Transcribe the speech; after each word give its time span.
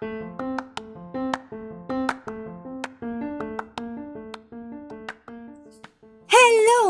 Hello 0.00 0.16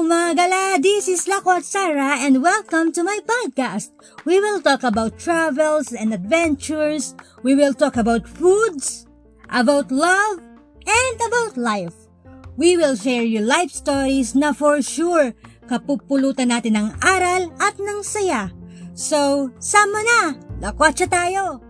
mga 0.07 0.39
gala! 0.39 0.79
This 0.79 1.11
is 1.11 1.27
Lakwat 1.27 1.67
Sarah 1.67 2.23
and 2.23 2.39
welcome 2.39 2.95
to 2.95 3.03
my 3.03 3.19
podcast. 3.27 3.91
We 4.23 4.39
will 4.39 4.63
talk 4.63 4.87
about 4.87 5.19
travels 5.19 5.91
and 5.91 6.15
adventures. 6.15 7.19
We 7.43 7.59
will 7.59 7.75
talk 7.75 7.99
about 7.99 8.31
foods, 8.31 9.11
about 9.51 9.91
love, 9.91 10.39
and 10.87 11.17
about 11.19 11.59
life. 11.59 12.07
We 12.55 12.79
will 12.79 12.95
share 12.95 13.27
you 13.27 13.43
life 13.43 13.75
stories 13.75 14.39
na 14.39 14.55
for 14.55 14.79
sure 14.87 15.35
kapupulutan 15.67 16.55
natin 16.55 16.79
ng 16.79 16.95
aral 17.03 17.51
at 17.59 17.75
ng 17.75 18.07
saya. 18.07 18.55
So, 18.95 19.51
sama 19.59 19.99
na! 19.99 20.39
Lakwatsa 20.63 21.11
tayo! 21.11 21.70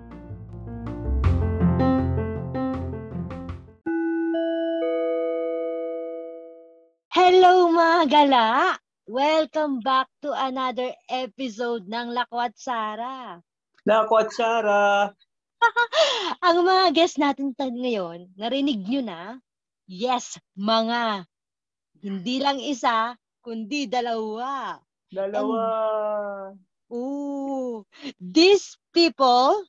Mga 8.00 8.32
gala! 8.32 8.80
Welcome 9.12 9.84
back 9.84 10.08
to 10.24 10.32
another 10.32 10.88
episode 11.12 11.84
ng 11.84 12.16
Lakwat 12.16 12.56
Sara. 12.56 13.36
Lakwat 13.84 14.32
Sara! 14.32 15.12
Ang 16.48 16.64
mga 16.64 16.96
guest 16.96 17.20
natin 17.20 17.52
ngayon, 17.60 18.32
narinig 18.40 18.88
nyo 18.88 19.04
na? 19.04 19.22
Yes, 19.84 20.40
mga. 20.56 21.28
Hindi 22.00 22.40
lang 22.40 22.56
isa, 22.64 23.20
kundi 23.44 23.84
dalawa. 23.84 24.80
Dalawa! 25.12 25.60
Ooh, 26.88 27.84
these 28.16 28.80
people 28.96 29.60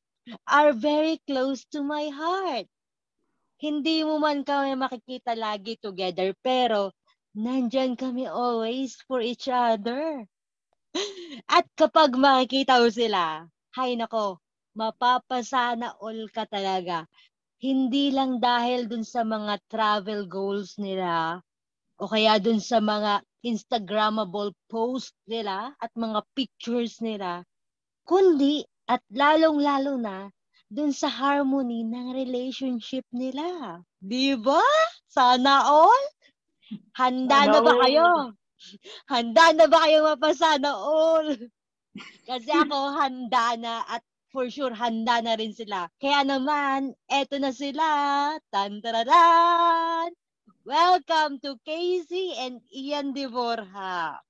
are 0.48 0.72
very 0.72 1.20
close 1.28 1.68
to 1.76 1.84
my 1.84 2.08
heart. 2.08 2.72
Hindi 3.60 4.08
mo 4.08 4.24
man 4.24 4.48
kami 4.48 4.80
makikita 4.80 5.36
lagi 5.36 5.76
together, 5.84 6.32
pero 6.40 6.96
nandyan 7.36 7.96
kami 7.96 8.28
always 8.28 9.00
for 9.08 9.24
each 9.24 9.48
other. 9.48 10.28
At 11.48 11.66
kapag 11.80 12.20
makikita 12.20 12.84
mo 12.84 12.92
sila, 12.92 13.48
hay 13.76 13.96
nako, 13.96 14.44
mapapasana 14.76 15.96
all 16.00 16.28
ka 16.32 16.44
talaga. 16.48 17.08
Hindi 17.62 18.12
lang 18.12 18.42
dahil 18.42 18.90
dun 18.90 19.06
sa 19.06 19.22
mga 19.24 19.62
travel 19.70 20.26
goals 20.28 20.76
nila 20.82 21.40
o 22.02 22.10
kaya 22.10 22.42
dun 22.42 22.58
sa 22.58 22.82
mga 22.82 23.22
Instagrammable 23.46 24.54
post 24.66 25.14
nila 25.30 25.74
at 25.78 25.92
mga 25.94 26.26
pictures 26.34 26.98
nila, 27.02 27.46
kundi 28.06 28.66
at 28.90 29.02
lalong-lalo 29.14 29.98
na 29.98 30.30
dun 30.72 30.90
sa 30.94 31.10
harmony 31.10 31.86
ng 31.86 32.14
relationship 32.18 33.06
nila. 33.14 33.80
Di 34.02 34.34
ba? 34.38 34.62
Sana 35.06 35.68
all? 35.70 36.06
Handa 36.96 37.48
na 37.50 37.60
ba 37.60 37.74
kayo? 37.86 38.36
Handa 39.10 39.46
na 39.58 39.66
ba 39.68 39.78
kayo 39.88 40.06
mapasana 40.06 40.72
all? 40.72 41.28
Kasi 42.24 42.52
ako 42.54 42.96
handa 42.96 43.58
na 43.60 43.84
at 43.90 44.04
for 44.32 44.48
sure 44.48 44.72
handa 44.72 45.20
na 45.20 45.36
rin 45.36 45.52
sila. 45.52 45.92
Kaya 46.00 46.24
naman, 46.24 46.96
eto 47.12 47.36
na 47.42 47.52
sila. 47.52 47.84
Tantararan! 48.48 50.16
Welcome 50.64 51.42
to 51.44 51.58
Casey 51.68 52.32
and 52.38 52.62
Ian 52.72 53.12
De 53.12 53.28
Borja. 53.28 54.22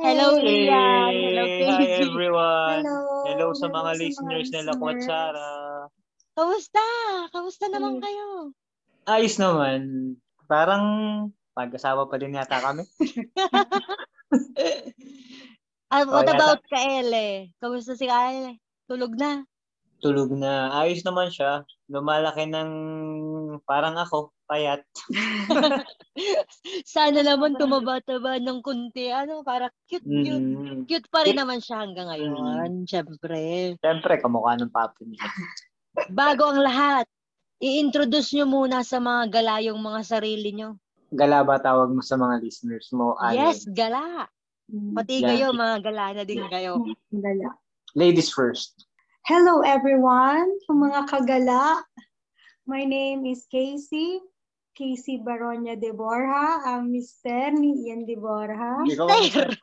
Hello, 0.00 0.38
Hey! 0.40 0.70
Ian. 0.70 1.12
Hello, 1.12 1.44
Hi 1.44 1.84
Casey. 1.84 2.08
everyone! 2.08 2.84
Hello. 2.86 2.98
Hello 3.28 3.46
sa 3.52 3.68
mga 3.68 3.90
Hello 3.92 4.00
listeners 4.00 4.48
mga 4.48 4.54
na 4.54 4.60
Lakwat 4.72 4.96
listeners. 5.02 5.08
Sara. 5.12 5.50
Kamusta? 6.34 6.84
Kamusta 7.34 7.64
naman 7.68 8.00
kayo? 8.00 8.54
Ayos 9.04 9.36
naman. 9.36 9.80
Parang 10.48 10.84
pag-asawa 11.54 12.10
pa 12.10 12.18
din 12.18 12.34
yata 12.34 12.58
kami. 12.58 12.82
Ah, 15.88 16.02
what 16.10 16.26
Oh, 16.26 16.26
yata. 16.26 16.34
about 16.34 16.60
Kaele? 16.66 17.54
Kamusta 17.62 17.94
si 17.94 18.10
Kaele? 18.10 18.58
Tulog 18.90 19.14
na? 19.14 19.46
Tulog 20.02 20.34
na. 20.34 20.74
Ayos 20.74 21.06
naman 21.06 21.30
siya. 21.30 21.62
Lumalaki 21.88 22.50
ng 22.50 22.70
parang 23.64 23.96
ako, 23.96 24.34
payat. 24.50 24.84
Sana 26.84 27.24
naman 27.24 27.56
tumaba-taba 27.56 28.36
ng 28.42 28.60
kunti. 28.60 29.08
Ano, 29.08 29.40
para 29.46 29.70
cute-cute. 29.88 30.44
Mm. 30.44 30.84
Cute 30.84 31.08
pa 31.08 31.24
rin 31.24 31.38
naman 31.38 31.62
siya 31.62 31.86
hanggang 31.86 32.10
ngayon. 32.12 32.84
Siyempre. 32.84 33.74
Siyempre, 33.80 34.12
kamukha 34.20 34.58
ng 34.60 34.74
papo 34.74 35.06
niya. 35.06 35.24
Bago 36.10 36.52
ang 36.52 36.60
lahat, 36.60 37.06
i-introduce 37.62 38.34
nyo 38.36 38.46
muna 38.50 38.84
sa 38.84 39.00
mga 39.00 39.30
galayong 39.30 39.80
mga 39.80 40.00
sarili 40.04 40.52
nyo. 40.52 40.76
Gala 41.14 41.46
ba 41.46 41.62
tawag 41.62 41.94
mo 41.94 42.02
sa 42.02 42.18
mga 42.18 42.42
listeners 42.42 42.90
mo? 42.90 43.14
Alin? 43.22 43.54
Yes, 43.54 43.62
gala. 43.70 44.26
Pati 44.66 45.22
Yeah. 45.22 45.28
kayo, 45.30 45.46
mga 45.54 45.76
gala 45.86 46.04
na 46.10 46.22
din 46.26 46.42
kayo. 46.50 46.82
Gala. 47.14 47.54
Ladies 47.94 48.34
first. 48.34 48.90
Hello 49.22 49.62
everyone, 49.62 50.50
sa 50.66 50.74
mga 50.74 51.00
kagala. 51.06 51.86
My 52.66 52.82
name 52.82 53.30
is 53.30 53.46
Casey. 53.46 54.18
Casey 54.74 55.22
Baronia 55.22 55.78
de 55.78 55.94
Borja, 55.94 56.66
ang 56.66 56.90
mister 56.90 57.54
ni 57.54 57.86
Ian 57.86 58.10
de 58.10 58.18
Borja. 58.18 58.82
Mister? 58.82 59.54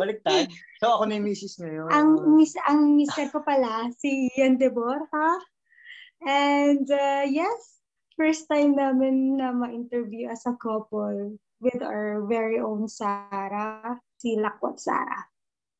Baliktad. 0.00 0.48
So 0.80 0.96
ako 0.96 1.12
na 1.12 1.20
yung 1.20 1.28
misis 1.28 1.60
ngayon. 1.60 1.92
Ang 1.92 2.08
mis 2.40 2.56
ang 2.64 2.96
mister 2.96 3.28
ko 3.28 3.44
pala 3.44 3.92
si 4.00 4.32
Ian 4.32 4.56
de 4.56 4.72
Borja. 4.72 5.28
And 6.24 6.88
uh, 6.88 7.28
yes, 7.28 7.73
first 8.14 8.46
time 8.46 8.78
namin 8.78 9.38
na 9.38 9.50
ma-interview 9.50 10.30
as 10.30 10.46
a 10.46 10.54
couple 10.58 11.38
with 11.58 11.80
our 11.82 12.22
very 12.26 12.58
own 12.58 12.86
Sarah, 12.86 13.98
si 14.18 14.38
Lakwat 14.38 14.78
Sarah. 14.78 15.26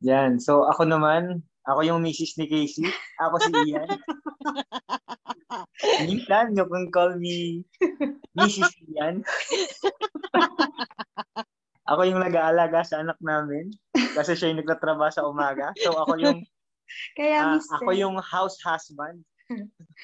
Yan. 0.04 0.36
So, 0.38 0.68
ako 0.68 0.84
naman, 0.84 1.40
ako 1.64 1.80
yung 1.86 2.04
misis 2.04 2.36
ni 2.36 2.44
Casey. 2.44 2.84
Ako 3.22 3.40
si 3.40 3.52
Ian. 3.72 3.88
Minsan, 6.08 6.52
you 6.52 6.66
can 6.66 6.86
call 6.92 7.16
me 7.16 7.64
Mrs. 8.36 8.74
Ian. 8.92 9.24
ako 11.90 12.00
yung 12.04 12.20
nag-aalaga 12.20 12.84
sa 12.84 13.00
anak 13.00 13.16
namin. 13.24 13.72
Kasi 13.94 14.36
siya 14.36 14.52
yung 14.52 14.60
nagtatrabaho 14.60 15.12
sa 15.12 15.24
umaga. 15.24 15.72
So, 15.80 15.96
ako 15.96 16.20
yung, 16.20 16.44
Kaya 17.16 17.56
mister. 17.56 17.80
ako 17.80 17.90
yung 17.96 18.16
house 18.20 18.60
husband. 18.60 19.24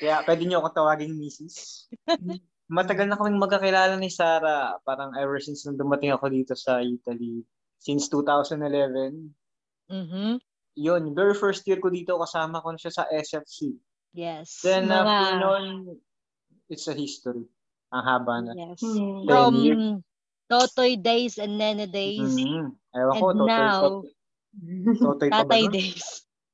Kaya, 0.00 0.22
pwede 0.24 0.42
niyo 0.46 0.62
ako 0.62 0.68
tawaging 0.74 1.14
Mrs. 1.16 1.86
Matagal 2.70 3.10
na 3.10 3.18
kaming 3.18 3.42
magkakilala 3.42 3.98
ni 3.98 4.06
Sarah. 4.06 4.78
Parang 4.86 5.10
ever 5.18 5.42
since 5.42 5.66
nung 5.66 5.74
dumating 5.74 6.14
ako 6.14 6.30
dito 6.30 6.54
sa 6.54 6.78
Italy. 6.78 7.42
Since 7.82 8.06
2011. 8.12 9.34
Mhm. 9.90 10.38
yun, 10.78 11.02
very 11.18 11.34
first 11.34 11.66
year 11.66 11.82
ko 11.82 11.90
dito, 11.90 12.14
kasama 12.16 12.62
ko 12.62 12.70
na 12.72 12.78
siya 12.78 12.94
sa 12.94 13.04
SFC. 13.10 13.74
Yes. 14.14 14.62
Then 14.62 14.86
mga, 14.86 15.02
after 15.02 15.30
nun, 15.42 15.66
it's 16.70 16.86
a 16.86 16.94
history. 16.94 17.44
Ang 17.90 18.04
haba 18.06 18.34
na. 18.46 18.52
yes. 18.54 18.78
Hmm. 18.78 19.26
From 19.26 19.52
years. 19.60 19.98
Totoy 20.50 20.98
days 20.98 21.38
and 21.38 21.58
Nene 21.58 21.86
days. 21.90 22.22
Mhm. 22.22 22.74
Ewan 22.90 23.14
And 23.14 23.22
ko, 23.22 23.28
totoy, 23.34 23.46
now, 23.46 23.80
totoy, 23.82 24.10
totoy 24.98 25.28
pa 25.30 25.42
ba 25.46 25.52
Tatay 25.54 25.64
days. 25.70 26.02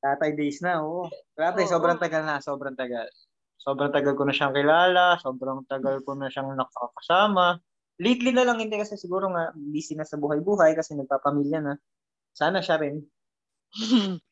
Tatay 0.06 0.38
days 0.38 0.62
na, 0.62 0.78
oo. 0.86 1.10
Grabe, 1.34 1.66
Oo. 1.66 1.70
sobrang 1.70 1.98
tagal 1.98 2.22
na, 2.22 2.38
sobrang 2.38 2.78
tagal. 2.78 3.10
Sobrang 3.58 3.90
tagal 3.90 4.14
ko 4.14 4.22
na 4.22 4.30
siyang 4.30 4.54
kilala, 4.54 5.18
sobrang 5.18 5.66
tagal 5.66 5.98
ko 6.06 6.14
na 6.14 6.30
siyang 6.30 6.54
nakakasama. 6.54 7.58
Lately 7.98 8.30
na 8.30 8.46
lang 8.46 8.62
hindi 8.62 8.78
kasi 8.78 8.94
siguro 8.94 9.26
nga 9.34 9.50
busy 9.58 9.98
na 9.98 10.06
sa 10.06 10.14
buhay-buhay 10.14 10.78
kasi 10.78 10.94
nagpapamilya 10.94 11.58
na. 11.58 11.74
Sana 12.30 12.62
siya 12.62 12.78
rin. 12.78 13.02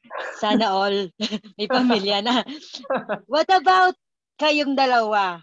Sana 0.43 0.71
all. 0.71 1.11
May 1.59 1.67
pamilya 1.67 2.23
na. 2.23 2.47
What 3.33 3.51
about 3.51 3.99
kayong 4.39 4.79
dalawa? 4.79 5.43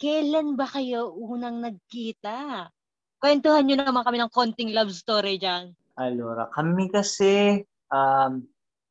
Kailan 0.00 0.58
ba 0.58 0.66
kayo 0.66 1.14
unang 1.14 1.62
nagkita? 1.62 2.66
Kwentuhan 3.20 3.68
nyo 3.68 3.76
naman 3.78 4.02
kami 4.02 4.18
ng 4.18 4.32
konting 4.32 4.72
love 4.72 4.90
story 4.90 5.36
dyan. 5.36 5.76
Alora, 6.00 6.48
kami 6.48 6.88
kasi, 6.88 7.60
um, 7.92 8.40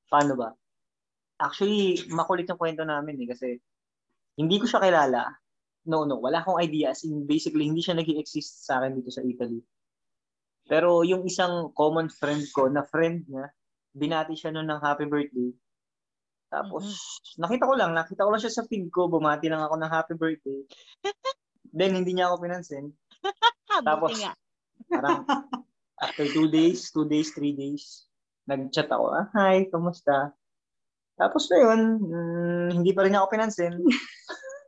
paano 0.06 0.34
ba? 0.38 0.54
Actually, 1.40 2.04
makulit 2.12 2.46
yung 2.52 2.60
kwento 2.60 2.84
namin 2.84 3.16
eh, 3.24 3.28
kasi 3.32 3.48
hindi 4.36 4.60
ko 4.60 4.68
siya 4.68 4.84
kilala. 4.84 5.24
No, 5.88 6.04
no, 6.04 6.20
wala 6.20 6.44
akong 6.44 6.60
idea. 6.60 6.92
As 6.92 7.08
in, 7.08 7.24
basically, 7.24 7.66
hindi 7.66 7.80
siya 7.80 7.96
nag 7.96 8.08
exist 8.08 8.68
sa 8.68 8.84
akin 8.84 9.00
dito 9.00 9.12
sa 9.12 9.24
Italy. 9.24 9.64
Pero 10.70 11.02
yung 11.02 11.26
isang 11.26 11.72
common 11.74 12.12
friend 12.12 12.44
ko, 12.54 12.68
na 12.70 12.86
friend 12.86 13.26
niya, 13.26 13.50
binati 13.96 14.38
siya 14.38 14.54
noon 14.54 14.70
ng 14.70 14.84
happy 14.84 15.10
birthday. 15.10 15.50
Tapos, 16.50 16.86
nakita 17.38 17.66
ko 17.66 17.74
lang, 17.74 17.92
nakita 17.94 18.26
ko 18.26 18.30
lang 18.30 18.42
siya 18.42 18.54
sa 18.54 18.66
feed 18.70 18.90
ko, 18.94 19.10
bumati 19.10 19.50
lang 19.50 19.66
ako 19.66 19.76
ng 19.80 19.92
happy 19.92 20.16
birthday. 20.18 20.60
Then, 21.78 21.98
hindi 21.98 22.14
niya 22.14 22.30
ako 22.30 22.46
pinansin. 22.46 22.94
Tapos, 23.90 24.18
nga. 24.18 24.34
Parang 24.90 25.26
after 26.06 26.26
two 26.30 26.50
days, 26.50 26.90
two 26.90 27.06
days, 27.06 27.34
three 27.34 27.54
days, 27.54 28.10
nag-chat 28.50 28.90
ako, 28.90 29.14
ah, 29.14 29.28
hi, 29.34 29.70
kamusta? 29.70 30.34
Tapos 31.20 31.52
na 31.52 31.58
yun, 31.60 31.80
mm, 32.00 32.68
hindi 32.80 32.96
pa 32.96 33.04
rin 33.04 33.20
ako 33.20 33.26
pinansin. 33.28 33.76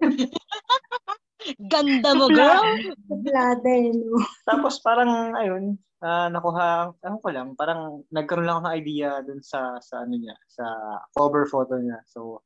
Ganda 1.72 2.12
mo, 2.14 2.28
girl! 2.28 2.76
Suplada 3.08 3.72
eh, 3.72 3.96
no? 3.96 4.20
Tapos 4.44 4.84
parang, 4.84 5.32
ayun, 5.40 5.80
ah 6.04 6.28
nakuha, 6.28 6.92
ano 6.92 7.16
ko 7.24 7.28
lang, 7.32 7.56
parang 7.56 8.04
nagkaroon 8.12 8.46
lang 8.46 8.60
ako 8.60 8.64
ng 8.68 8.78
idea 8.78 9.10
dun 9.24 9.40
sa, 9.40 9.80
sa 9.80 10.04
ano 10.04 10.20
niya, 10.20 10.36
sa 10.52 10.68
cover 11.16 11.48
photo 11.48 11.80
niya. 11.80 12.04
So, 12.06 12.44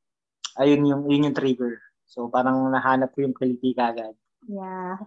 ayun 0.61 0.85
yung, 0.85 1.01
yun 1.09 1.25
yung 1.31 1.37
trigger. 1.37 1.81
So, 2.05 2.29
parang 2.29 2.69
nahanap 2.69 3.11
ko 3.17 3.25
yung 3.25 3.33
quality 3.33 3.73
kagad 3.73 4.13
Yeah. 4.45 5.01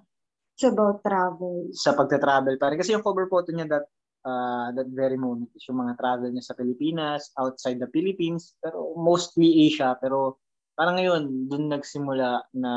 It's 0.58 0.66
about 0.66 1.06
travel. 1.06 1.70
sa 1.70 1.94
pagta-travel. 1.94 2.58
Parang 2.58 2.74
kasi 2.82 2.90
yung 2.90 3.06
cover 3.06 3.30
photo 3.30 3.54
niya 3.54 3.70
that 3.70 3.86
uh, 4.28 4.69
that 4.76 4.88
very 4.92 5.16
moment 5.16 5.48
is 5.56 5.64
yung 5.64 5.80
mga 5.80 5.96
travel 5.96 6.28
niya 6.28 6.52
sa 6.52 6.56
Pilipinas, 6.58 7.32
outside 7.40 7.80
the 7.80 7.88
Philippines, 7.88 8.52
pero 8.60 8.92
mostly 8.94 9.69
Asia. 9.69 9.96
Pero 9.96 10.36
parang 10.76 11.00
ngayon, 11.00 11.48
dun 11.48 11.72
nagsimula 11.72 12.44
na 12.52 12.72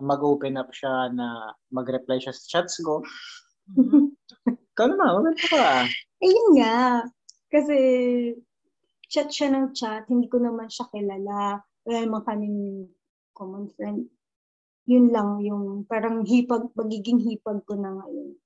mag-open 0.00 0.56
up 0.56 0.70
siya 0.70 1.10
na 1.10 1.52
mag-reply 1.74 2.22
siya 2.22 2.32
sa 2.32 2.44
chats 2.46 2.78
ko. 2.80 3.02
Ikaw 4.74 4.86
naman, 4.86 5.08
maganda 5.20 5.44
ka. 5.50 5.84
Ayun 6.22 6.48
nga. 6.56 7.04
Kasi 7.50 7.78
chat 9.10 9.28
siya 9.28 9.50
ng 9.50 9.74
chat, 9.74 10.06
hindi 10.06 10.30
ko 10.30 10.38
naman 10.38 10.70
siya 10.70 10.86
kilala. 10.94 11.60
Wala 11.84 11.98
naman 12.06 12.22
kaming 12.22 12.60
common 13.34 13.66
friend. 13.74 14.06
Yun 14.86 15.10
lang 15.10 15.42
yung 15.44 15.84
parang 15.84 16.22
hipag, 16.24 16.70
magiging 16.78 17.20
hipag 17.20 17.60
ko 17.66 17.74
na 17.76 17.90
ngayon. 18.00 18.38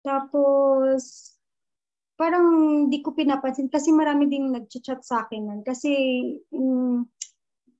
Tapos, 0.00 1.34
parang 2.20 2.46
hindi 2.84 3.00
ko 3.00 3.16
pinapansin 3.16 3.72
kasi 3.72 3.96
marami 3.96 4.28
ding 4.28 4.52
nag-chat 4.52 5.00
sa 5.00 5.24
akin 5.24 5.40
nun. 5.48 5.60
Kasi 5.64 5.88
mm, 6.52 7.08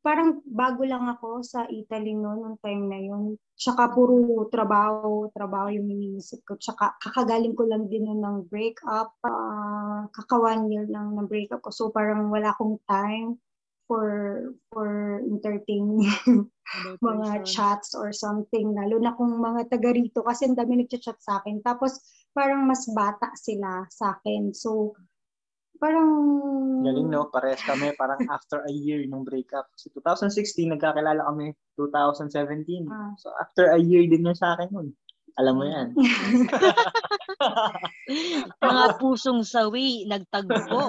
parang 0.01 0.41
bago 0.49 0.81
lang 0.89 1.05
ako 1.13 1.45
sa 1.45 1.69
Italy 1.69 2.17
noon, 2.17 2.41
nung 2.41 2.59
time 2.65 2.89
na 2.89 2.97
yun. 2.97 3.37
Tsaka 3.53 3.93
puro 3.93 4.49
trabaho, 4.49 5.29
trabaho 5.37 5.69
yung 5.69 5.93
iniisip 5.93 6.41
ko. 6.49 6.57
Tsaka 6.57 6.97
kakagaling 7.05 7.53
ko 7.53 7.69
lang 7.69 7.85
din 7.93 8.09
nun 8.09 8.25
ng 8.25 8.39
breakup. 8.49 9.13
Uh, 9.21 10.09
kaka 10.09 10.41
one 10.41 10.73
year 10.73 10.89
lang 10.89 11.13
ng 11.13 11.29
breakup 11.29 11.61
ko. 11.61 11.69
So 11.69 11.93
parang 11.93 12.33
wala 12.33 12.57
akong 12.57 12.81
time 12.89 13.37
for 13.91 14.07
for 14.71 15.19
entertaining 15.27 16.07
mga 17.03 17.43
chats 17.43 17.99
or 17.99 18.15
something. 18.15 18.71
Lalo 18.71 19.03
na 19.03 19.19
kung 19.19 19.35
mga 19.35 19.67
taga 19.67 19.91
rito 19.91 20.23
kasi 20.23 20.47
ang 20.47 20.55
dami 20.55 20.79
nagchat-chat 20.79 21.19
sa 21.19 21.43
akin. 21.43 21.59
Tapos 21.67 21.99
parang 22.31 22.63
mas 22.63 22.87
bata 22.95 23.35
sila 23.35 23.83
sa 23.91 24.15
akin. 24.15 24.55
So 24.55 24.95
parang 25.83 26.07
Galing 26.87 27.11
no, 27.11 27.27
parehas 27.35 27.67
kami 27.67 27.91
parang 27.99 28.23
after 28.31 28.63
a 28.63 28.71
year 28.71 29.03
nung 29.11 29.27
breakup. 29.27 29.67
So 29.75 29.91
2016, 29.99 30.71
nagkakilala 30.71 31.27
kami 31.27 31.59
2017. 31.75 32.87
Ah. 32.87 33.11
So 33.19 33.35
after 33.43 33.75
a 33.75 33.81
year 33.83 34.07
din 34.07 34.23
yun 34.23 34.39
sa 34.39 34.55
akin 34.55 34.71
nun. 34.71 34.89
Alam 35.39 35.55
mo 35.61 35.65
yan. 35.69 35.95
Mga 38.65 38.85
pusong 38.99 39.47
sawi, 39.47 40.09
nagtagpo. 40.11 40.83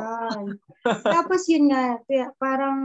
Tapos 1.06 1.46
yun 1.46 1.70
nga, 1.70 2.02
parang 2.42 2.82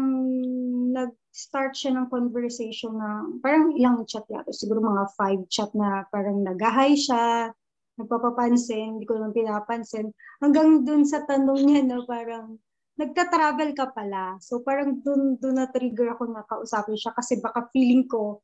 nag-start 0.93 1.73
siya 1.73 1.97
ng 1.97 2.13
conversation 2.13 2.93
na 2.97 3.25
parang 3.41 3.73
ilang 3.77 4.05
chat 4.05 4.25
yata, 4.29 4.53
siguro 4.53 4.85
mga 4.85 5.05
five 5.17 5.43
chat 5.49 5.73
na 5.73 6.05
parang 6.13 6.45
nag-hi 6.45 6.97
siya, 6.97 7.53
nagpapapansin, 7.97 9.01
hindi 9.01 9.09
ko 9.09 9.17
naman 9.17 9.33
pinapansin. 9.33 10.13
Hanggang 10.45 10.85
dun 10.85 11.09
sa 11.09 11.25
tanong 11.25 11.61
niya 11.65 11.83
na 11.89 12.05
parang, 12.05 12.61
nagta-travel 12.97 13.77
ka 13.77 13.93
pala. 13.93 14.41
So 14.41 14.65
parang 14.65 15.05
dun, 15.05 15.37
dun 15.37 15.61
na-trigger 15.61 16.17
ako 16.17 16.33
na 16.33 16.43
kausapin 16.49 16.97
siya 16.97 17.13
kasi 17.13 17.41
baka 17.45 17.69
feeling 17.73 18.09
ko 18.09 18.41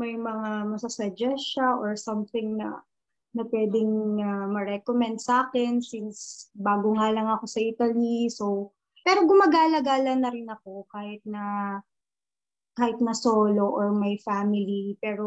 may 0.00 0.16
mga 0.16 0.64
masasuggest 0.72 1.44
siya 1.52 1.76
or 1.76 1.92
something 2.00 2.56
na 2.56 2.80
na 3.30 3.46
pwedeng 3.46 4.18
uh, 4.18 4.46
ma-recommend 4.50 5.22
sa 5.22 5.46
akin 5.46 5.78
since 5.78 6.50
bago 6.56 6.96
nga 6.98 7.14
lang 7.14 7.28
ako 7.30 7.44
sa 7.46 7.60
Italy. 7.62 8.26
So, 8.26 8.74
pero 9.06 9.22
gumagala-gala 9.28 10.18
na 10.18 10.32
rin 10.32 10.50
ako 10.50 10.88
kahit 10.90 11.22
na 11.28 11.78
kahit 12.74 12.98
na 12.98 13.14
solo 13.14 13.70
or 13.70 13.92
may 13.94 14.16
family. 14.18 14.96
Pero, 14.98 15.26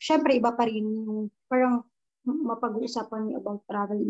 syempre, 0.00 0.34
iba 0.38 0.56
pa 0.56 0.64
rin 0.64 0.86
yung 0.86 1.28
parang 1.46 1.84
mapag-uusapan 2.26 3.30
niyo 3.30 3.36
about 3.38 3.62
travel. 3.68 4.00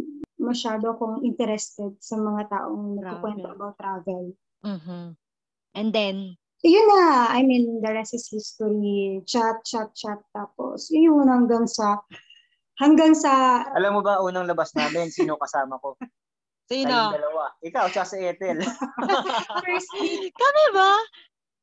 Masyado 0.41 0.97
akong 0.97 1.27
interested 1.27 1.93
sa 2.01 2.17
mga 2.17 2.49
taong 2.49 3.01
nagkukwento 3.01 3.49
about 3.53 3.77
travel. 3.77 4.33
Mhm. 4.65 5.19
And 5.77 5.89
then, 5.93 6.41
Yun 6.67 6.87
na, 6.91 7.31
I 7.31 7.47
mean, 7.47 7.79
the 7.79 7.95
rest 7.95 8.19
is 8.19 8.27
history. 8.27 9.23
Chat, 9.23 9.63
chat, 9.63 9.95
chat. 9.95 10.19
Tapos, 10.35 10.91
yun 10.91 11.31
hanggang 11.31 11.71
sa, 11.71 12.03
hanggang 12.83 13.15
sa, 13.15 13.63
Alam 13.79 13.99
mo 13.99 14.03
ba, 14.03 14.19
unang 14.19 14.51
labas 14.51 14.75
namin, 14.75 15.07
sino 15.07 15.39
kasama 15.39 15.79
ko? 15.79 15.95
sino? 16.67 16.91
Kayong 16.91 17.15
dalawa. 17.15 17.55
Ikaw, 17.63 17.87
siya 17.95 18.03
si 18.03 18.19
Ethel. 18.19 18.59
first 19.65 19.91
date. 19.95 20.35
Kami 20.35 20.65
ba? 20.75 20.93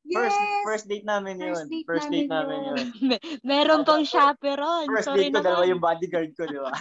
First, 0.04 0.40
Yes! 0.40 0.64
first 0.64 0.84
date 0.88 1.04
namin 1.04 1.36
yun. 1.40 1.52
First 1.52 1.68
date 1.68 1.84
First 1.84 2.08
date 2.08 2.28
namin 2.32 2.60
namin 2.64 2.70
yun. 2.72 2.86
Me- 3.04 3.22
meron 3.48 3.84
pang 3.84 4.04
chaperon. 4.08 4.88
First 4.88 5.12
Sorry 5.12 5.28
date 5.28 5.36
ko, 5.36 5.44
dalawa 5.44 5.68
yung 5.68 5.84
bodyguard 5.84 6.32
ko, 6.32 6.48
di 6.48 6.56
ba? 6.56 6.72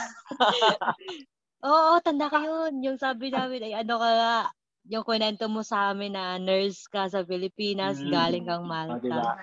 Oo, 1.68 2.00
tanda 2.04 2.28
ko 2.31 2.40
yun. 2.40 2.84
Yung 2.84 2.96
sabi 3.00 3.31
namin, 3.31 3.68
ay 3.68 3.84
ano 3.84 3.96
ka 4.00 4.10
nga, 4.12 4.36
yung 4.88 5.06
kunento 5.07 5.47
mo 5.47 5.63
sa 5.63 5.91
amin 5.91 6.12
na 6.15 6.35
nurse 6.39 6.88
ka 6.91 7.07
sa 7.07 7.24
Pilipinas, 7.24 8.00
Mm. 8.03 8.12
galing 8.12 8.45
kang 8.47 8.65
O, 8.65 8.69
Malta. 8.69 9.00
di 9.00 9.09
ba? 9.12 9.35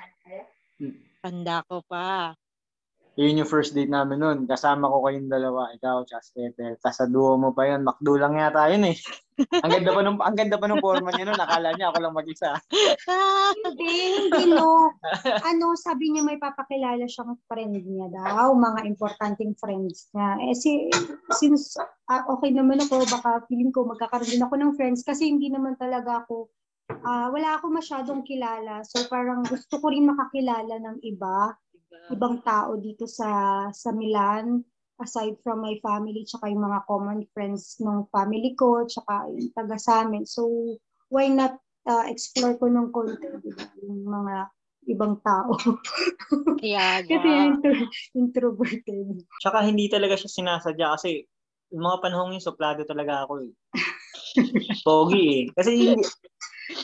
Tanda 1.20 1.60
ko 1.68 1.84
pa. 1.84 2.39
Yun 3.20 3.44
yung 3.44 3.52
first 3.52 3.76
date 3.76 3.92
namin 3.92 4.16
nun. 4.16 4.38
Kasama 4.48 4.88
ko 4.88 5.04
kayong 5.04 5.28
dalawa. 5.28 5.68
Ikaw, 5.76 6.08
si 6.24 6.40
Ethel. 6.40 6.80
Tapos 6.80 6.96
sa 6.96 7.04
duo 7.04 7.36
mo 7.36 7.52
pa 7.52 7.68
yun. 7.68 7.84
Makdo 7.84 8.16
lang 8.16 8.40
yata 8.40 8.72
yun 8.72 8.88
eh. 8.88 8.96
ang 9.64 9.72
ganda 9.76 9.92
pa 9.92 10.00
nung, 10.00 10.18
ang 10.24 10.36
ganda 10.36 10.56
pa 10.56 10.64
nung 10.64 10.80
forma 10.80 11.12
niya 11.12 11.28
nun. 11.28 11.36
Akala 11.36 11.76
niya 11.76 11.92
ako 11.92 11.98
lang 12.00 12.16
mag-isa. 12.16 12.56
Hindi, 13.60 13.92
hindi 14.24 14.44
no. 14.56 14.96
Ano, 15.44 15.76
sabi 15.76 16.16
niya 16.16 16.24
may 16.24 16.40
papakilala 16.40 17.04
siyang 17.04 17.36
friend 17.44 17.84
niya 17.84 18.08
daw, 18.08 18.56
mga 18.56 18.88
importanteng 18.88 19.52
friends 19.60 20.08
niya. 20.16 20.40
Eh, 20.40 20.56
si, 20.56 20.88
since 21.36 21.76
ah, 22.08 22.24
okay 22.24 22.56
naman 22.56 22.80
ako, 22.80 23.04
baka 23.04 23.44
feeling 23.52 23.68
ko 23.68 23.84
magkakaroon 23.84 24.32
din 24.32 24.44
ako 24.48 24.54
ng 24.56 24.72
friends 24.80 25.04
kasi 25.04 25.28
hindi 25.28 25.52
naman 25.52 25.76
talaga 25.76 26.24
ako, 26.24 26.48
ah, 27.04 27.28
wala 27.28 27.60
ako 27.60 27.68
masyadong 27.68 28.24
kilala. 28.24 28.80
So 28.88 29.04
parang 29.12 29.44
gusto 29.44 29.76
ko 29.76 29.92
rin 29.92 30.08
makakilala 30.08 30.80
ng 30.80 31.04
iba, 31.04 31.52
ibang 32.10 32.42
tao 32.42 32.78
dito 32.78 33.06
sa 33.06 33.66
sa 33.70 33.90
Milan 33.94 34.62
aside 35.00 35.40
from 35.40 35.64
my 35.64 35.80
family 35.80 36.28
tsaka 36.28 36.52
yung 36.52 36.60
mga 36.60 36.84
common 36.84 37.24
friends 37.32 37.80
ng 37.80 38.04
family 38.12 38.52
ko 38.54 38.84
tsaka 38.84 39.30
yung 39.32 39.50
taga 39.56 39.76
sa 39.80 40.04
amin. 40.04 40.28
So 40.28 40.46
why 41.08 41.32
not 41.32 41.56
uh, 41.88 42.04
explore 42.06 42.54
ko 42.60 42.68
ng 42.68 42.92
konti 42.92 43.26
diba? 43.40 43.64
yung 43.80 44.04
mga 44.06 44.36
ibang 44.88 45.14
tao. 45.24 45.56
Kaya 46.60 47.04
Kasi 47.04 47.28
intro- 47.28 47.90
introverted. 48.16 49.24
Tsaka 49.40 49.64
hindi 49.64 49.88
talaga 49.88 50.16
siya 50.16 50.30
sinasadya 50.30 50.86
kasi 50.98 51.24
yung 51.70 51.86
mga 51.86 52.00
panahong 52.02 52.34
yun, 52.34 52.42
suplado 52.42 52.82
talaga 52.82 53.24
ako 53.24 53.46
eh. 53.46 53.52
Pogi 54.86 55.24
eh. 55.24 55.42
Kasi 55.54 55.70
hindi, 55.94 56.02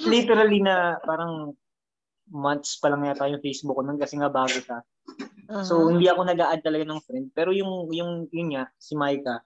literally 0.06 0.62
na 0.62 0.96
parang 1.02 1.52
months 2.30 2.78
pa 2.78 2.90
lang 2.90 3.06
yata 3.06 3.30
yung 3.30 3.42
Facebook 3.42 3.74
ko 3.78 3.82
nun 3.82 3.98
kasi 3.98 4.18
nga 4.18 4.30
bago 4.30 4.54
siya. 4.54 4.82
So, 5.62 5.88
hindi 5.90 6.10
ako 6.10 6.26
nag-a-add 6.26 6.62
talaga 6.66 6.84
ng 6.86 7.02
friend. 7.06 7.26
Pero 7.30 7.54
yung, 7.54 7.90
yung, 7.94 8.26
yun 8.34 8.50
nga, 8.54 8.66
si 8.78 8.98
Maika, 8.98 9.42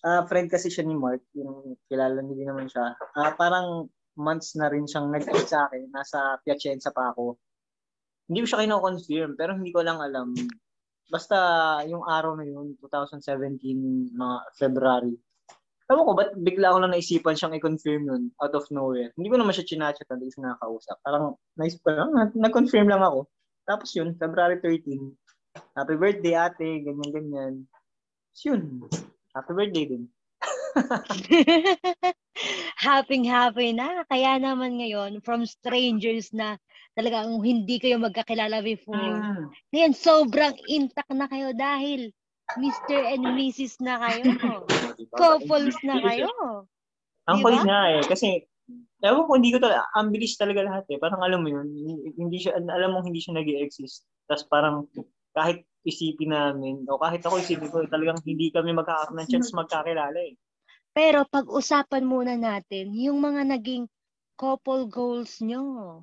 ah 0.00 0.24
friend 0.24 0.48
kasi 0.48 0.72
siya 0.72 0.84
ni 0.88 0.96
Mark, 0.96 1.20
yung 1.36 1.76
kilala 1.88 2.24
niyo 2.24 2.34
din 2.36 2.48
naman 2.48 2.66
siya. 2.72 2.96
Ah 3.16 3.36
parang 3.36 3.88
months 4.16 4.56
na 4.56 4.72
rin 4.72 4.88
siyang 4.88 5.12
nag-add 5.12 5.48
sa 5.48 5.68
akin. 5.68 5.92
Nasa 5.92 6.40
Piacenza 6.44 6.92
pa 6.92 7.12
ako. 7.12 7.36
Hindi 8.28 8.44
ko 8.44 8.46
siya 8.48 8.62
kino-confirm, 8.64 9.30
pero 9.36 9.56
hindi 9.56 9.72
ko 9.74 9.80
lang 9.84 10.00
alam. 10.00 10.32
Basta 11.10 11.36
yung 11.90 12.06
araw 12.06 12.38
na 12.38 12.46
yun, 12.46 12.78
2017, 12.78 14.14
mga 14.14 14.36
February. 14.54 15.18
Ewan 15.90 16.06
ko, 16.06 16.12
ba't 16.14 16.30
bigla 16.38 16.70
ko 16.70 16.78
lang 16.78 16.94
naisipan 16.94 17.34
siyang 17.34 17.58
i-confirm 17.58 18.06
yun 18.06 18.22
out 18.38 18.54
of 18.54 18.62
nowhere. 18.70 19.10
Hindi 19.18 19.26
ko 19.26 19.36
naman 19.42 19.50
siya 19.50 19.66
chinachat, 19.66 20.06
hindi 20.06 20.30
ko 20.30 20.38
siya 20.38 20.44
nakakausap. 20.54 20.96
Parang 21.02 21.34
naisip 21.58 21.82
ko 21.82 21.90
lang, 21.90 22.14
nag- 22.14 22.38
nag-confirm 22.38 22.86
lang 22.86 23.02
ako. 23.02 23.26
Tapos 23.66 23.90
yun, 23.98 24.14
February 24.14 24.62
13, 24.62 24.86
happy 25.74 25.96
birthday 25.98 26.34
ate, 26.36 26.84
ganyan-ganyan. 26.84 27.66
Tapos 28.30 28.42
yun, 28.46 28.62
happy 29.34 29.52
birthday 29.54 29.84
din. 29.86 30.04
happy 32.86 33.26
happy 33.26 33.68
na. 33.74 34.06
Kaya 34.06 34.38
naman 34.38 34.78
ngayon, 34.78 35.20
from 35.20 35.44
strangers 35.44 36.30
na 36.30 36.56
talagang 36.94 37.42
hindi 37.42 37.76
kayo 37.82 37.98
magkakilala 37.98 38.62
before. 38.62 38.98
Mm. 38.98 39.50
Ngayon, 39.74 39.92
sobrang 39.94 40.54
intact 40.70 41.10
na 41.12 41.26
kayo 41.26 41.50
dahil 41.54 42.14
Mr. 42.58 42.98
and 43.14 43.24
Mrs. 43.38 43.78
na 43.78 43.98
kayo. 43.98 44.26
Couples 45.20 45.78
na 45.86 46.02
kayo. 46.02 46.30
Ang 47.30 47.38
Diba? 47.38 47.44
kulit 47.46 47.62
nga 47.62 47.80
eh, 47.94 48.02
kasi 48.06 48.50
Ewan 49.00 49.24
ko, 49.24 49.32
hindi 49.32 49.50
ko 49.56 49.58
talaga, 49.64 49.88
ang 49.96 50.12
bilis 50.12 50.36
talaga 50.36 50.60
lahat 50.60 50.84
eh. 50.92 51.00
Parang 51.00 51.24
alam 51.24 51.40
mo 51.40 51.48
yun, 51.48 51.66
hindi 52.20 52.36
siya, 52.36 52.60
alam 52.60 52.92
mo 52.92 53.00
hindi 53.00 53.16
siya 53.16 53.32
nag 53.32 53.48
exist 53.48 54.04
Tapos 54.28 54.44
parang 54.52 54.84
kahit 55.36 55.64
isipin 55.86 56.30
namin, 56.36 56.84
o 56.90 57.00
kahit 57.00 57.22
ako 57.24 57.40
isipin 57.40 57.70
ko, 57.72 57.84
talagang 57.88 58.20
hindi 58.26 58.52
kami 58.52 58.70
magkakaroon 58.76 59.18
ng 59.24 59.30
chance 59.30 59.50
magkakilala 59.56 60.18
eh. 60.20 60.34
Pero 60.92 61.22
pag-usapan 61.24 62.02
muna 62.04 62.34
natin 62.34 62.92
yung 62.98 63.22
mga 63.22 63.46
naging 63.56 63.86
couple 64.36 64.90
goals 64.90 65.38
nyo. 65.40 66.02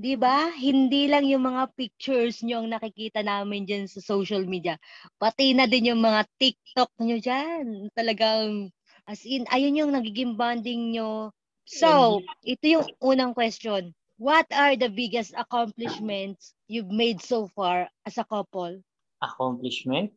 'Di 0.00 0.14
ba? 0.16 0.50
Hindi 0.56 1.06
lang 1.12 1.28
yung 1.28 1.44
mga 1.44 1.76
pictures 1.76 2.40
nyo 2.40 2.64
ang 2.64 2.72
nakikita 2.72 3.20
namin 3.20 3.68
diyan 3.68 3.84
sa 3.90 4.00
social 4.00 4.44
media. 4.48 4.80
Pati 5.20 5.52
na 5.52 5.68
din 5.68 5.92
yung 5.92 6.00
mga 6.02 6.24
TikTok 6.40 6.90
nyo 7.04 7.16
diyan. 7.20 7.92
Talagang 7.92 8.72
as 9.04 9.22
in 9.28 9.44
ayun 9.52 9.76
yung 9.76 9.92
nagiging 9.92 10.34
bonding 10.40 10.94
nyo. 10.96 11.34
So, 11.68 12.22
ito 12.42 12.64
yung 12.66 12.86
unang 13.02 13.32
question. 13.36 13.92
What 14.20 14.52
are 14.52 14.76
the 14.76 14.92
biggest 14.92 15.32
accomplishments 15.32 16.52
you've 16.68 16.92
made 16.92 17.24
so 17.24 17.48
far 17.48 17.88
as 18.04 18.20
a 18.20 18.24
couple? 18.28 18.84
Accomplishment? 19.24 20.12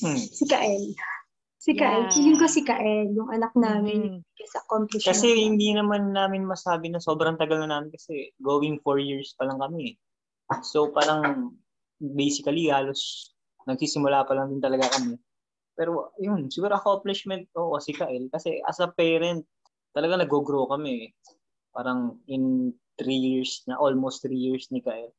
Hmm. 0.00 0.16
Si 0.16 0.48
Kael. 0.48 0.96
Si 1.60 1.76
Kael. 1.76 2.08
Yeah. 2.08 2.12
Feeling 2.16 2.40
ko 2.40 2.48
si 2.48 2.64
Kael, 2.64 3.12
yung 3.12 3.28
anak 3.28 3.52
namin, 3.52 4.24
Mhm. 4.24 4.40
is 4.40 4.54
accomplishment. 4.56 5.12
Kasi 5.12 5.28
hindi 5.44 5.76
naman 5.76 6.16
namin 6.16 6.48
masabi 6.48 6.88
na 6.88 6.96
sobrang 6.96 7.36
tagal 7.36 7.60
na 7.60 7.68
namin 7.68 7.92
kasi 7.92 8.32
going 8.40 8.80
four 8.80 8.96
years 8.96 9.36
pa 9.36 9.44
lang 9.44 9.60
kami. 9.60 9.92
eh. 9.92 9.94
So 10.64 10.88
parang 10.88 11.52
basically 12.00 12.72
halos 12.72 13.28
nagsisimula 13.68 14.24
pa 14.24 14.32
lang 14.40 14.56
din 14.56 14.62
talaga 14.64 14.88
kami. 14.96 15.20
Pero 15.76 16.16
yun, 16.16 16.48
siguro 16.48 16.72
accomplishment 16.80 17.44
ko 17.52 17.76
si 17.76 17.92
Kael 17.92 18.32
kasi 18.32 18.56
as 18.64 18.80
a 18.80 18.88
parent, 18.88 19.44
talaga 19.92 20.16
nag-grow 20.16 20.64
kami. 20.64 20.92
eh. 21.04 21.10
Parang 21.76 22.24
in 22.24 22.72
three 22.96 23.16
years 23.16 23.62
na, 23.68 23.76
almost 23.76 24.24
three 24.24 24.38
years 24.38 24.68
ni 24.72 24.80
Kael. 24.80 25.12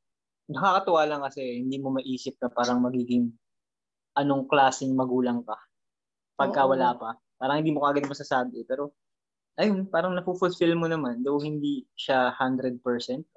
Nakakatuwa 0.49 1.03
lang 1.05 1.21
kasi 1.23 1.61
hindi 1.61 1.77
mo 1.77 1.93
maisip 1.93 2.37
na 2.41 2.49
parang 2.49 2.81
magiging 2.81 3.31
anong 4.17 4.49
klaseng 4.49 4.97
magulang 4.97 5.45
ka 5.45 5.57
pagka 6.37 6.65
Oo. 6.65 6.73
wala 6.73 6.93
pa. 6.97 7.17
Parang 7.37 7.61
hindi 7.61 7.73
mo 7.73 7.85
kagad 7.85 8.09
masasabi. 8.09 8.65
Pero 8.65 8.93
ayun, 9.57 9.89
parang 9.89 10.13
napufulfill 10.13 10.77
mo 10.77 10.85
naman. 10.89 11.21
Though 11.25 11.41
hindi 11.41 11.85
siya 11.97 12.33
100% 12.37 12.81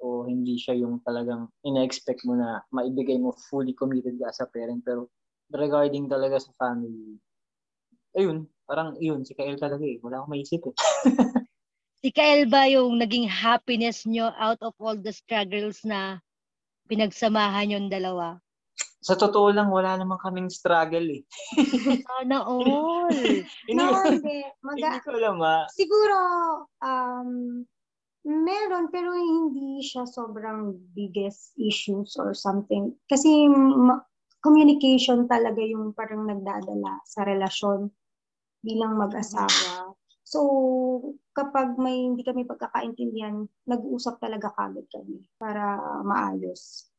o 0.01 0.25
hindi 0.29 0.57
siya 0.57 0.77
yung 0.77 1.01
talagang 1.05 1.49
ina-expect 1.65 2.25
mo 2.25 2.37
na 2.37 2.61
maibigay 2.73 3.17
mo 3.17 3.33
fully 3.49 3.73
committed 3.73 4.17
ka 4.21 4.29
as 4.29 4.41
a 4.41 4.47
parent. 4.49 4.85
Pero 4.85 5.09
regarding 5.51 6.07
talaga 6.07 6.37
sa 6.41 6.53
family, 6.57 7.17
ayun, 8.17 8.45
parang 8.69 8.95
yun, 9.01 9.25
si 9.25 9.33
Kael 9.33 9.57
talaga 9.57 9.83
eh. 9.83 9.97
Wala 9.99 10.21
akong 10.21 10.31
maisip 10.33 10.61
eh. 10.69 10.75
Si 12.01 12.09
Kael 12.09 12.49
ba 12.49 12.65
yung 12.65 12.97
naging 12.97 13.29
happiness 13.29 14.09
nyo 14.09 14.33
out 14.33 14.57
of 14.65 14.73
all 14.81 14.97
the 14.97 15.13
struggles 15.13 15.85
na 15.85 16.17
pinagsamahan 16.89 17.77
yung 17.77 17.87
dalawa? 17.93 18.41
Sa 19.05 19.13
totoo 19.13 19.53
lang, 19.53 19.69
wala 19.69 20.01
naman 20.01 20.17
kaming 20.17 20.49
struggle 20.49 21.05
eh. 21.13 21.21
Sana 22.09 22.41
all. 22.41 23.09
Hindi, 23.13 23.73
No, 23.77 24.01
hindi. 24.01 24.41
hindi 24.41 24.49
Maga, 24.65 24.97
ko 25.05 25.09
alam 25.13 25.37
ah. 25.45 25.65
siguro, 25.69 26.17
um, 26.81 27.29
meron, 28.25 28.89
pero 28.89 29.13
hindi 29.13 29.81
siya 29.85 30.05
sobrang 30.09 30.73
biggest 30.97 31.53
issues 31.57 32.17
or 32.17 32.33
something. 32.33 32.93
Kasi 33.05 33.45
ma- 33.49 34.01
communication 34.41 35.29
talaga 35.29 35.61
yung 35.61 35.93
parang 35.93 36.25
nagdadala 36.25 36.97
sa 37.05 37.25
relasyon 37.25 37.93
bilang 38.65 38.97
mag-asawa. 38.97 39.93
So, 40.25 40.41
kapag 41.31 41.79
may 41.79 42.11
hindi 42.11 42.23
kami 42.23 42.43
pagkakaintindihan, 42.43 43.47
nag-uusap 43.67 44.19
talaga 44.19 44.51
kagad 44.55 44.87
kami 44.91 45.23
para 45.39 45.79
maayos. 46.03 46.91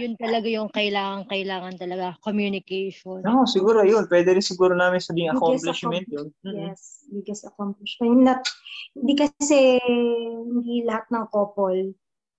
yun 0.00 0.16
talaga 0.16 0.48
yung 0.48 0.72
kailangan-kailangan 0.72 1.76
talaga, 1.76 2.16
communication. 2.24 3.20
No, 3.20 3.44
siguro 3.44 3.84
yun. 3.84 4.08
Pwede 4.08 4.32
rin 4.32 4.44
siguro 4.44 4.72
namin 4.72 5.04
sabihin 5.04 5.36
accomplishment 5.36 6.08
yun. 6.08 6.32
Mm-mm. 6.42 6.72
Yes, 6.72 7.04
biggest 7.12 7.44
accomplishment. 7.44 8.24
Not, 8.24 8.40
hindi 8.96 9.14
kasi 9.20 9.76
hindi 10.48 10.80
lahat 10.82 11.12
ng 11.12 11.28
couple 11.28 11.92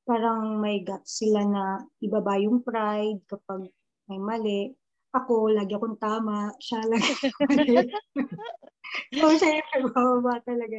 parang 0.08 0.64
may 0.64 0.88
guts 0.88 1.20
sila 1.20 1.44
na 1.44 1.84
ibaba 2.00 2.40
yung 2.40 2.64
pride 2.64 3.20
kapag 3.28 3.68
may 4.08 4.18
mali. 4.18 4.72
Ako, 5.16 5.52
lagi 5.54 5.74
akong 5.76 6.00
tama. 6.00 6.52
Siya 6.60 6.84
lagi 6.84 7.12
so, 9.20 9.32
siya 9.38 9.62
yung 9.62 9.70
nagbababa 9.76 10.42
talaga. 10.44 10.78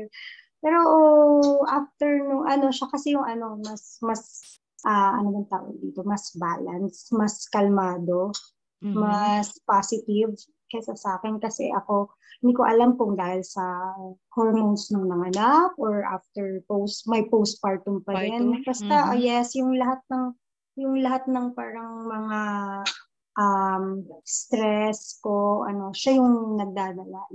Pero 0.59 0.79
oh, 0.85 1.63
after 1.69 2.19
nung 2.19 2.45
ano, 2.45 2.69
siya 2.69 2.89
kasi 2.91 3.15
yung 3.15 3.25
ano, 3.25 3.57
mas, 3.63 3.97
mas, 4.03 4.23
ah 4.87 5.19
ano 5.19 5.33
bang 5.35 5.49
tawag 5.51 5.77
dito? 5.81 6.03
Mas 6.05 6.35
balanced, 6.37 7.11
mas 7.15 7.47
kalmado 7.51 8.33
Mhm. 8.79 8.95
mas 8.95 9.59
positive 9.67 10.39
kaysa 10.71 10.95
sa 10.95 11.19
akin 11.19 11.43
kasi 11.43 11.67
ako 11.75 12.15
hindi 12.39 12.55
ko 12.55 12.63
alam 12.63 12.95
kung 12.95 13.19
dahil 13.19 13.43
sa 13.43 13.65
hormones 14.31 14.95
ng 14.95 15.03
nanganak 15.03 15.75
or 15.83 16.07
after 16.07 16.63
post 16.71 17.03
may 17.11 17.27
postpartum 17.27 17.99
pa 18.07 18.15
rin 18.15 18.63
basta 18.63 18.87
mhm. 18.87 19.11
ah, 19.11 19.19
yes 19.19 19.59
yung 19.59 19.75
lahat 19.75 19.99
ng 20.15 20.25
yung 20.79 20.95
lahat 21.03 21.27
ng 21.27 21.59
parang 21.59 22.07
mga 22.07 22.41
um 23.39 24.03
stress 24.27 25.23
ko 25.23 25.63
ano 25.63 25.95
siya 25.95 26.19
yung 26.19 26.59
nagdadala 26.59 27.31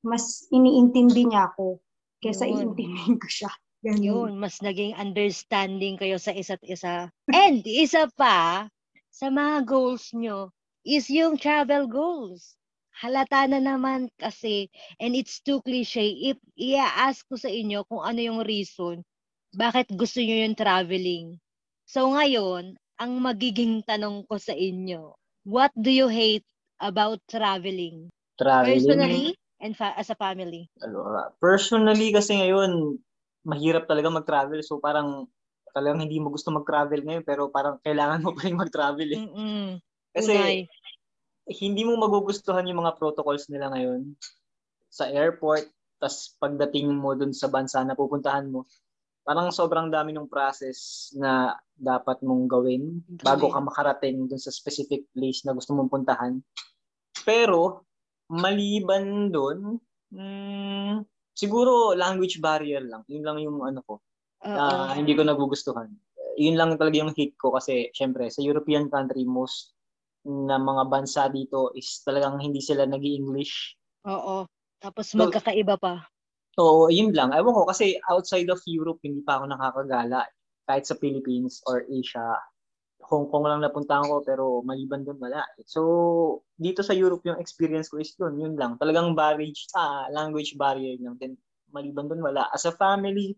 mas 0.00 0.48
iniintindi 0.48 1.28
niya 1.28 1.52
ako 1.52 1.78
kaysa 2.24 2.48
Yun. 2.48 2.72
iintindihin 2.72 3.20
ko 3.20 3.28
siya 3.28 3.52
Ganun. 3.86 4.02
Yun, 4.02 4.32
mas 4.42 4.58
naging 4.64 4.98
understanding 4.98 5.94
kayo 5.94 6.18
sa 6.18 6.34
isa't 6.34 6.58
isa. 6.66 7.06
And 7.30 7.62
isa 7.62 8.10
pa, 8.18 8.66
sa 9.14 9.30
mga 9.30 9.62
goals 9.62 10.10
nyo, 10.10 10.50
is 10.82 11.06
yung 11.06 11.38
travel 11.38 11.86
goals. 11.86 12.58
Halata 12.98 13.46
na 13.46 13.62
naman 13.62 14.10
kasi, 14.18 14.72
and 14.98 15.14
it's 15.14 15.38
too 15.38 15.62
cliche, 15.62 16.02
if 16.18 16.40
i-ask 16.58 17.22
ko 17.30 17.38
sa 17.38 17.46
inyo 17.46 17.86
kung 17.86 18.02
ano 18.02 18.18
yung 18.18 18.40
reason, 18.42 19.06
bakit 19.54 19.92
gusto 19.94 20.18
nyo 20.18 20.36
yung 20.48 20.56
traveling. 20.58 21.38
So 21.86 22.10
ngayon, 22.10 22.74
ang 22.96 23.12
magiging 23.20 23.84
tanong 23.84 24.24
ko 24.26 24.40
sa 24.40 24.56
inyo, 24.56 25.14
what 25.46 25.70
do 25.78 25.94
you 25.94 26.10
hate 26.10 26.42
about 26.82 27.22
traveling? 27.30 28.10
Traveling. 28.34 28.82
Personally 28.82 29.26
and 29.62 29.72
fa- 29.78 29.94
as 29.94 30.10
a 30.10 30.18
family? 30.18 30.66
Ano, 30.82 31.06
personally 31.38 32.10
kasi 32.10 32.36
ngayon, 32.36 32.98
mahirap 33.46 33.86
talaga 33.86 34.10
mag-travel. 34.10 34.58
So 34.66 34.82
parang 34.82 35.30
talagang 35.70 36.02
hindi 36.02 36.18
mo 36.18 36.34
gusto 36.34 36.50
mag-travel 36.50 37.06
ngayon 37.06 37.24
pero 37.24 37.48
parang 37.48 37.78
kailangan 37.80 38.26
mo 38.26 38.34
pa 38.34 38.42
rin 38.44 38.58
mag-travel 38.58 39.08
eh. 39.14 39.22
Mm-mm. 39.22 39.78
Kasi 40.10 40.34
Unay. 40.34 40.56
hindi 41.46 41.86
mo 41.86 41.94
magugustuhan 41.94 42.66
yung 42.66 42.82
mga 42.82 42.98
protocols 42.98 43.46
nila 43.46 43.70
ngayon 43.70 44.18
sa 44.90 45.06
airport. 45.06 45.70
tas 45.96 46.36
pagdating 46.36 46.92
mo 46.92 47.16
dun 47.16 47.32
sa 47.32 47.48
bansa 47.48 47.80
na 47.80 47.96
pupuntahan 47.96 48.52
mo, 48.52 48.68
parang 49.26 49.50
sobrang 49.50 49.90
dami 49.90 50.14
ng 50.14 50.30
process 50.30 51.10
na 51.18 51.58
dapat 51.74 52.22
mong 52.22 52.46
gawin 52.46 53.02
bago 53.26 53.50
ka 53.50 53.58
makarating 53.58 54.30
dun 54.30 54.38
sa 54.38 54.54
specific 54.54 55.10
place 55.10 55.42
na 55.42 55.50
gusto 55.50 55.74
mong 55.74 55.90
puntahan. 55.90 56.38
Pero, 57.26 57.82
maliban 58.30 59.34
dun, 59.34 59.82
mm, 60.14 61.02
siguro 61.34 61.90
language 61.98 62.38
barrier 62.38 62.86
lang. 62.86 63.02
Yun 63.10 63.22
lang 63.26 63.38
yung 63.42 63.58
ano 63.66 63.82
ko, 63.82 63.98
na 64.46 64.94
hindi 64.94 65.10
ko 65.18 65.26
nagugustuhan. 65.26 65.90
Yun 66.38 66.54
lang 66.54 66.78
talaga 66.78 67.02
yung 67.02 67.10
hate 67.10 67.34
ko 67.34 67.50
kasi 67.50 67.90
syempre 67.90 68.30
sa 68.30 68.44
European 68.46 68.86
country 68.86 69.26
most 69.26 69.74
na 70.22 70.54
mga 70.54 70.86
bansa 70.86 71.26
dito 71.32 71.74
is 71.74 72.02
talagang 72.06 72.38
hindi 72.38 72.58
sila 72.62 72.82
nag 72.86 73.02
english 73.02 73.78
Oo. 74.06 74.46
Tapos 74.78 75.10
So- 75.10 75.18
magkakaiba 75.18 75.78
pa. 75.80 76.06
So, 76.56 76.88
yun 76.88 77.12
lang. 77.12 77.36
Ewan 77.36 77.52
ko 77.52 77.68
kasi 77.68 78.00
outside 78.08 78.48
of 78.48 78.64
Europe 78.64 79.04
hindi 79.04 79.20
pa 79.20 79.36
ako 79.36 79.52
nakakagala. 79.52 80.24
Kahit 80.64 80.88
sa 80.88 80.96
Philippines 80.96 81.60
or 81.68 81.84
Asia, 81.84 82.40
Hong 83.06 83.28
Kong 83.30 83.46
lang 83.46 83.62
napuntahan 83.62 84.08
ko 84.08 84.24
pero 84.24 84.64
maliban 84.64 85.04
doon 85.04 85.20
wala. 85.20 85.44
So, 85.68 86.42
dito 86.56 86.80
sa 86.80 86.96
Europe 86.96 87.22
yung 87.28 87.38
experience 87.38 87.92
ko 87.92 88.00
is 88.00 88.16
yun, 88.18 88.40
yun 88.40 88.54
lang. 88.56 88.80
Talagang 88.80 89.14
barrier, 89.14 89.52
ah, 89.76 90.08
language 90.10 90.56
barrier 90.58 90.96
lang. 90.98 91.14
Then, 91.20 91.36
maliban 91.70 92.08
doon 92.08 92.24
wala. 92.24 92.48
As 92.50 92.64
a 92.64 92.74
family, 92.74 93.36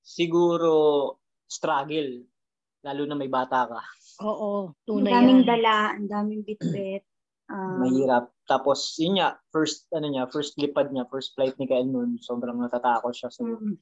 siguro 0.00 1.18
struggle. 1.50 2.24
Lalo 2.86 3.02
na 3.04 3.18
may 3.18 3.28
bata 3.28 3.66
ka. 3.66 3.80
Oo. 4.22 4.70
ang 4.70 4.76
Tunay 4.86 5.12
daming 5.12 5.42
yan. 5.44 5.48
dala 5.50 5.74
ang 5.92 6.06
daming 6.08 6.42
bitbit 6.46 7.02
um, 7.50 7.82
Mahirap. 7.82 8.30
Tapos, 8.46 8.94
yun 8.98 9.18
nga, 9.18 9.38
first, 9.50 9.90
ano 9.90 10.06
niya, 10.06 10.30
first 10.30 10.54
lipad 10.58 10.90
niya, 10.94 11.06
first 11.10 11.34
flight 11.34 11.54
ni 11.58 11.66
Kael 11.66 11.86
noon, 11.86 12.18
sobrang 12.22 12.58
natatakot 12.58 13.14
siya. 13.14 13.30
So, 13.30 13.46
mm, 13.46 13.76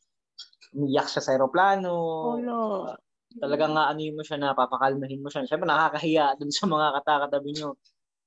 umiyak 0.74 1.08
siya 1.08 1.22
sa 1.22 1.32
aeroplano. 1.36 1.94
Olo. 2.40 2.92
Talagang 3.34 3.74
nga 3.74 3.90
ano 3.90 3.98
mo 4.14 4.22
siya 4.22 4.38
na 4.38 4.54
papakalmahin 4.54 5.22
mo 5.22 5.28
siya. 5.30 5.46
Siyempre 5.46 5.66
nakakahiya 5.66 6.38
dun 6.38 6.54
sa 6.54 6.70
mga 6.70 7.02
katakatabi 7.02 7.50
nyo 7.58 7.74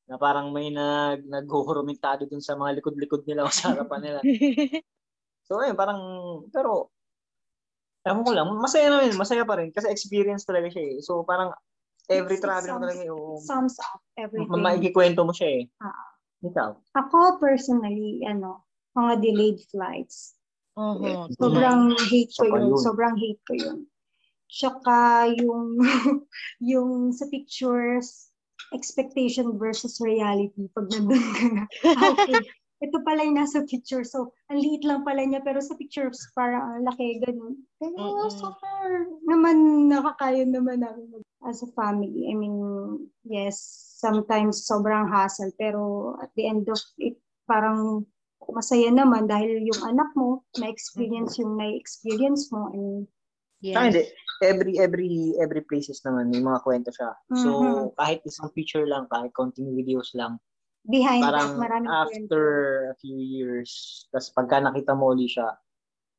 na 0.07 0.15
parang 0.19 0.51
may 0.51 0.67
nag 0.71 1.23
naghuhurumintado 1.27 2.27
dun 2.27 2.43
sa 2.43 2.59
mga 2.59 2.79
likod-likod 2.79 3.23
nila 3.23 3.47
o 3.47 3.51
sa 3.51 3.75
harapan 3.75 4.01
nila. 4.03 4.19
So 5.47 5.63
ayun, 5.63 5.79
parang 5.79 5.99
pero 6.51 6.91
Ewan 8.07 8.23
ko 8.23 8.31
lang, 8.31 8.47
masaya 8.63 8.87
naman, 8.87 9.19
masaya 9.19 9.43
pa 9.43 9.59
rin 9.59 9.67
kasi 9.75 9.91
experience 9.91 10.47
talaga 10.47 10.71
siya 10.71 10.95
eh. 10.95 11.03
So 11.03 11.27
parang 11.27 11.51
every 12.09 12.37
travel 12.39 12.67
mo 12.67 12.79
sums- 12.79 12.83
talaga 12.87 13.11
oo. 13.11 13.35
Sums 13.43 13.75
up 13.83 14.01
everything. 14.15 14.51
Ma- 14.51 14.73
maikikwento 14.73 15.21
mo 15.27 15.31
siya 15.35 15.61
eh. 15.61 15.63
Ah. 15.83 16.07
Ikaw. 16.43 16.69
Ako 16.95 17.41
personally, 17.41 18.21
ano, 18.23 18.63
mga 18.93 19.13
delayed 19.21 19.59
flights. 19.69 20.37
Mhm. 20.77 21.33
Sobrang 21.41 21.97
hate 21.97 22.33
ko 22.37 22.45
yun. 22.45 22.61
yun. 22.69 22.77
Sobrang 22.77 23.15
hate 23.17 23.41
ko 23.49 23.53
yun. 23.57 23.77
Tsaka 24.47 25.27
yung, 25.33 25.75
yung 26.71 27.11
sa 27.11 27.25
pictures, 27.27 28.29
expectation 28.71 29.57
versus 29.57 29.97
reality. 29.99 30.69
Pag 30.71 30.93
nandun 30.93 31.25
ka 31.33 31.45
na, 31.51 31.63
okay, 32.13 32.37
ito 32.77 32.97
pala 33.01 33.25
yung 33.25 33.41
nasa 33.41 33.65
picture. 33.65 34.05
So, 34.05 34.33
ang 34.53 34.61
liit 34.61 34.85
lang 34.85 35.01
pala 35.01 35.25
niya. 35.25 35.41
Pero 35.41 35.57
sa 35.61 35.73
pictures, 35.73 36.17
parang 36.37 36.77
ang 36.77 36.83
laki, 36.85 37.21
ganun. 37.23 37.65
Pero 37.81 37.97
Mm-mm. 37.97 38.29
super 38.29 38.87
naman, 39.25 39.89
nakakaya 39.89 40.45
naman 40.45 40.85
namin 40.85 41.21
as 41.45 41.61
a 41.65 41.69
family. 41.73 42.29
I 42.29 42.37
mean, 42.37 42.57
yes, 43.25 43.57
sometimes 43.97 44.65
sobrang 44.69 45.09
hassle. 45.09 45.53
Pero 45.57 46.13
at 46.21 46.29
the 46.37 46.45
end 46.45 46.69
of 46.69 46.81
it, 47.01 47.17
parang 47.49 48.05
masaya 48.53 48.93
naman 48.93 49.25
dahil 49.25 49.65
yung 49.65 49.81
anak 49.83 50.07
mo 50.13 50.45
na-experience 50.61 51.41
yung 51.41 51.57
na-experience 51.57 52.53
mo 52.53 52.69
and 52.71 53.09
Saka 53.57 53.89
hindi, 53.89 54.03
Yes. 54.05 54.13
every 54.45 54.73
every 54.77 55.09
every 55.41 55.61
places 55.65 55.99
naman 56.05 56.29
may 56.29 56.39
mga 56.39 56.61
kwento 56.61 56.93
siya. 56.93 57.09
So 57.33 57.49
Mhm. 57.57 57.97
kahit 57.97 58.21
isang 58.23 58.53
picture 58.53 58.85
lang, 58.85 59.09
kahit 59.09 59.33
konting 59.33 59.73
videos 59.73 60.13
lang, 60.13 60.37
behind 60.87 61.21
parang 61.21 61.59
that 61.59 61.61
maraming 61.61 61.91
after 61.91 62.43
a 62.91 62.95
few 62.97 63.19
years, 63.19 64.03
tas 64.09 64.31
pagka 64.31 64.63
nakita 64.63 64.95
mo 64.95 65.11
uli 65.11 65.27
siya, 65.27 65.53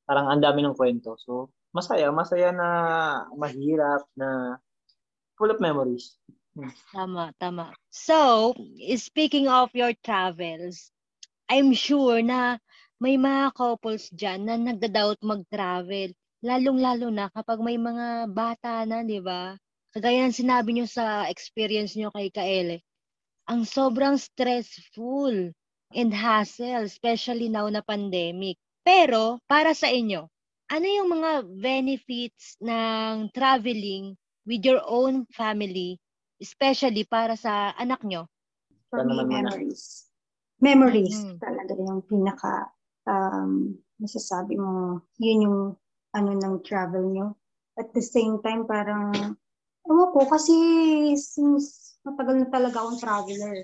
parang 0.05 0.29
ang 0.29 0.45
dami 0.45 0.63
ng 0.63 0.77
kwento. 0.77 1.17
So 1.19 1.51
masaya, 1.73 2.13
masaya 2.13 2.53
na 2.53 2.69
mahirap 3.37 4.05
na 4.17 4.61
full 5.41 5.51
of 5.51 5.61
memories. 5.61 6.17
Tama, 6.91 7.31
tama. 7.39 7.71
So, 7.95 8.51
speaking 8.99 9.47
of 9.47 9.71
your 9.79 9.95
travels, 10.03 10.91
I'm 11.47 11.71
sure 11.71 12.19
na 12.19 12.59
may 12.99 13.15
mga 13.15 13.55
couples 13.55 14.11
dyan 14.11 14.43
na 14.43 14.59
nagda-doubt 14.59 15.23
mag-travel. 15.23 16.11
Lalong-lalo 16.43 17.15
na 17.15 17.31
kapag 17.31 17.63
may 17.63 17.79
mga 17.79 18.27
bata 18.35 18.83
na, 18.91 19.07
di 19.07 19.23
ba? 19.23 19.55
Kagaya 19.95 20.27
ng 20.27 20.35
sinabi 20.35 20.75
nyo 20.75 20.87
sa 20.91 21.31
experience 21.31 21.95
nyo 21.95 22.11
kay 22.11 22.29
Kaele. 22.35 22.83
Ang 23.49 23.64
sobrang 23.64 24.21
stressful 24.21 25.57
and 25.97 26.11
hassle, 26.12 26.85
especially 26.85 27.49
now 27.49 27.64
na 27.73 27.81
pandemic. 27.81 28.61
Pero, 28.85 29.40
para 29.49 29.73
sa 29.73 29.88
inyo, 29.88 30.28
ano 30.69 30.87
yung 30.87 31.09
mga 31.17 31.49
benefits 31.57 32.61
ng 32.61 33.33
traveling 33.33 34.12
with 34.45 34.61
your 34.61 34.85
own 34.85 35.25
family 35.33 35.97
especially 36.38 37.02
para 37.02 37.35
sa 37.35 37.75
anak 37.76 37.99
nyo. 38.07 38.28
for 38.90 39.05
me, 39.05 39.25
memories. 39.25 40.09
Memories 40.61 41.14
Mhm. 41.14 41.38
talaga 41.38 41.73
yung 41.76 42.02
pinaka 42.09 42.73
um, 43.07 43.76
masasabi 44.00 44.59
mo, 44.59 45.02
yun 45.21 45.45
yung 45.45 45.59
ano 46.14 46.31
ng 46.35 46.64
travel 46.64 47.05
nyo. 47.11 47.37
At 47.78 47.95
the 47.95 48.02
same 48.02 48.43
time, 48.43 48.67
parang, 48.67 49.37
ewan 49.87 50.09
ko, 50.11 50.21
kasi 50.26 50.55
since 51.14 51.88
matagal 52.09 52.37
na 52.41 52.49
talaga 52.49 52.77
akong 52.81 53.00
traveler. 53.00 53.57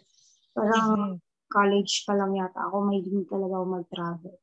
Parang 0.53 0.89
Mhm. 0.91 1.23
college 1.49 2.05
pa 2.05 2.13
lang 2.15 2.35
yata 2.35 2.61
ako, 2.69 2.77
may 2.85 3.01
din 3.01 3.25
talaga 3.25 3.55
ako 3.57 3.67
mag-travel. 3.81 4.35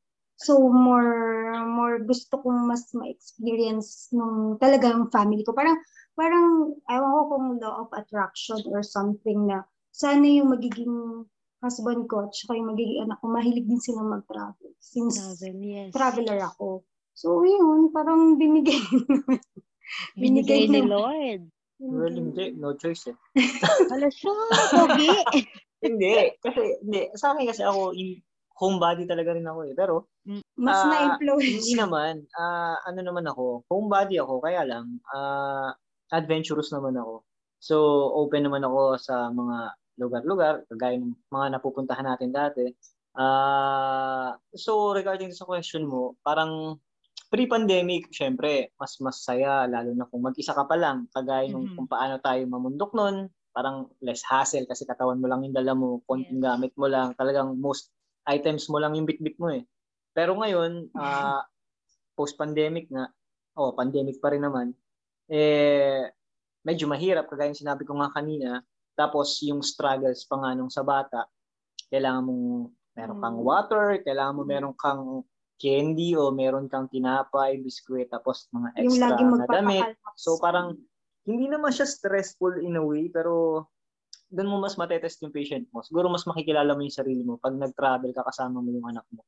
So, 0.42 0.58
more, 0.74 1.54
more 1.70 2.02
gusto 2.02 2.42
kong 2.42 2.66
mas 2.66 2.90
ma-experience 2.98 4.10
nung 4.10 4.58
talagang 4.58 5.14
family 5.14 5.46
ko. 5.46 5.54
Parang, 5.54 5.78
parang, 6.18 6.74
ewan 6.90 7.12
ko 7.14 7.22
kung 7.30 7.46
law 7.62 7.86
of 7.86 7.94
attraction 7.94 8.58
or 8.74 8.82
something 8.82 9.46
na 9.46 9.62
sana 9.94 10.26
yung 10.26 10.50
magiging 10.50 11.28
husband 11.62 12.10
ko 12.10 12.26
at 12.26 12.34
saka 12.34 12.58
yung 12.58 12.74
magiging 12.74 13.06
anak 13.06 13.22
ko, 13.22 13.30
mahilig 13.30 13.70
din 13.70 13.78
silang 13.78 14.10
mag-travel. 14.10 14.74
Since 14.82 15.22
Travel, 15.22 15.54
yes. 15.62 15.92
traveler 15.94 16.40
ako. 16.42 16.82
So, 17.14 17.46
yun, 17.46 17.94
parang 17.94 18.42
binigay. 18.42 18.82
Binigay 20.18 20.66
ni 20.72 20.82
ng- 20.82 20.90
Lord. 20.90 21.42
Well, 21.82 22.14
hindi, 22.14 22.54
no 22.54 22.78
choice 22.78 23.10
eh. 23.10 23.18
Hala 23.90 24.14
siya, 24.14 24.30
pogi. 24.70 25.10
hindi, 25.86 26.38
kasi, 26.38 26.78
hindi, 26.86 27.10
sa 27.18 27.34
akin 27.34 27.50
kasi 27.50 27.66
ako, 27.66 27.98
in, 27.98 28.22
homebody 28.62 29.10
talaga 29.10 29.34
rin 29.34 29.50
ako 29.50 29.60
eh. 29.66 29.74
Pero, 29.74 30.06
Mas 30.62 30.78
Ah, 30.78 31.18
na-influence. 31.18 31.50
hindi 31.50 31.74
naman, 31.74 32.22
ah, 32.38 32.78
ano 32.86 33.02
naman 33.02 33.26
ako, 33.26 33.66
homebody 33.66 34.22
ako, 34.22 34.46
kaya 34.46 34.62
lang, 34.62 35.02
ah, 35.10 35.74
adventurous 36.14 36.70
naman 36.70 36.94
ako. 37.02 37.26
So, 37.58 37.76
open 38.14 38.46
naman 38.46 38.62
ako 38.62 39.02
sa 39.02 39.34
mga 39.34 39.74
lugar-lugar, 39.98 40.62
kagaya 40.70 41.02
ng 41.02 41.18
mga 41.34 41.58
napupuntahan 41.58 42.06
natin 42.06 42.30
dati. 42.30 42.70
Ah, 43.18 44.38
so, 44.54 44.94
regarding 44.94 45.34
sa 45.34 45.50
question 45.50 45.90
mo, 45.90 46.14
parang 46.22 46.78
pre-pandemic, 47.30 48.10
syempre, 48.14 48.72
mas 48.80 48.98
masaya, 49.04 49.68
lalo 49.70 49.92
na 49.96 50.08
kung 50.10 50.24
mag-isa 50.26 50.56
ka 50.56 50.66
pa 50.66 50.76
lang, 50.80 51.06
kagaya 51.14 51.48
nung 51.52 51.70
Mhm. 51.70 51.76
kung 51.76 51.88
paano 51.90 52.18
tayo 52.24 52.42
mamundok 52.48 52.92
nun, 52.96 53.28
parang 53.52 53.92
less 54.00 54.24
hassle 54.26 54.64
kasi 54.66 54.88
katawan 54.88 55.20
mo 55.20 55.28
lang 55.28 55.44
yung 55.44 55.56
dala 55.56 55.76
mo, 55.76 56.02
konting 56.08 56.40
gamit 56.40 56.72
mo 56.80 56.88
lang, 56.88 57.12
talagang 57.20 57.56
most 57.60 57.92
items 58.28 58.68
mo 58.72 58.80
lang 58.80 58.96
yung 58.96 59.06
bitbit 59.08 59.36
mo 59.40 59.52
eh. 59.52 59.68
Pero 60.16 60.36
ngayon, 60.40 60.92
ah, 61.00 61.44
post-pandemic 62.16 62.88
nga, 62.92 63.10
oh, 63.60 63.74
pandemic 63.76 64.20
pa 64.24 64.32
rin 64.34 64.44
naman, 64.44 64.74
eh, 65.32 66.10
medyo 66.66 66.86
mahirap, 66.90 67.28
kagaya 67.32 67.52
yung 67.54 67.62
sinabi 67.64 67.84
ko 67.88 67.98
nga 68.00 68.12
kanina, 68.14 68.62
tapos 68.96 69.40
yung 69.44 69.64
struggles 69.66 70.28
pa 70.30 70.38
nga 70.42 70.52
nung 70.56 70.70
sa 70.72 70.84
bata, 70.86 71.26
kailangan 71.92 72.24
mong 72.28 72.46
meron 72.98 73.20
kang 73.20 73.38
Mm. 73.40 73.46
water, 73.48 73.86
kailangan 74.04 74.36
mo 74.38 74.44
meron 74.48 74.76
kang 74.78 75.24
candy 75.62 76.18
o 76.18 76.34
meron 76.34 76.66
kang 76.66 76.90
tinapay, 76.90 77.62
biskwit, 77.62 78.10
tapos 78.10 78.50
mga 78.50 78.82
Yung 78.82 78.98
extra 78.98 79.08
lagi 79.14 79.24
na 79.30 79.46
damit. 79.46 79.86
So 80.18 80.42
parang 80.42 80.82
hindi 81.30 81.46
naman 81.46 81.70
siya 81.70 81.86
stressful 81.86 82.66
in 82.66 82.82
a 82.82 82.84
way, 82.84 83.14
pero 83.14 83.66
doon 84.34 84.50
mo 84.50 84.58
mas 84.58 84.74
matetest 84.80 85.22
yung 85.22 85.36
patient 85.36 85.70
mo. 85.70 85.86
Siguro 85.86 86.10
mas 86.10 86.26
makikilala 86.26 86.74
mo 86.74 86.82
yung 86.82 86.98
sarili 86.98 87.22
mo 87.22 87.38
pag 87.38 87.54
nag-travel 87.54 88.10
ka 88.10 88.26
kasama 88.26 88.58
mo 88.58 88.70
yung 88.74 88.90
anak 88.90 89.06
mo. 89.14 89.22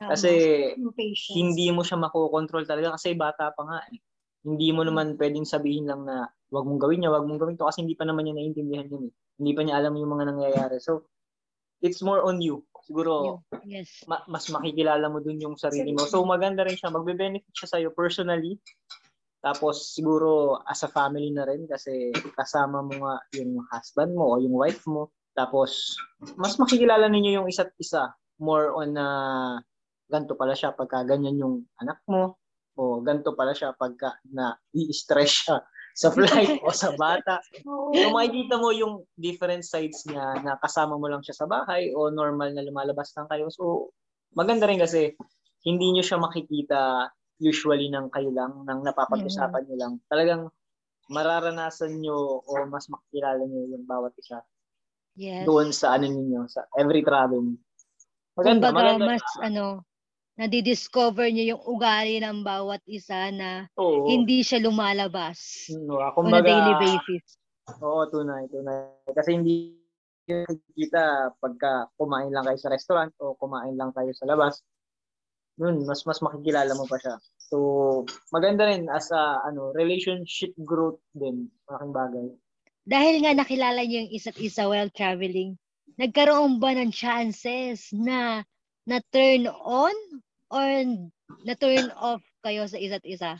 Kasi 0.00 0.30
Yung 0.76 0.92
hindi 1.32 1.72
mo 1.72 1.80
siya 1.80 1.96
makokontrol 1.96 2.64
talaga 2.68 2.96
kasi 3.00 3.16
bata 3.16 3.52
pa 3.56 3.62
nga 3.64 3.78
eh. 3.88 4.00
Hindi 4.40 4.72
mo 4.72 4.84
naman 4.84 5.20
pwedeng 5.20 5.44
sabihin 5.44 5.84
lang 5.88 6.08
na 6.08 6.24
wag 6.50 6.64
mong 6.64 6.80
gawin 6.80 7.04
niya, 7.04 7.12
wag 7.12 7.28
mong 7.28 7.40
gawin 7.40 7.56
to 7.60 7.68
kasi 7.68 7.84
hindi 7.84 7.94
pa 7.94 8.08
naman 8.08 8.26
niya 8.26 8.36
naiintindihan 8.36 8.88
yun 8.88 9.08
eh. 9.08 9.14
Hindi 9.40 9.52
pa 9.52 9.62
niya 9.64 9.74
alam 9.80 9.92
yung 9.96 10.12
mga 10.12 10.24
nangyayari. 10.32 10.76
So, 10.80 11.08
it's 11.84 12.00
more 12.00 12.24
on 12.24 12.40
you. 12.40 12.64
Siguro, 12.90 13.46
Yes. 13.62 14.02
ma- 14.10 14.26
mas 14.26 14.50
makikilala 14.50 15.06
mo 15.06 15.22
dun 15.22 15.38
yung 15.38 15.54
sarili 15.54 15.94
mo. 15.94 16.02
So, 16.10 16.26
maganda 16.26 16.66
rin 16.66 16.74
siya. 16.74 16.90
Magbe-benefit 16.90 17.54
siya 17.54 17.78
sa'yo 17.78 17.94
personally. 17.94 18.58
Tapos, 19.38 19.94
siguro, 19.94 20.58
as 20.66 20.82
a 20.82 20.90
family 20.90 21.30
na 21.30 21.46
rin 21.46 21.70
kasi 21.70 22.10
kasama 22.34 22.82
mo 22.82 23.06
nga 23.06 23.22
yung 23.38 23.62
husband 23.70 24.10
mo 24.18 24.34
o 24.34 24.42
yung 24.42 24.58
wife 24.58 24.82
mo. 24.90 25.14
Tapos, 25.38 25.94
mas 26.34 26.58
makikilala 26.58 27.06
ninyo 27.06 27.38
yung 27.38 27.46
isa't 27.46 27.70
isa. 27.78 28.10
More 28.42 28.74
on 28.74 28.98
na 28.98 29.06
ganto 30.10 30.34
pala 30.34 30.58
siya 30.58 30.74
pagka 30.74 31.06
ganyan 31.06 31.38
yung 31.38 31.62
anak 31.78 32.02
mo. 32.10 32.42
O 32.74 32.98
ganto 33.06 33.38
pala 33.38 33.54
siya 33.54 33.70
pagka 33.78 34.18
na 34.34 34.58
i-stress 34.74 35.46
siya 35.46 35.62
sa 35.94 36.08
flight 36.14 36.54
o 36.64 36.70
sa 36.74 36.94
bata. 36.94 37.40
Oo. 37.66 37.94
So 37.94 38.10
makikita 38.14 38.56
mo 38.60 38.70
yung 38.74 39.04
different 39.18 39.66
sides 39.66 40.06
niya 40.06 40.40
na 40.42 40.56
kasama 40.62 40.96
mo 40.96 41.06
lang 41.10 41.22
siya 41.26 41.34
sa 41.44 41.46
bahay 41.50 41.90
o 41.94 42.08
normal 42.12 42.54
na 42.54 42.62
lumalabas 42.64 43.10
lang 43.18 43.26
kayo. 43.30 43.50
So 43.52 43.90
maganda 44.34 44.66
rin 44.70 44.78
kasi 44.80 45.14
hindi 45.66 45.92
nyo 45.92 46.02
siya 46.06 46.18
makikita 46.22 47.10
usually 47.40 47.88
ng 47.92 48.12
kayo 48.12 48.30
lang, 48.32 48.64
ng 48.68 48.80
napapag-usapan 48.84 49.64
nyo 49.68 49.76
lang. 49.76 49.92
Talagang 50.08 50.48
mararanasan 51.10 51.98
nyo 52.00 52.40
o 52.46 52.52
mas 52.70 52.86
makikilala 52.88 53.42
nyo 53.44 53.62
yung 53.76 53.84
bawat 53.88 54.14
isa 54.20 54.40
Yes. 55.16 55.46
doon 55.46 55.72
sa 55.74 55.96
ano 55.96 56.06
ninyo, 56.06 56.46
sa 56.48 56.68
every 56.76 57.00
travel. 57.02 57.56
Maganda, 58.36 58.70
Kumbaga, 58.70 58.72
maganda. 58.72 59.06
mas 59.06 59.22
ano, 59.42 59.84
nadidiscover 60.40 61.28
niyo 61.28 61.56
yung 61.56 61.62
ugali 61.68 62.16
ng 62.16 62.40
bawat 62.40 62.80
isa 62.88 63.28
na 63.28 63.68
Oo. 63.76 64.08
hindi 64.08 64.40
siya 64.40 64.64
lumalabas 64.64 65.68
No, 65.68 66.00
on 66.16 66.32
a 66.32 66.40
daily 66.40 66.74
basis. 66.80 67.36
Oo, 67.84 68.08
tunay, 68.08 68.48
tunay. 68.48 68.88
Kasi 69.12 69.36
hindi 69.36 69.76
nakikita 70.26 71.34
pagka 71.38 71.92
kumain 72.00 72.32
lang 72.32 72.48
kayo 72.48 72.58
sa 72.58 72.72
restaurant 72.72 73.12
o 73.20 73.36
kumain 73.36 73.76
lang 73.76 73.92
kayo 73.92 74.10
sa 74.16 74.26
labas. 74.26 74.64
Yun, 75.60 75.84
mas 75.84 76.08
mas 76.08 76.24
makikilala 76.24 76.72
mo 76.72 76.88
pa 76.88 76.96
siya. 76.96 77.14
So, 77.36 77.56
maganda 78.32 78.64
rin 78.64 78.88
as 78.88 79.12
a 79.12 79.44
ano, 79.44 79.76
relationship 79.76 80.56
growth 80.64 81.02
din, 81.12 81.52
malaking 81.68 81.92
bagay. 81.92 82.26
Dahil 82.88 83.14
nga 83.22 83.32
nakilala 83.36 83.84
niyo 83.84 84.08
yung 84.08 84.12
isa't 84.16 84.38
isa 84.40 84.64
while 84.66 84.88
traveling, 84.90 85.60
nagkaroon 86.00 86.56
ba 86.62 86.72
ng 86.72 86.90
chances 86.90 87.92
na 87.92 88.40
na 88.88 88.98
turn 89.12 89.46
on 89.50 89.92
or 90.50 90.68
na 91.46 91.54
turn 91.56 91.88
off 91.96 92.20
kayo 92.44 92.66
sa 92.66 92.76
isa't 92.76 93.06
isa? 93.06 93.38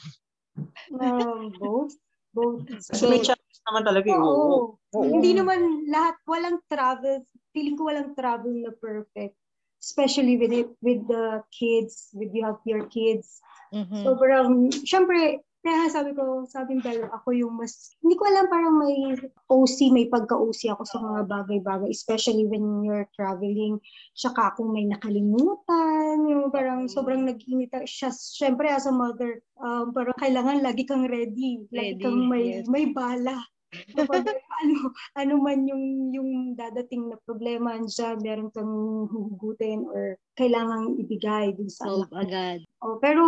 Um, 0.95 1.53
both. 1.59 1.95
Both. 2.31 2.71
May 3.03 3.21
chance 3.21 3.59
naman 3.67 3.83
talaga 3.83 4.07
eh. 4.07 4.15
Oo. 4.15 4.23
Oo. 4.31 4.59
Oo. 4.95 5.03
Hindi 5.03 5.35
naman 5.35 5.91
lahat, 5.91 6.17
walang 6.25 6.63
travel, 6.71 7.27
feeling 7.51 7.75
ko 7.75 7.91
walang 7.91 8.15
travel 8.15 8.55
na 8.55 8.71
perfect. 8.79 9.35
Especially 9.81 10.37
with 10.37 10.53
it, 10.53 10.69
with 10.85 11.03
the 11.09 11.41
kids, 11.51 12.13
with 12.13 12.31
you 12.37 12.45
have 12.45 12.61
your 12.69 12.87
kids. 12.93 13.41
Mhm. 13.73 14.05
Sobrang, 14.07 14.71
syempre, 14.85 15.41
kaya 15.61 15.93
sabi 15.93 16.17
ko, 16.17 16.49
sabi 16.49 16.81
ng 16.81 16.85
Bella, 16.85 17.13
ako 17.13 17.37
yung 17.37 17.61
mas, 17.61 17.93
hindi 18.01 18.17
ko 18.17 18.25
alam, 18.25 18.49
parang 18.49 18.81
may 18.81 19.13
OC, 19.53 19.93
may 19.93 20.09
pagka-OC 20.09 20.73
ako 20.73 20.83
sa 20.89 20.99
mga 21.05 21.21
bagay-bagay, 21.29 21.93
especially 21.93 22.49
when 22.49 22.81
you're 22.81 23.05
traveling. 23.13 23.77
Tsaka 24.17 24.57
kung 24.57 24.73
may 24.73 24.89
nakalimutan, 24.89 26.25
yung 26.25 26.49
parang 26.49 26.89
sobrang 26.89 27.29
nag-init. 27.29 27.69
Siya, 27.85 28.09
syempre, 28.09 28.73
as 28.73 28.89
a 28.89 28.93
mother, 28.93 29.45
um, 29.61 29.93
parang 29.93 30.17
kailangan 30.17 30.65
lagi 30.65 30.89
kang 30.89 31.05
ready. 31.05 31.69
Lagi 31.69 32.01
Ready, 32.01 32.03
kang 32.09 32.21
may, 32.25 32.65
yes. 32.65 32.65
may 32.65 32.89
bala. 32.89 33.37
Kapag 33.71 34.27
ano, 34.61 34.91
ano 35.15 35.35
man 35.39 35.63
yung, 35.67 36.11
yung 36.11 36.31
dadating 36.59 37.11
na 37.11 37.19
problema 37.23 37.75
andyan, 37.79 38.19
meron 38.19 38.51
kang 38.51 38.75
hugutin 39.07 39.87
or 39.87 40.19
kailangang 40.35 40.99
ibigay 40.99 41.55
dun 41.55 41.71
sa 41.71 41.87
Solve 41.87 42.11
anak 42.11 42.27
agad. 42.27 42.59
Oh, 42.83 42.99
pero 42.99 43.23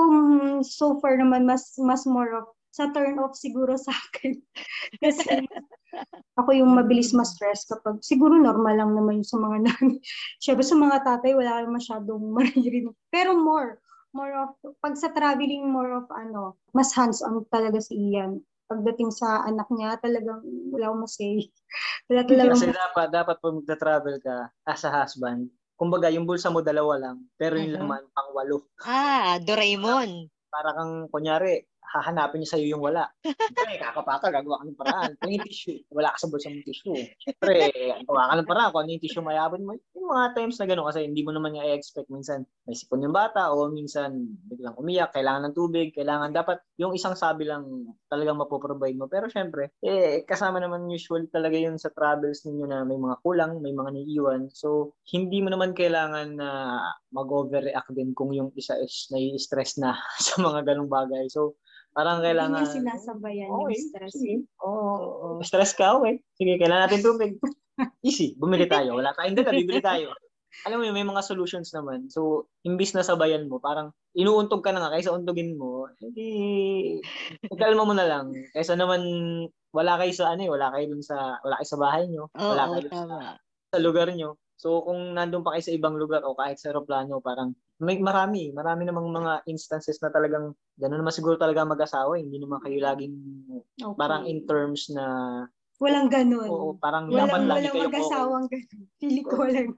so 0.64 0.98
far 0.98 1.14
naman 1.20 1.46
mas 1.46 1.76
mas 1.78 2.02
more 2.08 2.34
of 2.34 2.46
sa 2.72 2.88
turn 2.90 3.20
off 3.20 3.36
siguro 3.36 3.76
sa 3.76 3.92
akin. 3.92 4.40
Kasi 5.04 5.44
ako 6.40 6.50
yung 6.56 6.72
mabilis 6.72 7.12
ma-stress 7.12 7.68
kapag 7.68 8.00
siguro 8.00 8.40
normal 8.40 8.80
lang 8.80 8.92
naman 8.96 9.20
yung 9.20 9.28
sa 9.28 9.38
mga 9.38 9.58
nanay. 9.68 10.00
Syempre 10.40 10.64
sa 10.64 10.76
mga 10.76 10.96
tatay 11.04 11.32
wala 11.36 11.62
kang 11.62 11.76
masyadong 11.76 12.22
maririnig. 12.36 12.96
Pero 13.12 13.36
more 13.36 13.78
more 14.12 14.32
of 14.36 14.50
pag 14.84 14.96
sa 14.96 15.08
traveling 15.12 15.64
more 15.68 15.96
of 15.96 16.08
ano, 16.12 16.56
mas 16.76 16.92
hands-on 16.92 17.44
talaga 17.48 17.80
si 17.80 17.96
Ian. 17.96 18.40
Pagdating 18.72 19.12
sa 19.12 19.44
anak 19.44 19.68
niya, 19.68 20.00
talagang 20.00 20.40
wala 20.72 20.84
akong 20.88 21.02
masay. 21.04 21.52
Wala 22.08 22.20
talagang 22.24 22.56
Kasi 22.56 22.72
dapat, 22.72 23.06
dapat 23.12 23.36
pag 23.36 23.54
magta-travel 23.60 24.16
ka 24.24 24.36
as 24.64 24.80
a 24.88 24.90
husband, 24.92 25.52
kumbaga 25.76 26.08
yung 26.08 26.24
bulsa 26.24 26.48
mo 26.48 26.64
dalawa 26.64 26.96
lang, 26.96 27.16
pero 27.36 27.60
yung 27.60 27.76
Mhm. 27.76 27.76
laman 27.84 28.04
pang 28.16 28.30
walo. 28.32 28.64
Ah, 28.80 29.36
Doraemon. 29.44 30.28
Para 30.48 30.72
kang, 30.72 31.08
kunyari, 31.12 31.64
hahanapin 31.92 32.40
niya 32.40 32.56
sa'yo 32.56 32.66
yung 32.72 32.82
wala. 32.82 33.04
Siyempre, 33.20 33.76
kakapaka, 33.76 34.32
gagawa 34.32 34.60
ka 34.60 34.64
ng 34.64 34.78
paraan. 34.80 35.12
Kung 35.20 35.32
yung 35.36 35.44
tissue, 35.44 35.78
wala 35.92 36.08
ka 36.16 36.24
sa 36.24 36.28
bulsa 36.32 36.48
mong 36.48 36.64
tissue. 36.64 36.96
Siyempre, 37.20 37.54
gawa 38.08 38.32
ka 38.32 38.34
ng 38.40 38.48
paraan. 38.48 38.70
Kung 38.72 38.80
ano 38.82 38.90
yung 38.96 39.04
tissue 39.04 39.24
mayabon 39.24 39.62
mo, 39.62 39.72
yung 39.92 40.08
mga 40.08 40.26
times 40.32 40.56
na 40.56 40.66
gano'n, 40.66 40.88
kasi 40.88 41.00
hindi 41.04 41.20
mo 41.20 41.30
naman 41.36 41.52
nga 41.52 41.68
i-expect. 41.68 42.08
Minsan, 42.08 42.48
may 42.64 42.72
sipon 42.72 43.04
yung 43.04 43.12
bata, 43.12 43.52
o 43.52 43.68
minsan, 43.68 44.24
biglang 44.48 44.76
umiyak, 44.80 45.12
kailangan 45.12 45.52
ng 45.52 45.56
tubig, 45.56 45.92
kailangan 45.92 46.32
dapat, 46.32 46.64
yung 46.80 46.96
isang 46.96 47.12
sabi 47.12 47.44
lang 47.44 47.68
talagang 48.08 48.40
mapoprovide 48.40 48.96
mo. 48.96 49.06
Pero 49.12 49.28
syempre, 49.28 49.76
eh, 49.84 50.24
kasama 50.24 50.56
naman 50.58 50.88
usually 50.88 51.28
talaga 51.28 51.60
yun 51.60 51.76
sa 51.76 51.92
travels 51.92 52.48
ninyo 52.48 52.64
na 52.64 52.88
may 52.88 52.96
mga 52.96 53.20
kulang, 53.20 53.60
may 53.60 53.76
mga 53.76 53.92
naiiwan. 53.92 54.48
So, 54.48 54.96
hindi 55.12 55.44
mo 55.44 55.52
naman 55.52 55.76
kailangan 55.76 56.40
na 56.40 56.48
mag-overreact 57.12 57.92
din 57.92 58.16
kung 58.16 58.32
yung 58.32 58.50
isa 58.56 58.80
is 58.80 59.08
nai-stress 59.12 59.76
na 59.76 59.96
sa 60.26 60.40
mga 60.40 60.72
ganong 60.72 60.88
bagay. 60.88 61.28
So, 61.28 61.60
parang 61.92 62.20
hindi 62.20 62.28
kailangan... 62.32 62.60
niya 62.60 62.76
sinasabayan 62.76 63.48
yung 63.48 63.60
Okay, 63.68 63.78
stress. 63.78 64.12
sige. 64.16 64.36
Oo. 64.64 65.38
Oh, 65.38 65.40
stress 65.44 65.72
ka, 65.76 65.96
okay. 66.00 66.20
Sige, 66.36 66.56
kailangan 66.60 66.88
natin 66.88 67.00
tubig. 67.04 67.32
Easy. 68.08 68.36
Bumili 68.36 68.68
tayo. 68.68 68.98
Wala 69.00 69.16
tayong 69.16 69.36
dala, 69.36 69.52
bibili 69.52 69.80
tayo. 69.80 70.12
Alam 70.68 70.78
mo 70.78 70.84
yun, 70.84 70.96
may 70.96 71.06
mga 71.08 71.24
solutions 71.24 71.72
naman. 71.72 72.12
So, 72.12 72.52
imbis 72.68 72.92
na 72.92 73.00
sabayan 73.00 73.48
mo, 73.48 73.56
parang 73.56 73.88
inuuntog 74.12 74.60
ka 74.60 74.70
na 74.70 74.84
nga, 74.84 74.92
kaysa 74.92 75.16
untugin 75.16 75.56
mo, 75.56 75.88
hindi, 75.96 77.00
ikalma 77.48 77.88
mo 77.88 77.96
na 77.96 78.04
lang. 78.04 78.36
Kaysa 78.52 78.76
naman, 78.76 79.00
wala 79.72 79.96
kayo 79.96 80.12
sa 80.12 80.36
ano 80.36 80.44
eh, 80.44 80.50
wala 80.52 80.68
kayo 80.76 80.92
dun 80.92 81.00
sa, 81.00 81.40
wala 81.40 81.56
kayo 81.56 81.68
sa 81.72 81.80
bahay 81.80 82.04
nyo, 82.04 82.28
Oo, 82.36 82.50
wala 82.52 82.64
kayo 82.68 82.88
sa, 82.92 83.02
sa 83.72 83.78
lugar 83.80 84.12
nyo. 84.12 84.36
So, 84.60 84.84
kung 84.84 85.16
nandun 85.16 85.42
pa 85.42 85.56
kayo 85.56 85.64
sa 85.64 85.74
ibang 85.74 85.96
lugar 85.96 86.22
o 86.22 86.36
kahit 86.36 86.60
sa 86.60 86.70
aeroplano, 86.70 87.18
parang 87.24 87.56
may 87.82 87.98
marami, 87.98 88.54
marami 88.54 88.86
namang 88.86 89.10
mga 89.10 89.32
instances 89.44 89.98
na 89.98 90.08
talagang 90.08 90.54
gano'n 90.78 91.02
naman 91.02 91.10
siguro 91.10 91.34
talaga 91.34 91.66
mag-asawa. 91.66 92.14
eh. 92.14 92.22
Hindi 92.22 92.38
naman 92.38 92.62
kayo 92.62 92.78
laging 92.78 93.14
Okay. 93.76 93.98
parang 93.98 94.22
in 94.24 94.46
terms 94.46 94.86
na 94.88 95.04
Walang 95.82 96.06
ganun. 96.06 96.46
oo, 96.46 96.78
parang 96.78 97.10
walang 97.10 97.26
dapat 97.26 97.40
lagi 97.42 97.50
walang 97.50 97.74
kayo 97.74 97.86
mag-asawang 97.90 98.46
ganun. 98.46 98.82
Feeling 99.02 99.26
ko 99.26 99.34
walang, 99.36 99.70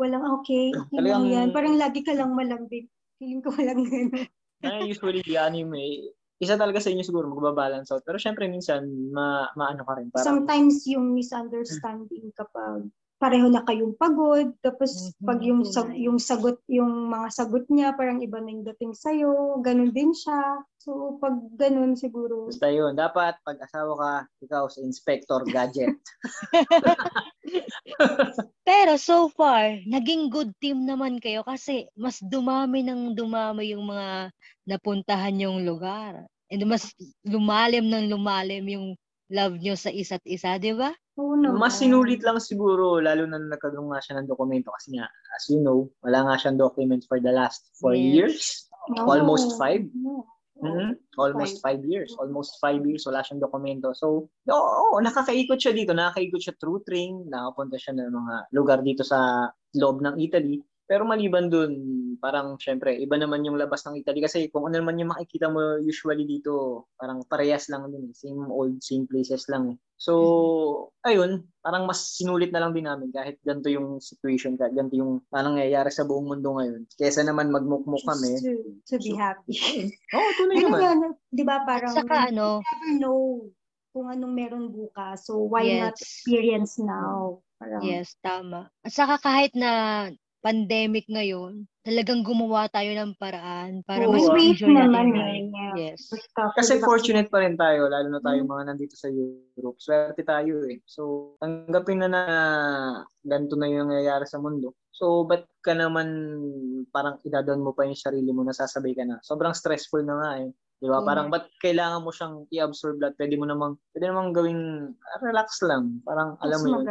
walang 0.00 0.24
okay, 0.40 0.64
Talagang- 0.88 1.28
yan. 1.28 1.48
Parang 1.52 1.74
lagi 1.76 2.00
ka 2.00 2.16
lang 2.16 2.32
malambing. 2.32 2.88
Feeling 3.20 3.44
ko 3.44 3.52
walang 3.52 3.84
ganun. 3.84 4.24
Na 4.64 4.80
usually 4.80 5.20
the 5.22 5.36
anime, 5.36 6.08
isa 6.40 6.56
talaga 6.56 6.80
sa 6.80 6.88
inyo 6.88 7.04
siguro 7.04 7.28
magbabalance 7.28 7.92
out. 7.92 8.00
Pero 8.00 8.16
syempre 8.16 8.48
minsan 8.48 8.80
ma 9.12 9.44
maano 9.52 9.84
ka 9.84 10.00
rin 10.00 10.08
parang 10.08 10.24
Sometimes 10.40 10.88
yung 10.88 11.12
misunderstanding 11.12 12.32
kapag 12.32 12.88
pareho 13.22 13.46
na 13.46 13.62
kayong 13.62 13.94
pagod, 13.94 14.50
tapos 14.58 15.14
Mhm. 15.14 15.22
pag 15.22 15.38
yung 15.46 15.62
sag- 15.62 15.94
yung 15.94 16.18
sagot, 16.18 16.58
yung 16.66 17.06
mga 17.06 17.28
sagot 17.30 17.70
niya, 17.70 17.94
parang 17.94 18.18
iba 18.18 18.42
na 18.42 18.50
yung 18.50 18.66
dating 18.66 18.98
sa'yo, 18.98 19.62
ganun 19.62 19.94
din 19.94 20.10
siya. 20.10 20.58
So, 20.82 21.22
pag 21.22 21.38
ganun 21.54 21.94
siguro, 21.94 22.50
basta 22.50 22.66
yun. 22.66 22.98
Dapat 22.98 23.38
pag 23.46 23.62
asawa 23.62 23.94
ka, 23.94 24.12
ikaw 24.42 24.66
sa 24.66 24.82
inspector 24.82 25.46
gadget. 25.46 25.94
Pero 28.66 28.98
so 28.98 29.30
far, 29.30 29.78
naging 29.86 30.26
good 30.26 30.50
team 30.58 30.82
naman 30.82 31.22
kayo 31.22 31.46
kasi 31.46 31.86
mas 31.94 32.18
dumami 32.18 32.82
ng 32.82 33.14
dumami 33.14 33.70
yung 33.74 33.86
mga 33.86 34.34
napuntahan 34.66 35.38
yung 35.38 35.62
lugar. 35.62 36.26
And 36.50 36.66
mas 36.66 36.90
lumalim 37.22 37.86
ng 37.86 38.10
lumalim 38.10 38.66
yung 38.66 38.86
love 39.32 39.56
nyo 39.58 39.72
sa 39.74 39.88
isa't 39.88 40.22
isa, 40.28 40.60
di 40.60 40.76
ba? 40.76 40.92
oo 41.16 41.36
naman. 41.36 41.60
Mas 41.60 41.76
sinulit 41.76 42.20
lang 42.20 42.40
siguro, 42.40 42.96
lalo 43.00 43.24
na 43.28 43.36
nagkaroon 43.36 43.92
nga 43.92 44.00
siya 44.00 44.20
ng 44.20 44.28
dokumento 44.28 44.68
kasi 44.72 44.96
nga, 44.96 45.08
as 45.36 45.44
you 45.48 45.60
know, 45.60 45.88
wala 46.00 46.24
nga 46.28 46.36
siyang 46.40 46.60
document 46.60 47.04
for 47.08 47.20
the 47.20 47.32
last 47.32 47.68
four 47.76 47.92
Yes. 47.92 48.04
years. 48.16 48.44
Oo. 48.92 49.08
almost 49.08 49.56
five. 49.56 49.84
Oo. 50.04 50.24
Mhm. 50.62 50.94
Almost 51.18 51.58
five 51.58 51.82
years. 51.82 52.14
Almost 52.16 52.56
five 52.62 52.80
years, 52.86 53.02
wala 53.04 53.20
siyang 53.26 53.42
dokumento. 53.42 53.90
So, 53.92 54.30
oo, 54.46 54.96
nakakaikot 55.02 55.58
siya 55.58 55.74
dito. 55.74 55.90
Nakakaikot 55.92 56.38
siya 56.38 56.54
through 56.56 56.80
train. 56.86 57.26
Nakapunta 57.26 57.76
siya 57.76 57.92
ng 57.98 58.08
mga 58.14 58.34
lugar 58.54 58.78
dito 58.80 59.02
sa 59.02 59.50
loob 59.74 60.00
ng 60.00 60.16
Italy. 60.16 60.62
Pero 60.92 61.08
maliban 61.08 61.48
dun, 61.48 61.72
parang 62.20 62.60
syempre, 62.60 62.92
iba 63.00 63.16
naman 63.16 63.40
yung 63.48 63.56
labas 63.56 63.80
ng 63.88 63.96
Italy. 63.96 64.20
Kasi 64.20 64.52
kung 64.52 64.68
ano 64.68 64.76
naman 64.76 65.00
yung 65.00 65.08
makikita 65.08 65.48
mo 65.48 65.80
usually 65.80 66.28
dito, 66.28 66.84
parang 67.00 67.24
parehas 67.24 67.72
lang 67.72 67.88
din. 67.88 68.12
eh. 68.12 68.12
Same 68.12 68.44
old, 68.52 68.76
same 68.84 69.08
places 69.08 69.48
lang. 69.48 69.72
eh. 69.72 69.76
So, 69.96 70.12
ayun, 71.00 71.48
parang 71.64 71.88
mas 71.88 72.12
sinulit 72.12 72.52
na 72.52 72.60
lang 72.60 72.76
din 72.76 72.84
namin 72.84 73.08
kahit 73.08 73.40
ganito 73.40 73.72
yung 73.72 74.04
situation, 74.04 74.60
kahit 74.60 74.76
ganito 74.76 75.00
yung 75.00 75.24
parang 75.32 75.56
nangyayari 75.56 75.88
sa 75.88 76.04
buong 76.04 76.28
mundo 76.28 76.60
ngayon. 76.60 76.84
Kesa 76.92 77.24
naman 77.24 77.48
magmukmuk 77.48 78.04
kami. 78.04 78.36
Just 78.36 78.44
to, 78.44 78.52
to 78.92 78.96
be 79.00 79.16
happy. 79.16 79.56
Oo, 80.12 80.20
oh, 80.20 80.32
tunay 80.36 80.60
Ano 80.60 80.76
naman. 80.76 81.16
di 81.32 81.40
ba 81.40 81.64
parang 81.64 81.96
At 81.96 82.04
saka 82.04 82.28
ano, 82.28 82.60
never 82.60 82.90
know 83.00 83.48
kung 83.96 84.12
anong 84.12 84.34
meron 84.36 84.66
bukas. 84.68 85.24
So, 85.24 85.40
why 85.40 85.64
not 85.72 85.96
yes, 85.96 86.04
experience 86.04 86.76
now? 86.76 87.40
Parang, 87.56 87.80
yes, 87.80 88.12
tama. 88.20 88.68
At 88.82 88.92
saka 88.92 89.16
kahit 89.22 89.54
na 89.54 90.10
pandemic 90.42 91.06
ngayon, 91.06 91.70
talagang 91.86 92.26
gumawa 92.26 92.66
tayo 92.66 92.90
ng 92.92 93.14
paraan 93.14 93.86
para 93.86 94.04
Oo, 94.04 94.12
mas 94.12 94.26
natin 94.26 94.74
naman. 94.74 95.14
Yeah. 95.14 95.94
Yes. 95.94 96.10
Kasi 96.34 96.82
pag- 96.82 96.84
fortunate 96.84 97.30
pa 97.30 97.46
rin 97.46 97.54
tayo, 97.54 97.86
lalo 97.86 98.10
na 98.10 98.18
tayo 98.18 98.42
Mm. 98.42 98.50
mga 98.50 98.64
nandito 98.74 98.94
sa 98.98 99.06
Europe. 99.06 99.78
Swerte 99.78 100.26
tayo 100.26 100.66
eh. 100.66 100.82
So, 100.82 101.34
tanggapin 101.38 102.02
na 102.02 102.08
na 102.10 102.22
ganito 103.22 103.54
na 103.54 103.70
yung 103.70 103.86
nangyayari 103.88 104.26
sa 104.26 104.42
mundo. 104.42 104.74
So, 104.90 105.24
ba't 105.24 105.46
ka 105.62 105.72
naman 105.72 106.10
parang 106.90 107.22
idadon 107.22 107.62
mo 107.62 107.70
pa 107.72 107.86
yung 107.86 107.96
sarili 107.96 108.34
mo, 108.34 108.42
nasasabay 108.42 108.98
ka 108.98 109.06
na. 109.06 109.22
Sobrang 109.22 109.54
stressful 109.54 110.02
na 110.02 110.14
nga 110.18 110.30
eh. 110.42 110.50
Di 110.82 110.90
ba? 110.90 110.98
Oo 110.98 111.06
Parang 111.06 111.30
ba't 111.30 111.46
kailangan 111.62 112.02
mo 112.02 112.10
siyang 112.10 112.42
i-absorb 112.50 112.98
lahat? 112.98 113.14
Pwede 113.14 113.38
mo 113.38 113.46
namang, 113.46 113.78
pwede 113.94 114.10
namang 114.10 114.34
gawing 114.34 114.62
ah, 114.90 115.22
relax 115.22 115.62
lang. 115.62 116.02
Parang 116.02 116.34
alam 116.42 116.58
mas 116.58 116.66
mo 116.66 116.82
yun. 116.82 116.90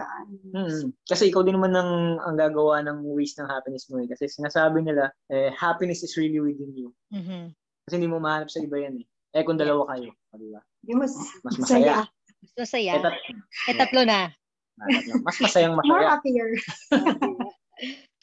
Hmm. 0.55 0.95
Kasi 1.03 1.27
ikaw 1.27 1.43
din 1.43 1.59
naman 1.59 1.75
ang, 1.75 1.91
ang 2.23 2.39
gagawa 2.39 2.79
ng 2.87 3.03
ways 3.11 3.35
ng 3.35 3.51
happiness 3.51 3.91
mo 3.91 3.99
eh. 3.99 4.07
Kasi 4.07 4.31
sinasabi 4.31 4.79
nila, 4.79 5.11
eh, 5.27 5.51
happiness 5.51 6.07
is 6.07 6.15
really 6.15 6.39
within 6.39 6.71
you. 6.71 6.95
Mhm. 7.11 7.51
Kasi 7.83 7.99
hindi 7.99 8.07
mo 8.07 8.23
mahanap 8.23 8.47
sa 8.47 8.63
iba 8.63 8.79
yan 8.79 9.03
eh. 9.03 9.05
Eh 9.35 9.43
kung 9.43 9.59
dalawa 9.59 9.91
kayo, 9.91 10.15
di 10.39 10.47
ba? 10.51 10.63
Mas, 10.95 11.11
Mas 11.43 11.59
masaya. 11.59 12.07
Mas 12.39 12.53
masaya. 12.63 12.93
Eh, 12.95 13.03
tat- 13.03 13.21
Eh, 13.67 13.75
tatlo 13.75 14.01
na. 14.07 14.31
ah, 14.79 14.87
mas 15.27 15.35
masayang 15.35 15.75
More 15.75 15.83
masaya. 15.83 16.15
happier. 16.15 16.47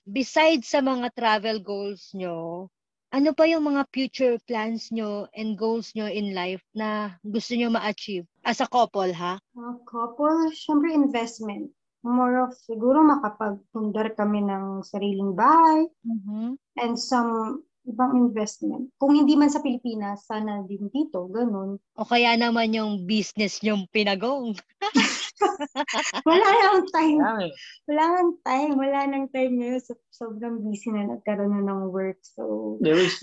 Besides 0.08 0.64
sa 0.64 0.80
mga 0.80 1.12
travel 1.12 1.60
goals 1.60 2.08
nyo, 2.16 2.68
ano 3.08 3.32
pa 3.32 3.48
yung 3.48 3.64
mga 3.64 3.88
future 3.88 4.36
plans 4.44 4.92
nyo 4.92 5.24
and 5.32 5.56
goals 5.56 5.92
nyo 5.96 6.04
in 6.06 6.36
life 6.36 6.60
na 6.76 7.16
gusto 7.24 7.56
nyo 7.56 7.72
ma-achieve 7.72 8.28
as 8.44 8.60
a 8.60 8.68
couple, 8.68 9.08
ha? 9.12 9.40
Uh, 9.56 9.76
couple, 9.84 10.52
syempre 10.52 10.92
investment. 10.92 11.72
More 12.04 12.46
of, 12.46 12.54
siguro 12.54 13.02
makapagpundar 13.02 14.14
kami 14.14 14.44
ng 14.44 14.86
sariling 14.86 15.34
bahay 15.34 15.88
Mhm. 16.06 16.54
and 16.78 16.94
some 16.94 17.60
ibang 17.88 18.14
investment. 18.14 18.92
Kung 19.00 19.16
hindi 19.16 19.32
man 19.32 19.48
sa 19.48 19.64
Pilipinas, 19.64 20.28
sana 20.28 20.60
din 20.68 20.92
dito, 20.92 21.24
ganun. 21.32 21.80
O 21.96 22.04
kaya 22.04 22.36
naman 22.36 22.76
yung 22.76 23.08
business 23.08 23.64
yung 23.64 23.88
pinagong. 23.88 24.52
Wala 26.28 26.48
nang 26.48 26.86
time. 26.90 27.18
Eh. 27.46 27.52
Wala 27.86 28.04
nang 28.10 28.32
time. 28.42 28.72
Wala 28.74 29.00
nang 29.06 29.26
time 29.30 29.52
ngayon. 29.58 29.80
So, 29.80 29.94
sobrang 30.10 30.62
busy 30.62 30.90
na 30.90 31.08
nagkaroon 31.08 31.52
na 31.52 31.62
ng 31.64 31.90
work. 31.90 32.18
So, 32.22 32.76
There 32.82 32.98
is 32.98 33.18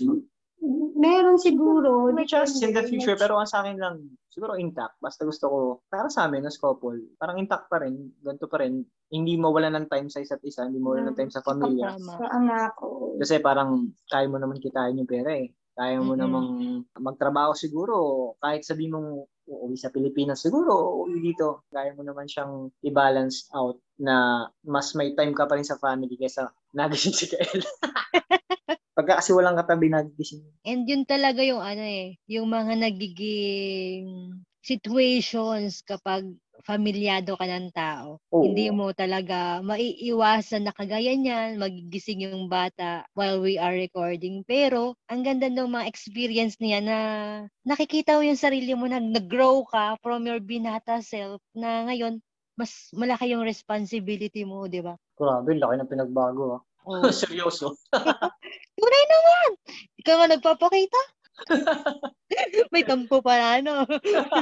meron 0.96 1.36
siguro. 1.36 2.10
may 2.10 2.24
chance 2.24 2.56
in 2.58 2.72
the 2.72 2.82
future 2.82 3.14
pero 3.14 3.36
ang 3.36 3.46
sa 3.46 3.60
akin 3.60 3.76
lang 3.76 3.96
siguro 4.32 4.56
intact 4.56 4.96
basta 4.98 5.22
gusto 5.22 5.44
ko 5.46 5.58
para 5.86 6.08
sa 6.08 6.24
amin 6.26 6.48
as 6.48 6.56
couple 6.56 6.96
parang 7.16 7.36
intact 7.36 7.68
pa 7.68 7.80
rin 7.80 8.08
ganito 8.24 8.48
pa 8.48 8.64
rin 8.64 8.80
hindi 9.12 9.36
mawalan 9.36 9.76
ng 9.76 9.86
time 9.86 10.08
sa 10.08 10.20
isa't 10.20 10.40
isa 10.42 10.64
hindi 10.64 10.80
mawalan 10.80 11.12
ng 11.12 11.16
time 11.16 11.30
sa 11.30 11.44
pamilya. 11.44 12.00
Sa 12.00 12.26
anak 12.32 12.72
ko. 12.74 13.14
kasi 13.20 13.38
parang 13.38 13.92
kaya 14.08 14.26
mo 14.26 14.40
naman 14.40 14.56
kitain 14.58 14.96
yung 14.96 15.06
pera 15.06 15.36
eh 15.36 15.52
kaya 15.76 16.00
mo 16.00 16.16
Mm-mm. 16.16 16.20
namang 16.24 16.48
magtrabaho 16.96 17.52
siguro 17.52 17.96
kahit 18.40 18.64
sabi 18.64 18.88
mong 18.88 19.28
uuwi 19.46 19.78
sa 19.78 19.94
Pilipinas. 19.94 20.42
Siguro 20.42 21.02
uuwi 21.02 21.32
dito 21.32 21.66
kaya 21.70 21.94
mo 21.94 22.02
naman 22.02 22.26
siyang 22.26 22.70
i-balance 22.82 23.48
out 23.54 23.78
na 23.96 24.46
mas 24.66 24.92
may 24.92 25.14
time 25.14 25.32
ka 25.32 25.46
pa 25.46 25.56
rin 25.56 25.66
sa 25.66 25.80
family 25.80 26.18
kaysa 26.18 26.50
nagising 26.76 27.16
si 27.16 27.26
Kael. 27.30 27.62
Pagka 28.96 29.20
kasi 29.20 29.36
walang 29.36 29.60
katabi 29.60 29.92
nagising 29.92 30.40
And 30.64 30.88
yun 30.88 31.04
talaga 31.04 31.44
yung 31.44 31.60
ano 31.60 31.84
eh, 31.84 32.16
yung 32.26 32.48
mga 32.48 32.80
nagiging 32.80 34.32
situations 34.64 35.84
kapag 35.84 36.26
familyado 36.66 37.38
ka 37.38 37.46
ng 37.46 37.70
tao. 37.70 38.18
Oo. 38.34 38.42
Hindi 38.42 38.68
mo 38.74 38.90
talaga 38.90 39.62
maiiwasan 39.62 40.66
na 40.66 40.74
kagaya 40.74 41.14
niyan, 41.14 41.62
magigising 41.62 42.26
yung 42.26 42.50
bata 42.50 43.06
while 43.14 43.38
we 43.38 43.54
are 43.56 43.78
recording. 43.78 44.42
Pero, 44.42 44.98
ang 45.06 45.22
ganda 45.22 45.46
ng 45.46 45.70
mga 45.70 45.86
experience 45.86 46.58
niya 46.58 46.82
na 46.82 46.98
nakikita 47.62 48.18
mo 48.18 48.26
yung 48.26 48.38
sarili 48.38 48.74
mo 48.74 48.90
na 48.90 48.98
nag-grow 48.98 49.62
ka 49.70 49.94
from 50.02 50.26
your 50.26 50.42
binata 50.42 50.98
self 51.00 51.38
na 51.54 51.86
ngayon, 51.86 52.18
mas 52.58 52.90
malaki 52.90 53.30
yung 53.30 53.46
responsibility 53.46 54.42
mo, 54.42 54.66
di 54.66 54.82
ba? 54.82 54.98
grabe 55.16 55.56
laki 55.56 55.74
ng 55.80 55.90
pinagbago 55.90 56.60
ah. 56.60 56.62
Oh. 56.86 57.02
seryoso 57.10 57.74
Tunay 58.78 59.04
naman! 59.08 59.50
Ikaw 60.04 60.14
nga 60.20 60.28
nagpapakita. 60.36 61.00
May 62.72 62.82
tampo 62.82 63.20
pa 63.20 63.60
ano. 63.60 63.84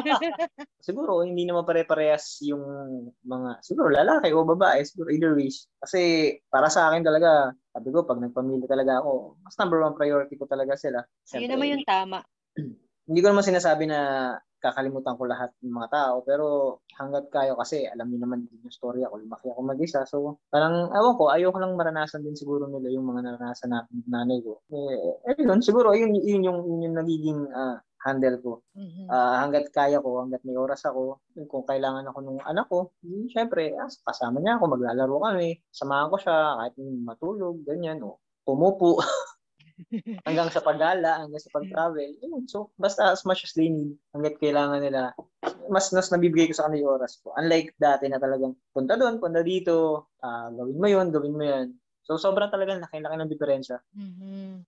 siguro 0.86 1.24
hindi 1.24 1.48
naman 1.48 1.64
pare-parehas 1.64 2.44
yung 2.44 2.64
mga 3.24 3.64
siguro 3.64 3.88
lalaki 3.88 4.30
o 4.36 4.44
babae 4.44 4.84
siguro 4.84 5.08
either 5.08 5.32
ways 5.32 5.64
kasi 5.80 6.32
para 6.52 6.68
sa 6.68 6.92
akin 6.92 7.00
talaga 7.00 7.56
sabi 7.72 7.88
ko 7.88 8.04
pag 8.04 8.20
nagpamilya 8.20 8.68
talaga 8.68 9.00
ako 9.00 9.40
mas 9.40 9.56
number 9.56 9.80
one 9.80 9.96
priority 9.96 10.36
ko 10.36 10.44
talaga 10.44 10.76
sila 10.76 11.00
Yun 11.00 11.48
Siyempre, 11.48 11.50
naman 11.56 11.72
yung 11.72 11.84
tama. 11.88 12.18
hindi 13.08 13.20
ko 13.20 13.26
naman 13.32 13.44
sinasabi 13.48 13.88
na 13.88 14.00
kakalimutan 14.64 15.20
ko 15.20 15.28
lahat 15.28 15.52
ng 15.60 15.76
mga 15.76 15.88
tao 15.92 16.14
pero 16.24 16.46
hanggat 16.96 17.28
kayo 17.28 17.52
kasi 17.60 17.84
alam 17.84 18.08
niyo 18.08 18.24
naman 18.24 18.48
din 18.48 18.64
yung 18.64 18.72
story 18.72 19.04
ako 19.04 19.20
lumaki 19.20 19.52
ako 19.52 19.60
mag-isa. 19.60 20.00
So 20.08 20.40
parang 20.48 20.88
ewan 20.88 21.14
ko 21.20 21.28
ayoko 21.28 21.60
lang 21.60 21.76
maranasan 21.76 22.24
din 22.24 22.32
siguro 22.32 22.64
nila 22.64 22.88
yung 22.88 23.04
mga 23.04 23.20
naranasan 23.28 23.76
natin 23.76 24.00
nanay 24.08 24.40
ko. 24.40 24.64
Eh, 24.72 25.36
eh 25.36 25.36
yun 25.36 25.60
siguro 25.60 25.92
yun, 25.92 26.16
yun 26.16 26.42
yung 26.48 26.58
yun 26.64 26.80
yung 26.88 26.96
nagiging 26.96 27.40
ah, 27.52 27.84
handle 28.04 28.36
ko. 28.44 28.52
Mhm. 28.76 29.08
Ah, 29.08 29.40
hanggat 29.42 29.72
kaya 29.72 29.98
ko, 29.98 30.20
hanggat 30.20 30.44
may 30.44 30.54
oras 30.60 30.84
ako, 30.84 31.24
kung 31.48 31.64
kailangan 31.64 32.04
ako 32.12 32.18
ng 32.20 32.38
anak 32.44 32.66
ko, 32.68 32.92
syempre, 33.32 33.72
ah, 33.80 33.88
kasama 33.88 34.44
niya 34.44 34.60
ako, 34.60 34.64
maglalaro 34.76 35.16
kami, 35.24 35.56
samahan 35.72 36.12
ko 36.12 36.16
siya, 36.20 36.36
kahit 36.60 36.74
matulog, 37.00 37.56
ganyan, 37.64 38.04
o 38.04 38.20
pumupo, 38.44 39.00
hanggang 40.26 40.48
sa 40.50 40.62
paggala, 40.62 41.24
hanggang 41.24 41.42
sa 41.42 41.52
pag-travel. 41.52 42.10
Yun. 42.22 42.46
So, 42.46 42.70
basta 42.78 43.10
as 43.10 43.26
much 43.26 43.44
as 43.44 43.52
they 43.54 43.68
need, 43.68 43.94
hanggat 44.14 44.38
kailangan 44.38 44.80
nila, 44.80 45.12
mas 45.68 45.90
mas 45.90 46.08
nabibigay 46.10 46.50
ko 46.50 46.54
sa 46.56 46.68
kanila 46.68 46.80
yung 46.86 46.94
oras 47.00 47.18
ko. 47.20 47.34
Unlike 47.34 47.76
dati 47.76 48.06
na 48.08 48.22
talagang 48.22 48.54
punta 48.70 48.94
doon, 48.94 49.18
punta 49.18 49.42
dito, 49.42 50.08
ah, 50.22 50.48
gawin 50.52 50.78
mo 50.78 50.88
yun, 50.88 51.06
gawin 51.10 51.34
mo 51.36 51.44
yan. 51.44 51.68
So, 52.04 52.20
sobrang 52.20 52.52
talagang 52.52 52.84
laki-laki 52.84 53.16
ng 53.16 53.32
diferensya. 53.32 53.80
Mhm. 53.96 54.64